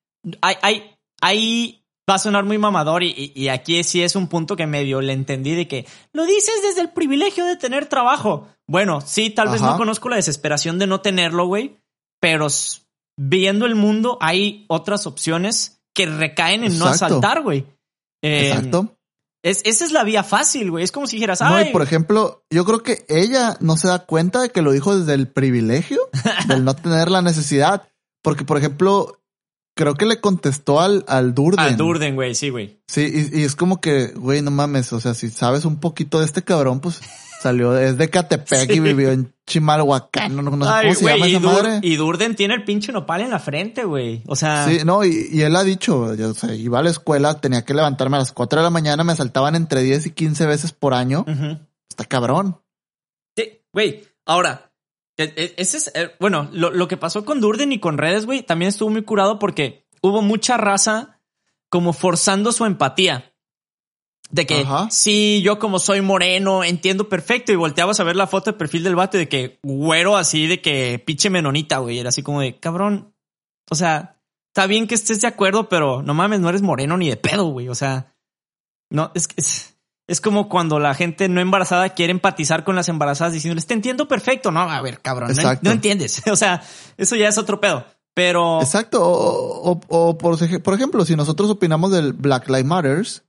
[0.43, 4.57] Hay, hay, hay, va a sonar muy mamador y, y, aquí sí es un punto
[4.57, 8.49] que medio le entendí de que lo dices desde el privilegio de tener trabajo.
[8.67, 11.79] Bueno, sí, tal vez no conozco la desesperación de no tenerlo, güey
[12.25, 12.47] pero
[13.19, 17.67] viendo el mundo hay otras opciones que recaen en no asaltar, güey.
[18.23, 18.97] Eh, Exacto.
[19.43, 20.85] Es, esa es la vía fácil, güey.
[20.85, 24.41] Es como si dijeras, no, por ejemplo, yo creo que ella no se da cuenta
[24.41, 26.01] de que lo dijo desde el privilegio,
[26.49, 27.91] del no tener la necesidad.
[28.25, 29.23] Porque, por ejemplo,
[29.77, 31.61] creo que le contestó al, al Durden.
[31.61, 32.81] Al Durden, güey, sí, güey.
[32.89, 34.93] Sí, y, y, es como que, güey, no mames.
[34.93, 37.01] O sea, si sabes un poquito de este cabrón, pues
[37.45, 40.35] Salió desde Catepec y vivió en Chimalhuacán.
[40.35, 41.81] No, no sé cómo se llama esa madre.
[41.83, 44.23] Y Durden tiene el pinche nopal en la frente, güey.
[44.27, 44.67] O sea.
[44.67, 47.75] Sí, no, y, él ha dicho, yo, o sea, iba a la escuela, tenía que
[47.75, 50.95] levantarme a las 4 de la mañana, me saltaban entre 10 y 15 veces por
[50.95, 51.27] año.
[51.91, 52.63] Está cabrón.
[53.37, 54.03] Sí, güey.
[54.25, 54.73] Ahora,
[55.17, 58.71] ese es, eh, bueno, lo, lo que pasó con Durden y con redes, güey, también
[58.71, 61.21] estuvo muy curado porque hubo mucha raza
[61.69, 63.35] como forzando su empatía.
[64.31, 67.53] De que sí, yo como soy moreno, entiendo perfecto.
[67.53, 70.61] Y volteabas a ver la foto de perfil del vato de que güero así, de
[70.61, 71.99] que pinche menonita, güey.
[71.99, 73.15] Era así como de cabrón.
[73.71, 77.09] O sea, está bien que estés de acuerdo, pero no mames, no eres moreno ni
[77.09, 77.69] de pedo, güey.
[77.69, 78.17] O sea,
[78.91, 79.74] no, es que es,
[80.07, 84.07] es, como cuando la gente no embarazada quiere empatizar con las embarazadas diciéndoles, te entiendo
[84.07, 84.51] perfecto.
[84.51, 86.23] No, a ver, cabrón, no, no, entiendes.
[86.31, 86.63] o sea,
[86.97, 87.85] eso ya es otro pedo.
[88.15, 88.61] Pero.
[88.63, 89.03] Exacto.
[89.03, 93.25] O, o, por, por, ejemplo, si nosotros opinamos del Black Lives Matters,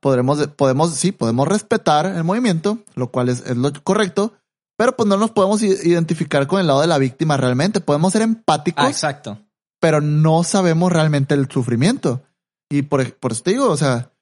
[0.00, 4.34] podremos, podemos, sí, podemos respetar el movimiento, lo cual es, es lo correcto,
[4.76, 7.80] Pero pues no nos podemos identificar con el lado de la víctima realmente.
[7.80, 9.38] Podemos ser empáticos, Ah, exacto.
[9.80, 12.22] pero no sabemos realmente el sufrimiento.
[12.70, 14.12] Y por, por eso te digo, o sea,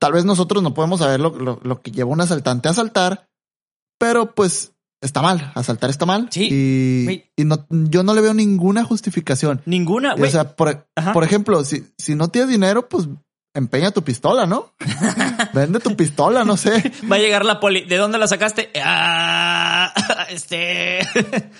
[0.00, 3.28] tal vez nosotros no podemos saber lo, lo- lo que lleva un asaltante a asaltar,
[3.98, 4.72] pero pues
[5.02, 5.52] está mal.
[5.54, 6.28] Asaltar está mal.
[6.30, 9.62] Sí, Y, no, yo no le veo ninguna justificación.
[9.66, 10.84] Ninguna, o sea, por,
[11.22, 13.08] ejemplo, si, si no tienes dinero, pues
[13.54, 14.72] empeña tu pistola, ¿no?
[15.54, 16.92] Vende tu pistola, no sé.
[17.10, 17.82] Va a llegar la poli.
[17.84, 18.70] ¿De dónde la sacaste?
[18.82, 19.92] Ah,
[20.30, 21.00] este.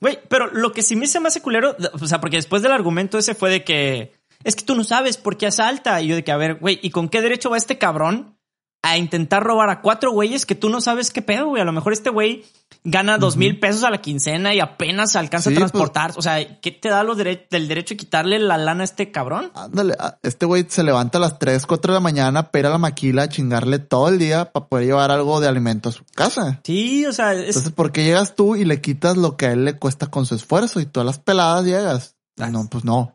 [0.00, 2.72] Güey, pero lo que sí me se me hace culero, o sea, porque después del
[2.72, 4.14] argumento ese fue de que
[4.44, 6.00] es que tú no sabes por qué asalta.
[6.00, 8.36] Y yo de que, a ver, güey, ¿y con qué derecho va este cabrón
[8.82, 11.60] a intentar robar a cuatro güeyes que tú no sabes qué pedo, güey?
[11.60, 12.46] A lo mejor este güey
[12.82, 16.14] gana dos mil pesos a la quincena y apenas alcanza Sí, a pues- transportar.
[16.16, 19.10] O sea, ¿qué te da los dere- del derecho de quitarle la lana a este
[19.12, 19.52] cabrón?
[19.54, 22.78] Ándale, a- este güey se levanta a las 3, 4 de la mañana, pera la
[22.78, 26.60] maquila, a chingarle todo el día para poder llevar algo de alimento a su casa.
[26.64, 29.52] Sí, o sea, es, Entonces, ¿por qué llegas tú y le quitas lo que a
[29.52, 32.16] él le cuesta con su esfuerzo y todas las peladas llegas?
[32.38, 32.48] Ah.
[32.48, 33.14] No, pues no.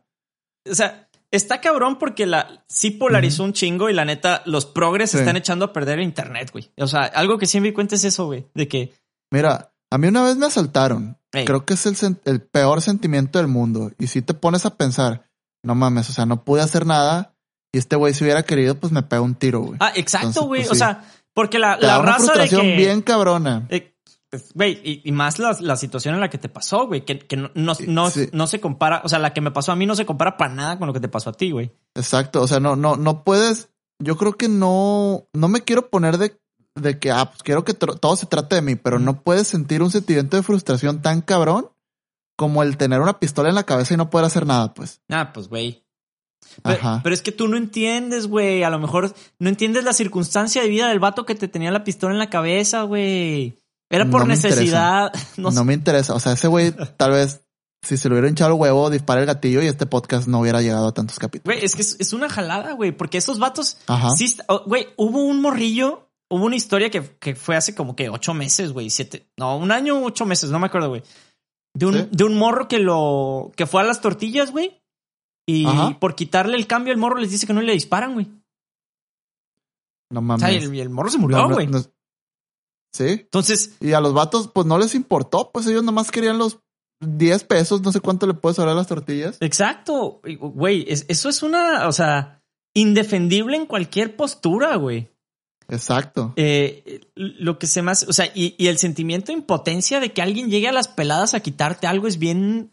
[0.69, 1.04] O sea,
[1.35, 5.17] está cabrón porque la sí polarizó un chingo y la neta, los progres Sí.
[5.17, 6.71] están echando a perder el internet, güey.
[6.77, 8.45] O sea, algo que sí me di cuenta es eso, güey.
[8.53, 8.93] De que,
[9.31, 11.17] Mira, a mí una vez me asaltaron.
[11.31, 13.91] Creo que es el, peor sentimiento del mundo.
[13.99, 15.29] Y si te pones a pensar,
[15.63, 17.35] no mames, o sea, no pude hacer nada
[17.73, 19.77] y este güey si hubiera querido, pues me pega un tiro, güey.
[19.81, 20.61] ah, exacto, güey.
[20.61, 20.79] pues, o sí.
[20.79, 22.75] sea, porque la, Te la da una raza de frustración que.
[22.77, 23.67] bien cabrona.
[23.69, 23.94] eh,
[24.53, 27.37] Güey, y, y más la, la situación en la que te pasó, güey, que, que
[27.37, 28.29] no, no, no, Sí.
[28.31, 30.53] no se compara, o sea, la que me pasó a mí no se compara para
[30.53, 31.71] nada con lo que te pasó a ti, güey.
[31.95, 32.41] Exacto.
[32.41, 33.69] O sea, no, no, no puedes.
[33.99, 36.37] Yo creo que no, no me quiero poner de,
[36.75, 39.81] de que, ah, pues quiero que todo se trate de mí, pero no puedes sentir
[39.81, 41.69] un sentimiento de frustración tan cabrón
[42.37, 44.99] como el tener una pistola en la cabeza y no poder hacer nada, pues.
[45.09, 45.83] Ah, pues, güey.
[46.63, 48.63] Pero, pero es que tú no entiendes, güey.
[48.63, 51.83] A lo mejor no entiendes la circunstancia de vida del vato que te tenía la
[51.83, 53.57] pistola en la cabeza, güey.
[53.89, 55.11] Era por No necesidad.
[55.37, 56.13] No, me interesa.
[56.15, 57.41] O sea, ese güey, tal vez,
[57.83, 60.61] si se le hubiera hinchado el huevo, dispara el gatillo y este podcast no hubiera
[60.61, 61.55] llegado a tantos capítulos.
[61.55, 62.91] Güey, es que es, es una jalada, güey.
[62.91, 63.77] Porque esos vatos.
[63.87, 64.09] Ajá.
[64.11, 66.01] Sí, oh, güey, hubo un morrillo.
[66.27, 68.89] Hubo una historia que, que fue hace como que ocho meses, güey.
[68.89, 69.29] Siete.
[69.37, 71.03] No, un año, ocho meses, no me acuerdo, güey.
[71.75, 72.07] De un, Sí.
[72.11, 73.51] de un morro que lo.
[73.55, 74.81] que fue a las tortillas, güey.
[75.47, 75.99] Y Ajá.
[75.99, 78.27] por quitarle el cambio, el morro les dice que no le disparan, güey.
[80.09, 80.41] No O mames.
[80.41, 81.67] sea, y el, morro se murió, no- güey.
[81.67, 81.83] no-
[82.95, 83.03] sí.
[83.09, 85.51] Entonces, Y a los vatos, pues no les importó.
[85.53, 86.59] Pues ellos nomás querían los
[87.01, 87.81] 10 pesos.
[87.81, 89.37] No sé cuánto le puedes sobrar a las tortillas.
[89.41, 92.41] Exacto, güey, es- eso es una, o sea,
[92.73, 95.09] indefendible en cualquier postura, güey.
[95.67, 96.33] Exacto.
[96.35, 100.21] Eh, lo que se más, o sea, y, y el sentimiento de impotencia de que
[100.21, 102.71] alguien llegue a las peladas a quitarte algo es bien,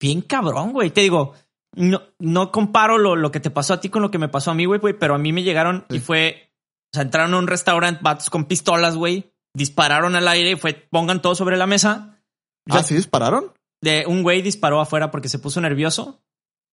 [0.00, 0.90] bien cabrón, güey.
[0.90, 1.32] Te digo,
[1.74, 4.50] no, no comparo lo, lo que te pasó a ti con lo que me pasó
[4.50, 6.50] a mí, güey, güey, pero a mí me llegaron y fue,
[6.92, 10.74] o sea, entraron a un restaurante, vatos con pistolas, güey, dispararon al aire y fue,
[10.74, 12.20] pongan todo sobre la mesa.
[12.66, 13.52] Yo- Ah, sí dispararon.
[13.82, 16.22] de un güey disparó afuera porque se puso nervioso.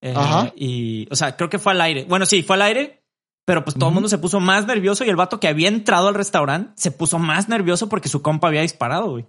[0.01, 0.51] Eh, Ajá.
[0.55, 2.05] Y, o sea, creo que fue al aire.
[2.05, 3.03] Bueno, sí, fue al aire,
[3.45, 6.07] pero pues todo el mundo se puso más nervioso y el vato que había entrado
[6.07, 9.25] al restaurante se puso más nervioso porque su compa había disparado, güey.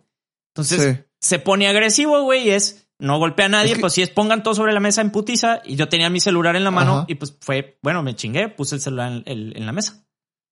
[0.54, 1.04] Entonces Sí.
[1.20, 4.10] se pone agresivo, güey, y es no golpea a nadie, Es que- pues si es
[4.10, 6.98] pongan todo sobre la mesa en putiza y yo tenía mi celular en la mano
[6.98, 7.04] Ajá.
[7.08, 10.03] y pues fue, bueno, me chingué, puse el celular en, el- en la mesa.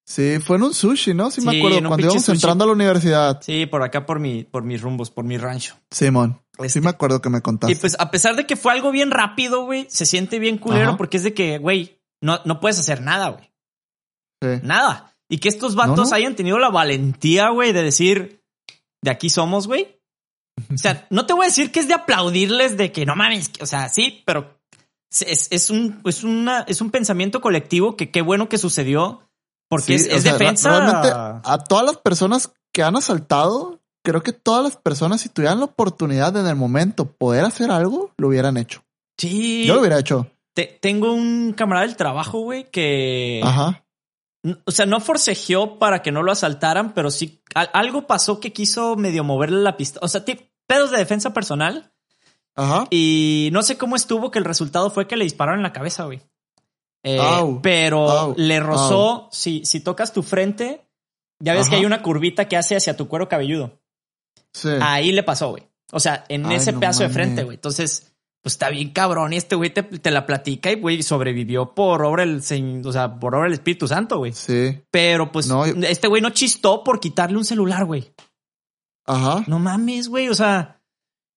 [0.05, 1.31] Sí, fue en un sushi, ¿no?
[1.31, 1.79] Sí, me acuerdo.
[1.89, 2.37] Cuando íbamos sushi.
[2.37, 3.41] entrando a la universidad.
[3.41, 5.77] Sí, por acá por mi, por mis rumbos, por mi rancho.
[5.91, 6.41] Simón.
[6.59, 7.73] Este- Sí me acuerdo que me contaste.
[7.73, 10.91] Y pues a pesar de que fue algo bien rápido, güey, se siente bien culero
[10.91, 10.97] Ajá.
[10.97, 13.51] porque es de que, güey, no, no puedes hacer nada, güey.
[14.43, 14.61] Sí.
[14.65, 15.15] Nada.
[15.29, 16.15] Y que estos vatos No, no.
[16.15, 18.43] hayan tenido la valentía, güey, de decir,
[19.03, 19.99] de aquí somos, güey.
[20.75, 23.51] O sea, no te voy a decir que es de aplaudirles de que no mames,
[23.61, 24.61] o sea, sí, pero
[25.11, 29.23] es, es un, es una, es un pensamiento colectivo que qué bueno que sucedió
[29.73, 30.69] porque Sí, es, sea, defensa.
[30.79, 35.61] Realmente, a todas las personas que han asaltado, creo que todas las personas, si tuvieran
[35.61, 38.85] la oportunidad de en el momento poder hacer algo, lo hubieran hecho.
[39.17, 39.65] Sí.
[39.67, 40.27] Yo lo hubiera hecho.
[40.55, 43.83] Te- tengo un camarada del trabajo, güey, que Ajá.
[44.67, 48.53] O sea, no forcejeó para que no lo asaltaran, pero sí al- algo pasó que
[48.53, 50.01] quiso medio moverle la pista.
[50.03, 51.93] O sea, tip- pedos de defensa personal.
[52.55, 52.85] Ajá.
[52.91, 56.05] Y no sé cómo estuvo que el resultado fue que le dispararon en la cabeza,
[56.05, 56.21] güey.
[57.05, 57.19] Eh,
[57.63, 59.29] pero le rozó.
[59.33, 60.87] Si, si tocas tu frente,
[61.41, 61.71] ya ves Ajá.
[61.71, 63.81] que hay una curvita que hace hacia tu cuero cabelludo.
[64.53, 64.69] Sí.
[64.81, 65.65] Ahí le pasó, güey.
[65.93, 67.57] O sea, en Ay, ese no pedazo de frente, güey.
[67.57, 69.33] Entonces, pues está bien cabrón.
[69.33, 72.41] Y este güey te, te la platica y, güey, sobrevivió por obra del,
[72.85, 74.33] o sea, por obra del Espíritu Santo, güey.
[74.33, 74.81] Sí.
[74.91, 78.13] Pero pues No, yo- este güey no chistó por quitarle un celular, güey.
[79.07, 79.45] Ajá.
[79.49, 80.29] No mames, güey.
[80.29, 80.81] O sea,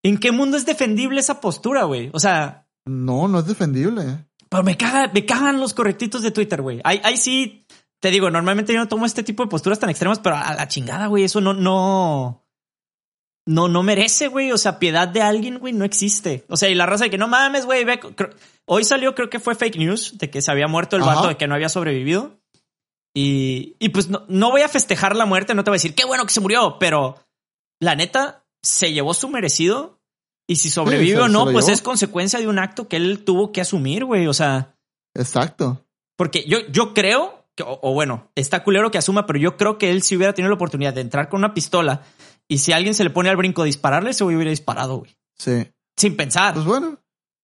[0.03, 2.09] ¿en qué mundo es defendible esa postura, güey?
[2.13, 4.26] O sea, No, no es defendible.
[4.49, 6.81] Pero me caga, me cagan los correctitos de Twitter, güey.
[6.83, 7.65] Ahí, ahí sí,
[7.99, 10.67] te digo, normalmente yo no tomo este tipo de posturas tan extremas, pero a la
[10.67, 11.23] chingada, güey.
[11.23, 12.45] Eso no, no.
[13.47, 14.51] no, no merece, güey.
[14.51, 16.45] O sea, piedad de alguien, güey, no existe.
[16.49, 17.99] O sea, y la raza de que no mames, güey, ve.
[18.65, 21.15] Hoy salió, creo que fue fake news de que se había muerto el Ajá.
[21.15, 22.39] vato, de que no había sobrevivido.
[23.15, 25.95] Y, y pues no, no voy a festejar la muerte, no te voy a decir
[25.95, 27.15] qué bueno que se murió, pero
[27.79, 29.94] la neta se llevó su merecido.
[30.47, 31.73] Y si sobrevive o no, pues llevó.
[31.75, 34.27] es consecuencia de un acto que él tuvo que asumir, güey.
[34.27, 34.75] O sea,
[35.15, 35.85] Exacto.
[36.17, 39.77] porque yo, yo creo, que, o, o bueno, está culero que asuma, pero yo creo
[39.77, 42.03] que él si hubiera tenido la oportunidad de entrar con una pistola
[42.47, 45.15] y si alguien se le pone al brinco a dispararle, se hubiera disparado, güey.
[45.37, 45.67] Sí.
[45.97, 46.53] Sin pensar.
[46.53, 46.99] Pues bueno,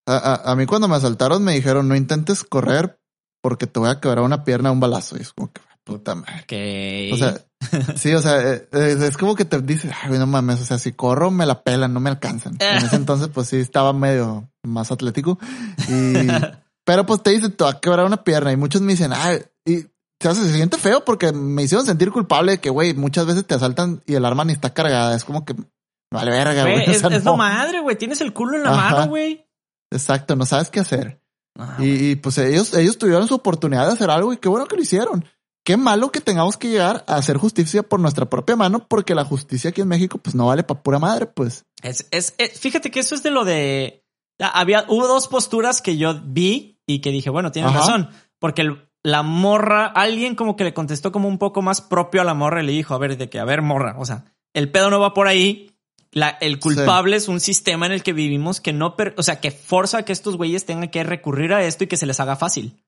[0.06, 3.00] a, a- a mí cuando me asaltaron me dijeron no intentes correr
[3.42, 5.18] porque te voy a quebrar una pierna a un balazo.
[5.18, 6.42] Y es como que puta madre.
[6.44, 7.14] Ok.
[7.14, 7.44] O sea,
[7.96, 10.80] sí, o sea, eh, eh, es como que te dices, ay, no mames, o sea,
[10.80, 12.56] si corro me la pelan, no me alcanzan.
[12.60, 15.38] En ese entonces, pues sí, estaba medio más atlético.
[15.88, 16.28] Y,
[16.86, 19.42] pero pues te dicen, te va a quebrar una pierna y muchos me dicen, ay,
[19.66, 19.86] y
[20.20, 23.46] se hace, se siente feo porque me hicieron sentir culpable de que, güey, muchas veces
[23.46, 25.16] te asaltan y el arma ni está cargada.
[25.16, 25.56] Es como que,
[26.12, 26.88] vale verga, Güey, güey.
[26.88, 27.38] o es, sea, es no.
[27.38, 27.98] madre, güey.
[27.98, 28.96] Tienes el culo en la Ajá.
[28.96, 29.46] mano, güey.
[29.92, 31.20] Exacto, no sabes qué hacer.
[31.60, 34.66] Ah, Y, y, pues ellos, ellos tuvieron su oportunidad de hacer algo y qué bueno
[34.68, 35.26] que lo hicieron.
[35.64, 39.24] Qué malo que tengamos que llegar a hacer justicia por nuestra propia mano, porque la
[39.26, 41.66] justicia aquí en México, pues no vale para pura madre, pues.
[41.84, 44.04] Es, es, es- fíjate que eso es de lo de.
[44.40, 47.80] ah, Había, hubo dos posturas que yo vi y que dije, bueno, tienes Ajá.
[47.80, 48.10] razón.
[48.40, 52.24] Porque el- la morra, alguien como que le contestó como un poco más propio a
[52.26, 54.72] la morra y le dijo, a ver, de que, a ver, morra, o sea, el
[54.72, 55.68] pedo no va por ahí.
[56.12, 59.40] La, el culpable es un sistema en el que vivimos que no, per- o sea,
[59.40, 62.20] que forza a que estos güeyes tengan que recurrir a esto y que se les
[62.20, 62.84] haga fácil.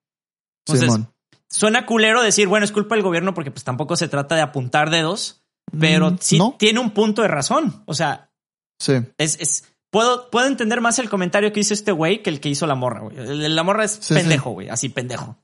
[0.66, 1.14] Entonces, Simón.
[1.54, 4.90] Suena culero decir, bueno, es culpa del gobierno porque pues tampoco se trata de apuntar
[4.90, 5.44] dedos,
[5.80, 6.56] pero Mm, sí no.
[6.58, 7.84] tiene un punto de razón.
[7.86, 8.30] O sea,
[8.80, 12.40] Sí, es, es, puedo, puedo entender más el comentario que hizo este güey que el
[12.42, 13.16] que hizo la morra, güey.
[13.50, 15.38] La morra es Sí, pendejo, güey, así pendejo.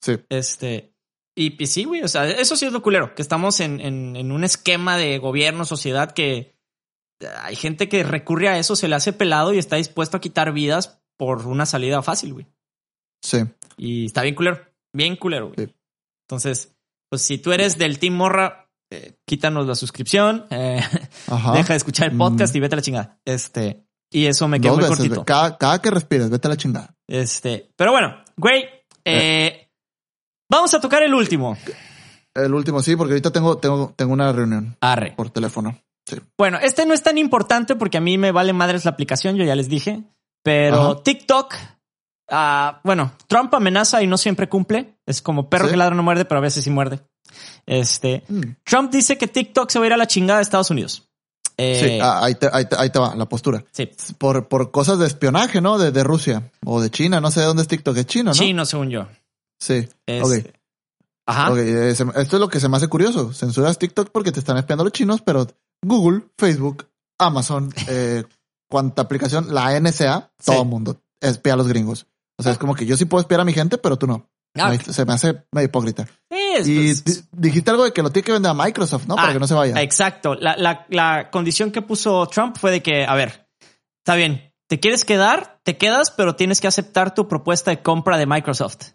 [0.00, 0.16] sí.
[0.30, 0.94] Este,
[1.36, 4.32] y, sí, güey, o sea, eso sí es lo culero, que estamos en, en, en
[4.32, 6.56] un esquema de gobierno, sociedad que
[7.42, 10.52] hay gente que recurre a eso, se le hace pelado y está dispuesto a quitar
[10.52, 12.46] vidas por una salida fácil, güey.
[13.22, 13.38] Sí.
[13.76, 14.60] Y está bien culero,
[14.96, 15.66] bien culero, güey.
[15.68, 15.74] Sí.
[16.28, 16.74] Entonces,
[17.08, 20.80] pues si tú eres del Team Morra, eh, quítanos la suscripción, eh,
[21.54, 22.56] deja de escuchar el podcast Mm.
[22.56, 23.18] y vete a la chingada.
[23.24, 25.24] Este, y eso me quedó Dos muy veces, cortito.
[25.24, 26.94] cada, cada que respires, vete a la chingada.
[27.08, 28.64] Este, pero bueno, güey,
[29.04, 29.68] eh,
[30.50, 31.56] vamos a tocar el último.
[32.34, 35.12] El último sí, porque ahorita tengo, tengo, tengo una reunión Arre.
[35.16, 35.78] por teléfono.
[36.04, 36.16] Sí.
[36.38, 39.44] Bueno, este no es tan importante porque a mí me vale madres la aplicación, yo
[39.44, 40.04] ya les dije.
[40.44, 41.02] Pero Ajá.
[41.02, 41.54] TikTok,
[42.28, 44.98] ah, bueno, Trump amenaza y no siempre cumple.
[45.06, 45.72] Es como perro Sí.
[45.72, 47.00] que ladra no muerde, pero a veces sí muerde.
[47.66, 48.40] Este, Mm.
[48.64, 51.08] Trump dice que TikTok se va a ir a la chingada de Estados Unidos.
[51.58, 53.64] Eh, Sí, ah, ahí, te, ahí, te, ahí te va la postura.
[53.72, 53.90] sí.
[54.18, 55.78] Por, por cosas de espionaje, ¿no?
[55.78, 57.20] De, de Rusia o de China.
[57.20, 57.96] No sé de dónde es TikTok.
[57.96, 58.34] Es China, ¿no?
[58.36, 59.08] Chino, según yo.
[59.58, 59.88] Sí.
[60.06, 60.52] Es- Ok.
[61.28, 61.52] Ajá.
[61.58, 63.32] Eh, esto es lo que se me hace curioso.
[63.32, 65.46] Censuras TikTok porque te están espiando los chinos, pero
[65.82, 66.86] Google, Facebook,
[67.18, 68.22] Amazon, eh,
[68.70, 72.06] cuanta aplicación, la NSA, todo el mundo espía a los gringos.
[72.38, 74.28] O sea, es como que yo sí puedo espiar a mi gente, pero tú no.
[74.58, 76.06] Ah, Se me hace medio hipócrita.
[76.30, 79.14] es, Y pues, di- dijiste algo de que lo tiene que vender a Microsoft, ¿no?
[79.14, 79.80] Ah, Para que no se vaya.
[79.82, 80.34] Exacto.
[80.34, 83.48] La, la, la condición que puso Trump fue de que, a ver,
[83.98, 88.16] está bien, te quieres quedar, te quedas, pero tienes que aceptar tu propuesta de compra
[88.16, 88.92] de Microsoft.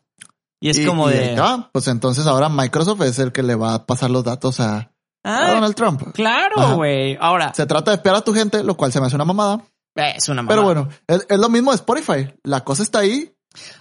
[0.60, 1.36] Y es Y- como y de...
[1.40, 1.70] va.
[1.72, 4.92] Pues entonces ahora Microsoft es el que le va a pasar los datos a, a
[5.24, 6.12] Ah, Donald Trump.
[6.14, 7.18] claro, güey.
[7.22, 9.62] Ahora, Se trata de espiar a tu gente, lo cual se me hace una mamada.
[9.96, 10.82] Eh, es una Pero mamada.
[10.84, 12.34] bueno, es, es lo mismo de Spotify.
[12.44, 13.34] La cosa está ahí.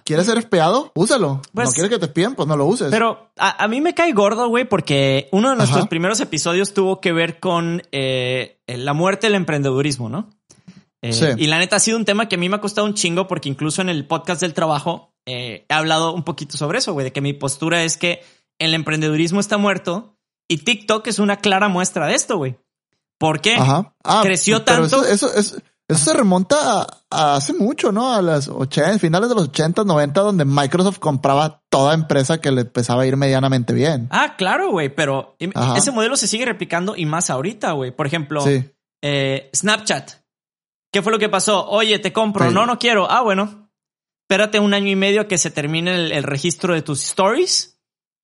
[0.04, 0.90] ¿Quieres ser espiado?
[0.96, 1.40] Úsalo.
[1.54, 2.88] Pues- no quieres que te espíen, pues no lo uses.
[2.90, 5.88] Pero a, a mí me cae gordo, güey, porque uno de nuestros Ajá.
[5.88, 10.28] primeros episodios tuvo que ver con eh, la muerte del emprendedurismo, ¿no?
[11.02, 11.26] Eh, Sí.
[11.38, 13.28] Y la neta ha sido un tema que a mí me ha costado un chingo
[13.28, 17.04] porque incluso en el podcast del trabajo eh, he hablado un poquito sobre eso, güey,
[17.04, 18.22] de que mi postura es que
[18.58, 20.16] el emprendedurismo está muerto
[20.48, 22.58] y TikTok es una clara muestra de esto, güey.
[23.18, 23.54] ¿Por qué?
[23.54, 23.94] Ajá.
[24.02, 25.56] Ah, creció pero tanto- Eso, eso, eso,
[25.90, 28.12] eso se remonta a, a hace mucho, ¿no?
[28.12, 32.62] A las 80, finales de los 80, 90, donde Microsoft compraba toda empresa que le
[32.62, 34.08] empezaba a ir medianamente bien.
[34.10, 35.76] Ah, claro, güey, pero Ajá.
[35.76, 37.90] ese modelo se sigue replicando y más ahorita, güey.
[37.90, 38.64] Por ejemplo, Sí.
[39.02, 40.10] eh, Snapchat.
[40.92, 41.68] ¿Qué fue lo que pasó?
[41.68, 42.48] Oye, te compro.
[42.48, 42.54] Sí.
[42.54, 43.10] No, no quiero.
[43.10, 43.70] Ah, bueno.
[44.28, 47.79] Espérate un año y medio que se termine el, el registro de tus stories.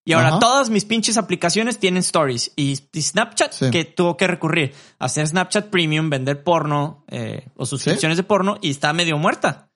[0.06, 0.38] Y ahora Ajá.
[0.38, 2.52] todas mis pinches aplicaciones tienen stories.
[2.56, 3.70] Y, y Snapchat, Sí.
[3.70, 8.56] que tuvo que recurrir a hacer Snapchat Premium, vender porno eh, o suscripciones de porno
[8.62, 9.68] y está medio muerta.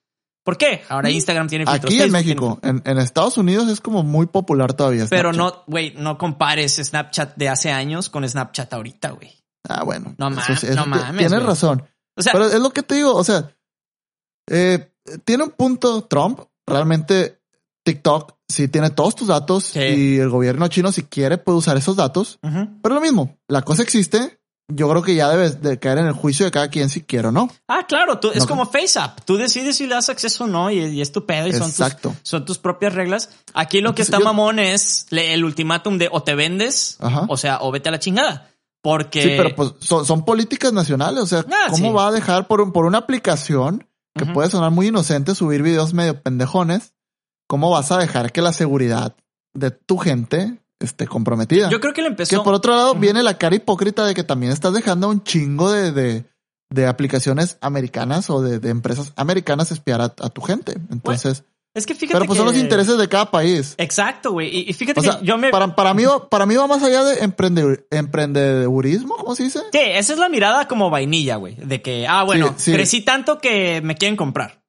[0.44, 0.82] ¿Por qué?
[0.89, 1.93] Ahora Instagram tiene filtros.
[1.93, 5.07] Aquí en México, tiene- en, en Estados Unidos es como muy popular todavía.
[5.11, 9.36] Pero no, güey, no compares Snapchat de hace años con Snapchat ahorita, güey.
[9.69, 10.15] Ah, bueno.
[10.16, 10.43] No ma-
[10.74, 11.85] no mames, Tienes razón.
[12.16, 13.51] O sea, Pero es lo que te digo, o sea,
[14.48, 14.93] eh,
[15.24, 17.40] tiene un punto Trump, realmente
[17.85, 19.79] TikTok sí tiene todos tus datos Sí.
[19.81, 22.69] y el gobierno chino si quiere puede usar esos datos, ujú.
[22.83, 24.39] pero lo mismo, la cosa existe,
[24.73, 27.29] yo creo que ya debes de caer en el juicio de cada quien si quiere
[27.29, 27.51] o no.
[27.67, 29.19] Ah, claro, tú, es como FaceApp.
[29.25, 31.63] Tú decides si le das acceso o no y, y es tu pedo y son
[31.63, 32.15] tus, Exacto.
[32.23, 33.31] son tus propias reglas.
[33.53, 37.25] Aquí lo que está yo- mamón es el ultimátum de o te vendes, Ajá.
[37.29, 38.49] o sea, o vete a la chingada.
[38.83, 39.23] Porque...
[39.23, 41.21] Sí, pero pues son, son políticas nacionales.
[41.25, 41.93] O sea, Ah, ¿cómo sí.
[41.93, 43.87] va a dejar por, un- por una aplicación
[44.17, 46.93] que puede sonar muy inocente subir videos medio pendejones?
[47.51, 49.17] ¿Cómo vas a dejar que la seguridad
[49.55, 51.69] de tu gente esté comprometida?
[51.69, 52.45] Yo creo que le que empezó...
[52.45, 55.91] por otro lado viene la cara hipócrita de que también estás dejando un chingo de,
[55.91, 56.25] de,
[56.73, 60.75] de aplicaciones americanas o de, de empresas americanas espiar a, a tu gente.
[60.93, 61.43] Entonces,
[61.75, 62.45] Es que fíjate pero pues que...
[62.45, 63.75] son los intereses de cada país.
[63.79, 64.49] Exacto, güey.
[64.57, 65.51] Y, y fíjate O sea, que yo me...
[65.51, 69.59] para, para mí, va- para mí va más allá de emprende- emprendedurismo, ¿cómo se dice?
[69.73, 71.57] Sí, esa es la mirada como vainilla, güey.
[71.57, 72.73] De que, ah, bueno, Sí, sí.
[72.73, 74.60] crecí tanto que me quieren comprar.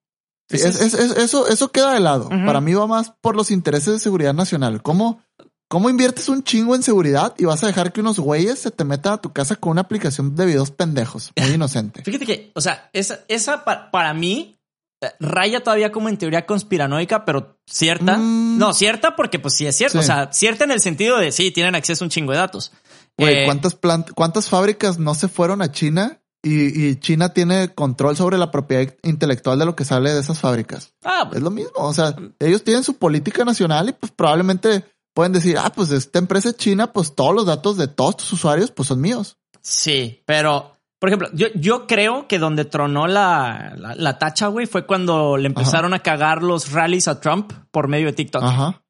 [0.59, 2.29] Sí, es- es- es- eso, eso queda de lado.
[2.29, 4.81] Para mí va más por los intereses de seguridad nacional.
[4.81, 5.21] ¿Cómo,
[5.69, 8.83] ¿Cómo inviertes un chingo en seguridad y vas a dejar que unos güeyes se te
[8.83, 11.31] metan a tu casa con una aplicación de videos pendejos?
[11.37, 12.03] Muy inocente.
[12.03, 14.57] Fíjate que, o sea, esa, esa pa- para mí
[15.01, 18.17] eh, raya todavía como en teoría conspiranoica, pero cierta.
[18.17, 18.57] Mm.
[18.57, 19.93] No, cierta porque pues sí es cierto.
[19.99, 20.03] Sí.
[20.03, 22.71] O sea, cierta en el sentido de sí, tienen acceso a un chingo de datos.
[23.17, 27.69] Güey, Eh, ¿cuántas, plant- ¿cuántas fábricas no se fueron a China y, y China tiene
[27.73, 30.93] control sobre la propiedad intelectual de lo que sale de esas fábricas?
[31.03, 31.71] ah, Es lo mismo.
[31.75, 36.19] O sea, ellos tienen su política nacional y pues probablemente pueden decir, ah, pues esta
[36.19, 39.37] empresa es china, pues todos los datos de todos tus usuarios pues son míos.
[39.61, 44.65] sí, pero, por ejemplo, yo, yo creo que donde tronó la, la, la tacha, güey,
[44.67, 48.43] fue cuando le empezaron a cagar los rallies a Trump por medio de TikTok.
[48.43, 48.80] Ajá.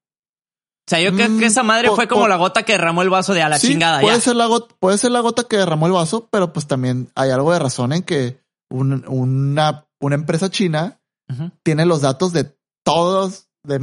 [0.87, 2.73] O sea, yo creo Mm, que esa madre po- fue como po- la gota que
[2.73, 4.01] derramó el vaso de a la Sí, chingada.
[4.01, 4.21] Puede ya.
[4.21, 7.29] ser, la gota, puede ser la gota que derramó el vaso, pero pues también hay
[7.29, 10.99] algo de razón en que un- una, una empresa china
[11.63, 12.53] tiene los datos de
[12.83, 13.79] todos, de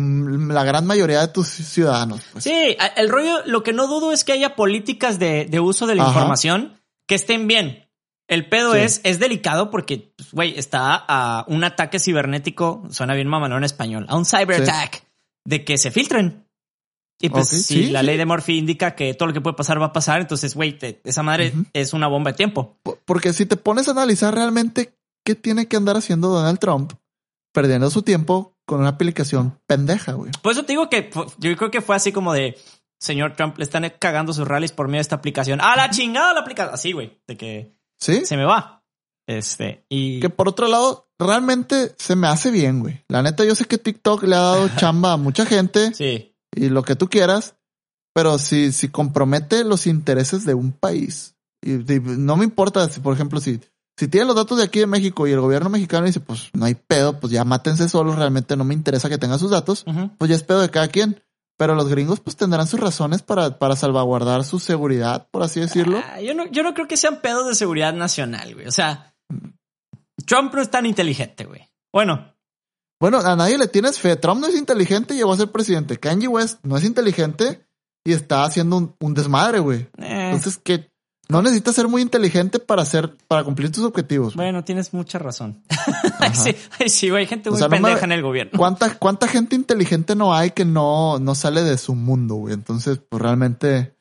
[0.52, 2.20] la gran mayoría de tus ciudadanos.
[2.32, 2.44] pues.
[2.44, 5.94] Sí, el rollo, lo que no dudo es que haya políticas de, de uso de
[5.94, 6.12] la Ajá.
[6.12, 7.88] información que estén bien.
[8.28, 8.80] El pedo Sí.
[8.80, 13.64] es, es delicado porque, pues, güey, está a un ataque cibernético, suena bien mamalón en
[13.64, 14.62] español, a un cyber Sí.
[14.70, 15.04] attack,
[15.46, 16.44] de que se filtren.
[17.20, 18.06] Y pues, si sí, la sí.
[18.06, 20.78] ley de Murphy indica que todo lo que puede pasar va a pasar, entonces, güey,
[21.04, 22.76] esa madre es una bomba de tiempo.
[22.82, 26.92] Po- Porque si te pones a analizar realmente qué tiene que andar haciendo Donald Trump,
[27.52, 30.30] perdiendo su tiempo con una aplicación pendeja, güey.
[30.42, 32.56] Por eso te digo que yo creo que fue así como de,
[33.00, 35.60] señor Trump, le están cagando sus rallies por medio de esta aplicación.
[35.60, 36.74] ¡A la chingada la aplicación!
[36.74, 38.24] Así, güey, de que Sí.
[38.26, 38.84] se me va.
[39.26, 40.20] Este, y...
[40.20, 43.02] Que por otro lado, realmente se me hace bien, güey.
[43.08, 46.27] La neta, yo sé que TikTok le ha dado chamba a mucha gente Sí.
[46.54, 47.56] Y lo que tú quieras,
[48.14, 53.00] pero si, si compromete los intereses de un país, y, y no me importa si,
[53.00, 53.60] por ejemplo, si,
[53.98, 56.64] si tienen los datos de aquí de México y el gobierno mexicano dice, pues no
[56.64, 59.84] hay pedo, pues ya mátense solos, realmente no me interesa que tengan sus datos,
[60.18, 61.20] pues ya es pedo de cada quien.
[61.58, 66.00] Pero los gringos pues tendrán sus razones para, para salvaguardar su seguridad, por así decirlo.
[66.06, 68.68] Ah, yo, no, yo no creo que sean pedos de seguridad nacional, güey.
[68.68, 69.16] O sea,
[70.24, 71.68] Trump no es tan inteligente, güey.
[71.92, 72.32] Bueno,
[73.00, 74.16] Bueno, a nadie le tienes fe.
[74.16, 75.98] Trump no es inteligente y llegó a ser presidente.
[75.98, 77.64] Kanye West no es inteligente
[78.04, 79.80] y está haciendo un, un desmadre, güey.
[79.98, 80.90] eh, Entonces, que
[81.28, 84.34] no necesitas ser muy inteligente para hacer, para cumplir tus objetivos.
[84.34, 84.46] güey.
[84.46, 85.62] bueno, tienes mucha razón.
[86.18, 86.56] Ay, sí,
[86.88, 88.52] sí, güey, hay gente O muy sea, no me- pendeja en el gobierno.
[88.58, 92.54] ¿Cuánta, ¿Cuánta gente inteligente no hay que no, no sale de su mundo, güey?
[92.54, 93.94] Entonces, pues realmente,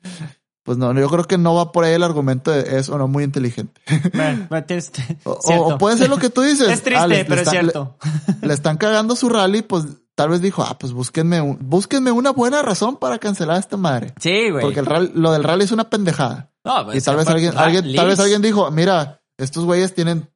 [0.68, 3.08] pues no, yo creo que no va por ahí el argumento de es o no
[3.08, 3.82] muy inteligente.
[4.14, 4.92] Bueno, bueno, tienes-
[5.24, 6.68] O, puede ser lo que tú dices.
[6.70, 7.98] Es triste, Ah, le- le pero es están- cierto.
[8.42, 12.32] le están cagando su rally, pues tal vez dijo, ah, pues búsquenme, un- búsquenme una
[12.32, 14.14] buena razón para cancelar a esta madre.
[14.20, 14.62] Sí, güey.
[14.62, 16.52] Porque el rally- lo del rally es una pendejada.
[16.66, 19.96] No, Y pues, tal vez alguien, ra- alguien, tal vez alguien dijo, mira, estos güeyes
[19.96, 20.30] tienen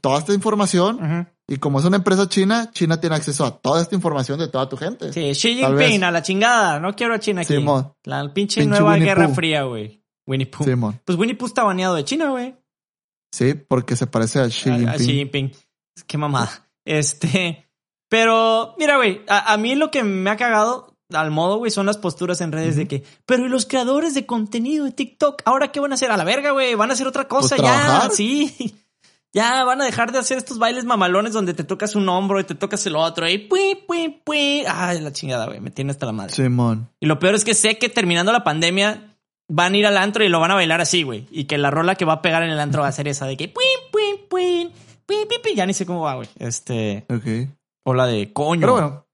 [0.00, 1.26] toda esta información Ujú.
[1.48, 4.68] Y como es una empresa china, China tiene acceso a toda esta información de toda
[4.68, 5.12] tu gente.
[5.12, 6.80] Sí, Xi Jinping, a la chingada.
[6.80, 7.54] No quiero a China aquí.
[7.54, 7.92] Simón.
[8.04, 10.02] La pinche, Pinche nueva Winnie guerra fría, güey.
[10.26, 10.64] Winnie Pooh.
[10.64, 11.00] Simón.
[11.04, 12.56] Pues Winnie Pooh está baneado de China, güey.
[13.32, 14.98] Sí, porque se parece a Xi A- a Jinping.
[14.98, 15.52] Xi Jinping.
[16.06, 16.50] Qué mamada.
[16.88, 17.68] Este,
[18.08, 21.86] pero mira, güey, a, a mí lo que me ha cagado al modo, güey, son
[21.86, 25.42] las posturas en redes de que, pero ¿y los creadores de contenido de TikTok?
[25.46, 26.12] ¿Ahora qué van a hacer?
[26.12, 28.76] A la verga, güey, van a hacer otra cosa, Pues, ya, sí.
[29.36, 32.44] Ya van a dejar de hacer estos bailes mamalones donde te tocas un hombro y
[32.44, 34.64] te tocas el otro y pui, pui, pui.
[34.66, 36.32] Ay, la chingada, güey, me tiene hasta la madre.
[36.32, 36.88] Simón.
[37.00, 39.14] Y lo peor es que sé que terminando la pandemia
[39.48, 41.26] van a ir al antro y lo van a bailar así, güey.
[41.30, 43.26] Y que la rola que va a pegar en el antro va a ser esa
[43.26, 44.72] de que pui, pui, pui,
[45.04, 45.54] pui, pui, pui.
[45.54, 46.28] Ya ni sé cómo va, güey.
[46.38, 47.50] Este, Ok.
[47.84, 48.60] o la de coño.
[48.62, 49.06] Pero bueno.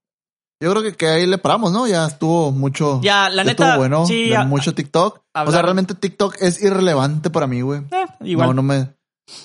[0.62, 1.88] Yo creo que, que ahí le paramos, ¿no?
[1.88, 3.00] Ya estuvo mucho.
[3.02, 4.06] Ya, la ya neta, estuvo bueno.
[4.06, 5.20] sí, de a- mucho TikTok.
[5.34, 7.80] O sea, realmente TikTok es irrelevante para mí, güey.
[7.90, 8.46] Eh, igual.
[8.50, 8.88] No, no me.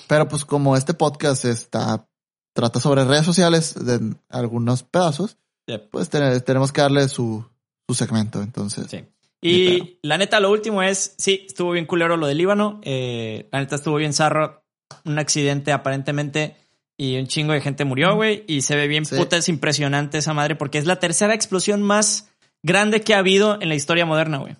[0.06, 2.06] Pero pues como este podcast está
[2.54, 5.36] trata sobre redes sociales de algunos pedazos,
[5.66, 5.90] Yep.
[5.90, 7.44] pues te- tenemos que darle su,
[7.88, 8.42] su segmento.
[8.42, 9.04] Entonces, Sí.
[9.40, 12.80] Y la neta, lo último es, sí, estuvo bien culero lo del Líbano.
[12.82, 14.64] eh, la neta estuvo bien zarro.
[15.04, 16.56] Un accidente aparentemente
[16.96, 18.42] y un chingo de gente murió, güey.
[18.48, 19.14] Y se ve bien Sí.
[19.14, 22.28] puta, es impresionante esa madre porque es la tercera explosión más
[22.64, 24.56] grande que ha habido en la historia moderna, güey.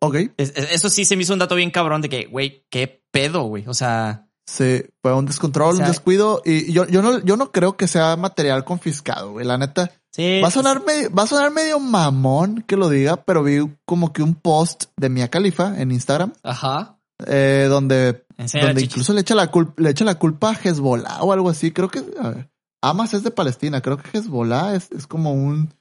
[0.00, 0.14] Ok.
[0.36, 3.02] Es- es- Eso sí se me hizo un dato bien cabrón de que, güey, qué
[3.10, 3.64] pedo, güey.
[3.66, 6.42] O sea, Sí, fue un descontrol, O sea- un descuido.
[6.44, 9.46] Y yo, yo no, yo no creo que sea material confiscado, güey.
[9.46, 9.92] La neta.
[10.12, 10.40] sí.
[10.40, 14.12] Va a sonar medio, va a sonar medio mamón que lo diga, pero vi como
[14.12, 16.98] que un post de Mia Khalifa en Instagram, Ajá.
[17.28, 21.32] eh, donde, donde incluso le echa la culpa, le echa la culpa a Hezbollah o
[21.32, 21.70] algo así.
[21.70, 22.50] Creo que a ver,
[22.82, 23.82] Hamas es de Palestina.
[23.82, 25.72] Creo que Hezbollah es, es como un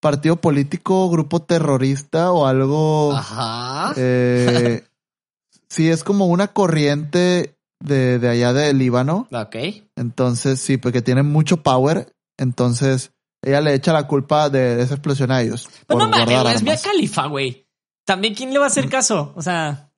[0.00, 3.12] partido político, grupo terrorista o algo.
[3.14, 3.92] Ajá.
[3.96, 4.84] Eh,
[5.68, 9.28] sí, es como una corriente de, de allá de Líbano.
[9.32, 9.56] Ok.
[9.96, 12.12] Entonces, sí, porque tienen mucho power.
[12.38, 13.12] Entonces,
[13.42, 15.68] ella le echa la culpa de, esa explosión a ellos.
[15.88, 16.82] No mames, güey, es armas.
[16.82, 17.66] Khalifa, güey.
[18.04, 19.32] También, ¿quién le va a hacer caso?
[19.36, 19.90] O sea,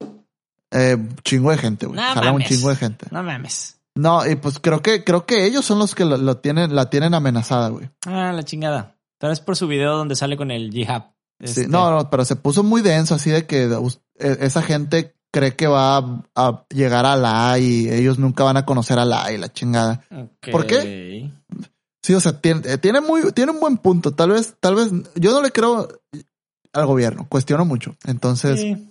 [0.71, 1.97] Eh, chingo de gente, güey.
[1.99, 2.49] No Jala un mames.
[2.49, 3.07] chingo de gente.
[3.11, 3.75] no mames.
[3.95, 6.89] No, y pues creo que, creo que ellos son los que lo, lo tienen, la
[6.89, 7.91] tienen amenazada, güey.
[8.07, 8.95] Ah, la chingada.
[9.19, 11.05] Pero es por su video donde sale con el jihad.
[11.41, 15.15] Sí, Este, no, no, pero se puso muy denso, así de que eh, esa gente
[15.31, 19.05] cree que va a, a llegar a la y ellos nunca van a conocer a
[19.05, 20.03] la y la chingada.
[20.53, 21.31] ¿Por qué?
[22.03, 24.15] Sí, o sea, tiene, eh, tiene muy, tiene un buen punto.
[24.15, 25.89] Tal vez, tal vez, yo no le creo
[26.73, 27.97] al gobierno, cuestiono mucho.
[28.07, 28.85] Entonces, Sí.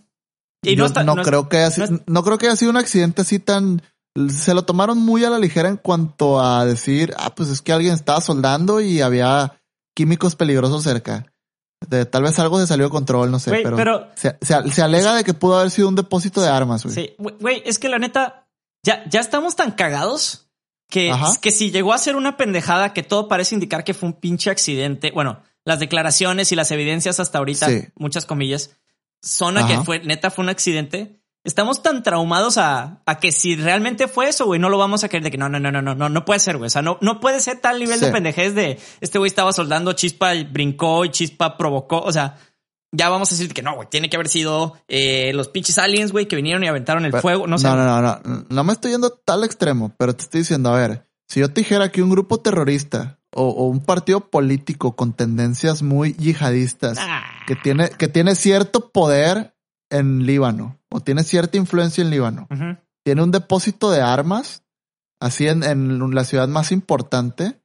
[0.63, 2.37] Y yo no, está- no, no es- creo que haya, sido- no es- no creo
[2.37, 3.81] que haya sido un accidente así tan,
[4.29, 7.71] se lo tomaron muy a la ligera en cuanto a decir, ah, pues es que
[7.73, 9.56] alguien estaba soldando y había
[9.97, 11.25] químicos peligrosos cerca.
[11.89, 14.81] De, tal vez algo se salió de control, no sé, pero, pero- se, se- se
[14.83, 16.93] alega de que pudo haber sido un depósito de armas, güey.
[16.95, 18.47] Sí, güey, es que la neta,
[18.83, 20.49] ya, ya estamos tan cagados
[20.87, 21.11] que,
[21.41, 24.51] que si llegó a ser una pendejada que todo parece indicar que fue un pinche
[24.51, 25.09] accidente.
[25.11, 27.85] Bueno, las declaraciones y las evidencias hasta ahorita, Sí.
[27.95, 28.69] muchas comillas,
[29.23, 31.16] son a que fue, neta, fue un accidente.
[31.47, 35.07] Estamos tan traumados a, a que si realmente fue eso, güey, no lo vamos a
[35.09, 36.67] creer de que no, no, no, no, no, no, no puede ser, güey.
[36.67, 39.93] O sea, no, no puede ser tal nivel de pendejez de este güey estaba soldando,
[39.93, 41.99] chispa y brincó y chispa provocó.
[42.01, 42.35] O sea,
[42.91, 46.11] ya vamos a decir que no, güey, tiene que haber sido eh, los pinches aliens,
[46.11, 47.47] güey, que vinieron y aventaron el Pero- fuego.
[47.47, 47.65] No sé.
[47.67, 48.45] No, no, no, no.
[48.49, 51.61] No me estoy yendo tal extremo, pero te estoy diciendo, a ver, si yo te
[51.61, 57.23] dijera que un grupo terrorista o, o un partido político con tendencias muy yihadistas Ah.
[57.47, 59.53] que tiene, que tiene cierto poder
[59.89, 62.47] en Líbano o tiene cierta influencia en Líbano,
[63.03, 64.63] tiene un depósito de armas
[65.19, 67.61] así en, en la ciudad más importante,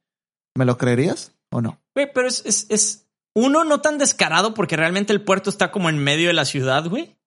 [0.55, 1.81] ¿me lo creerías o no?
[1.95, 5.89] Güey, pero es, es, es uno no tan descarado porque realmente el puerto está como
[5.89, 7.17] en medio de la ciudad, güey.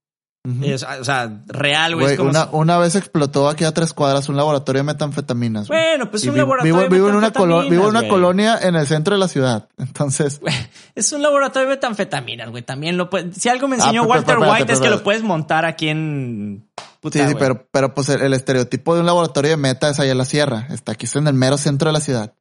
[0.62, 2.12] Es- o sea, real, güey.
[2.12, 5.68] es como una, si- una vez explotó aquí a tres cuadras un laboratorio de metanfetaminas.
[5.68, 5.81] güey.
[5.81, 8.01] Bueno, pues Y un laboratorio vivo- de vivo en una colo- metanfetaminas, vivo en una
[8.01, 8.10] güey.
[8.10, 9.68] colonia en el centro de la ciudad.
[9.78, 10.40] Entonces,
[10.94, 12.62] Es un laboratorio de metanfetaminas, güey.
[12.62, 13.36] También lo puedes.
[13.36, 15.89] Si algo me enseñó Ah, pero- Walter pero- White es que lo puedes montar aquí
[15.89, 16.68] en.
[17.01, 20.01] Puta, sí, sí, pero, pero pues el, el estereotipo de un laboratorio de meta es
[20.01, 20.66] allá en la sierra.
[20.70, 22.35] Está aquí está en el mero centro de la ciudad.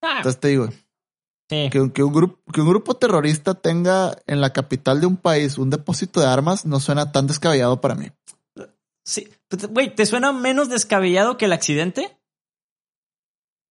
[0.00, 0.68] Ah, Entonces te digo,
[1.48, 1.68] sí.
[1.70, 5.58] que, que un grupo, que un grupo terrorista tenga en la capital de un país
[5.58, 8.10] un depósito de armas no suena tan descabellado para mí.
[9.04, 9.28] Sí.
[9.48, 12.18] Pues, Güey, ¿te suena menos descabellado que el accidente?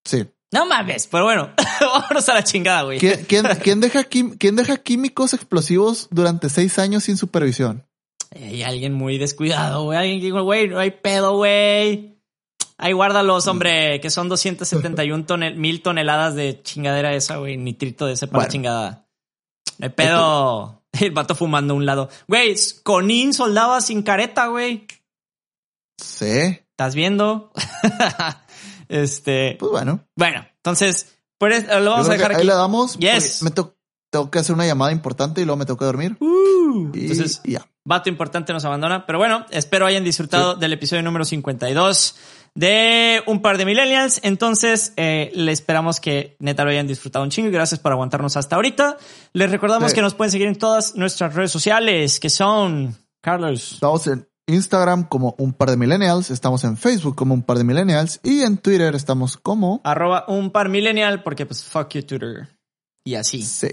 [0.04, 0.26] Sí.
[0.52, 3.00] No mames, pero bueno, vámonos a la chingada, güey.
[3.00, 7.86] ¿Quién, quién, quién deja, quién deja químicos explosivos durante seis años sin supervisión?
[8.36, 9.98] Hay alguien muy descuidado, güey.
[9.98, 12.17] Alguien que dijo, güey, no hay pedo, güey.
[12.80, 17.58] Ahí guárdalos, hombre, que son 271 tonel- mil toneladas de chingadera esa, güey.
[17.58, 18.52] Nitrito de ese para Bueno.
[18.52, 19.08] chingada.
[19.82, 20.84] Hay pedo.
[21.00, 22.10] El vato fumando a un lado.
[22.28, 24.86] Güey, Conin soldaba sin careta, güey.
[26.02, 26.26] Sí.
[26.72, 27.52] ¿Estás viendo?
[28.90, 29.56] este.
[29.60, 30.02] Pues bueno.
[30.16, 32.42] Bueno, entonces, pues, lo vamos a dejar aquí.
[32.42, 32.98] Ahí le damos.
[32.98, 33.42] Yes.
[33.44, 33.76] Me to-
[34.12, 36.16] tengo que hacer una llamada importante y luego me tengo que dormir.
[36.20, 37.66] Uh, Y, entonces, ya.
[37.84, 39.06] Vato importante nos abandona.
[39.06, 42.16] Pero bueno, espero hayan disfrutado del episodio número 52
[42.58, 44.20] de Un par de Millennials.
[44.24, 48.36] Entonces, eh, le esperamos que neta lo hayan disfrutado un chingo y gracias por aguantarnos
[48.36, 48.98] hasta ahorita.
[49.34, 49.96] Les recordamos Sí.
[49.96, 53.74] que nos pueden seguir en todas nuestras redes sociales, que son Carlos.
[53.74, 57.64] Estamos en Instagram como un par de millennials, estamos en Facebook como un par de
[57.64, 62.48] millennials y en Twitter estamos como Arroba un par millennial, porque pues fuck you Twitter.
[63.06, 63.42] Y así.
[63.44, 63.68] sí.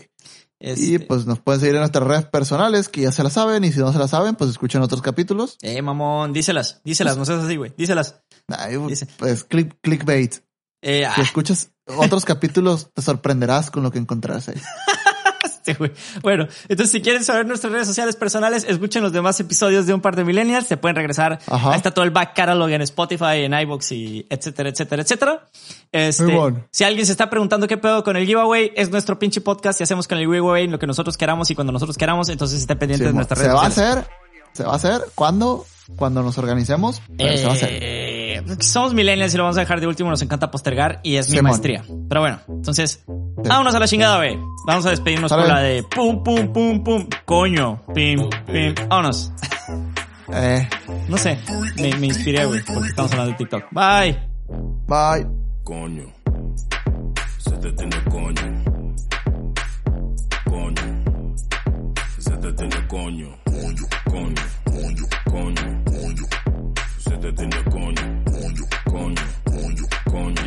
[0.64, 3.64] Este, Y pues nos pueden seguir en nuestras redes personales que ya se las saben
[3.64, 5.58] y si no se las saben pues escuchen otros capítulos.
[5.60, 7.74] Eh, mamón, díselas, díselas, no seas así, güey.
[7.76, 8.22] Díselas.
[8.48, 8.78] Ay,
[9.18, 10.36] pues click, clickbait.
[10.80, 14.56] Eh, Si ah, escuchas otros capítulos te sorprenderás con lo que encontrarás ahí.
[15.78, 15.92] Güey.
[16.22, 20.00] Bueno, entonces si quieren saber nuestras redes sociales personales, escuchen los demás episodios de Un
[20.00, 20.66] Par de Millennials.
[20.66, 21.38] Se pueden regresar.
[21.46, 21.70] Ajá.
[21.70, 25.46] Ahí está todo el back catalog en Spotify, en iVoox y etcétera, etcétera, etcétera.
[25.90, 26.64] Este, Muy bueno.
[26.70, 29.84] si alguien se está preguntando qué pedo con el giveaway, es nuestro pinche podcast y
[29.84, 32.28] hacemos con el giveaway lo que nosotros queramos y cuando nosotros queramos.
[32.28, 33.16] Entonces esté pendiente de Simón.
[33.16, 33.96] nuestras se redes va a sociales.
[34.04, 34.10] hacer,
[34.52, 35.64] se va a hacer cuando,
[35.96, 37.70] cuando nos organicemos, pero se va a hacer.
[38.34, 41.28] Eh, somos millennials y lo vamos a dejar de último, nos encanta postergar y es
[41.28, 41.50] mi Simón.
[41.50, 41.82] maestría.
[42.08, 44.38] Pero bueno, entonces, vámonos a la chingada, güey.
[44.66, 45.42] Vamos a despedirnos Sale.
[45.44, 48.74] con la de pum, pum, pum, pum, coño, pim, pim.
[48.88, 49.30] Vámonos.
[50.32, 50.68] Eh,
[51.08, 51.38] No sé,
[51.76, 53.64] me, me inspiré, güey, porque estamos hablando de TikTok.
[53.72, 54.18] Bye.
[54.88, 55.26] bye.
[55.62, 56.04] Coño,
[57.38, 58.64] se te tiene coño.
[60.44, 61.04] Coño,
[62.18, 63.28] se te tiene coño.
[63.44, 66.26] Coño, coño, coño, coño, coño.
[66.98, 67.94] Se te tiene coño.
[67.94, 68.13] Coño,
[68.94, 70.43] coño, coño, coño.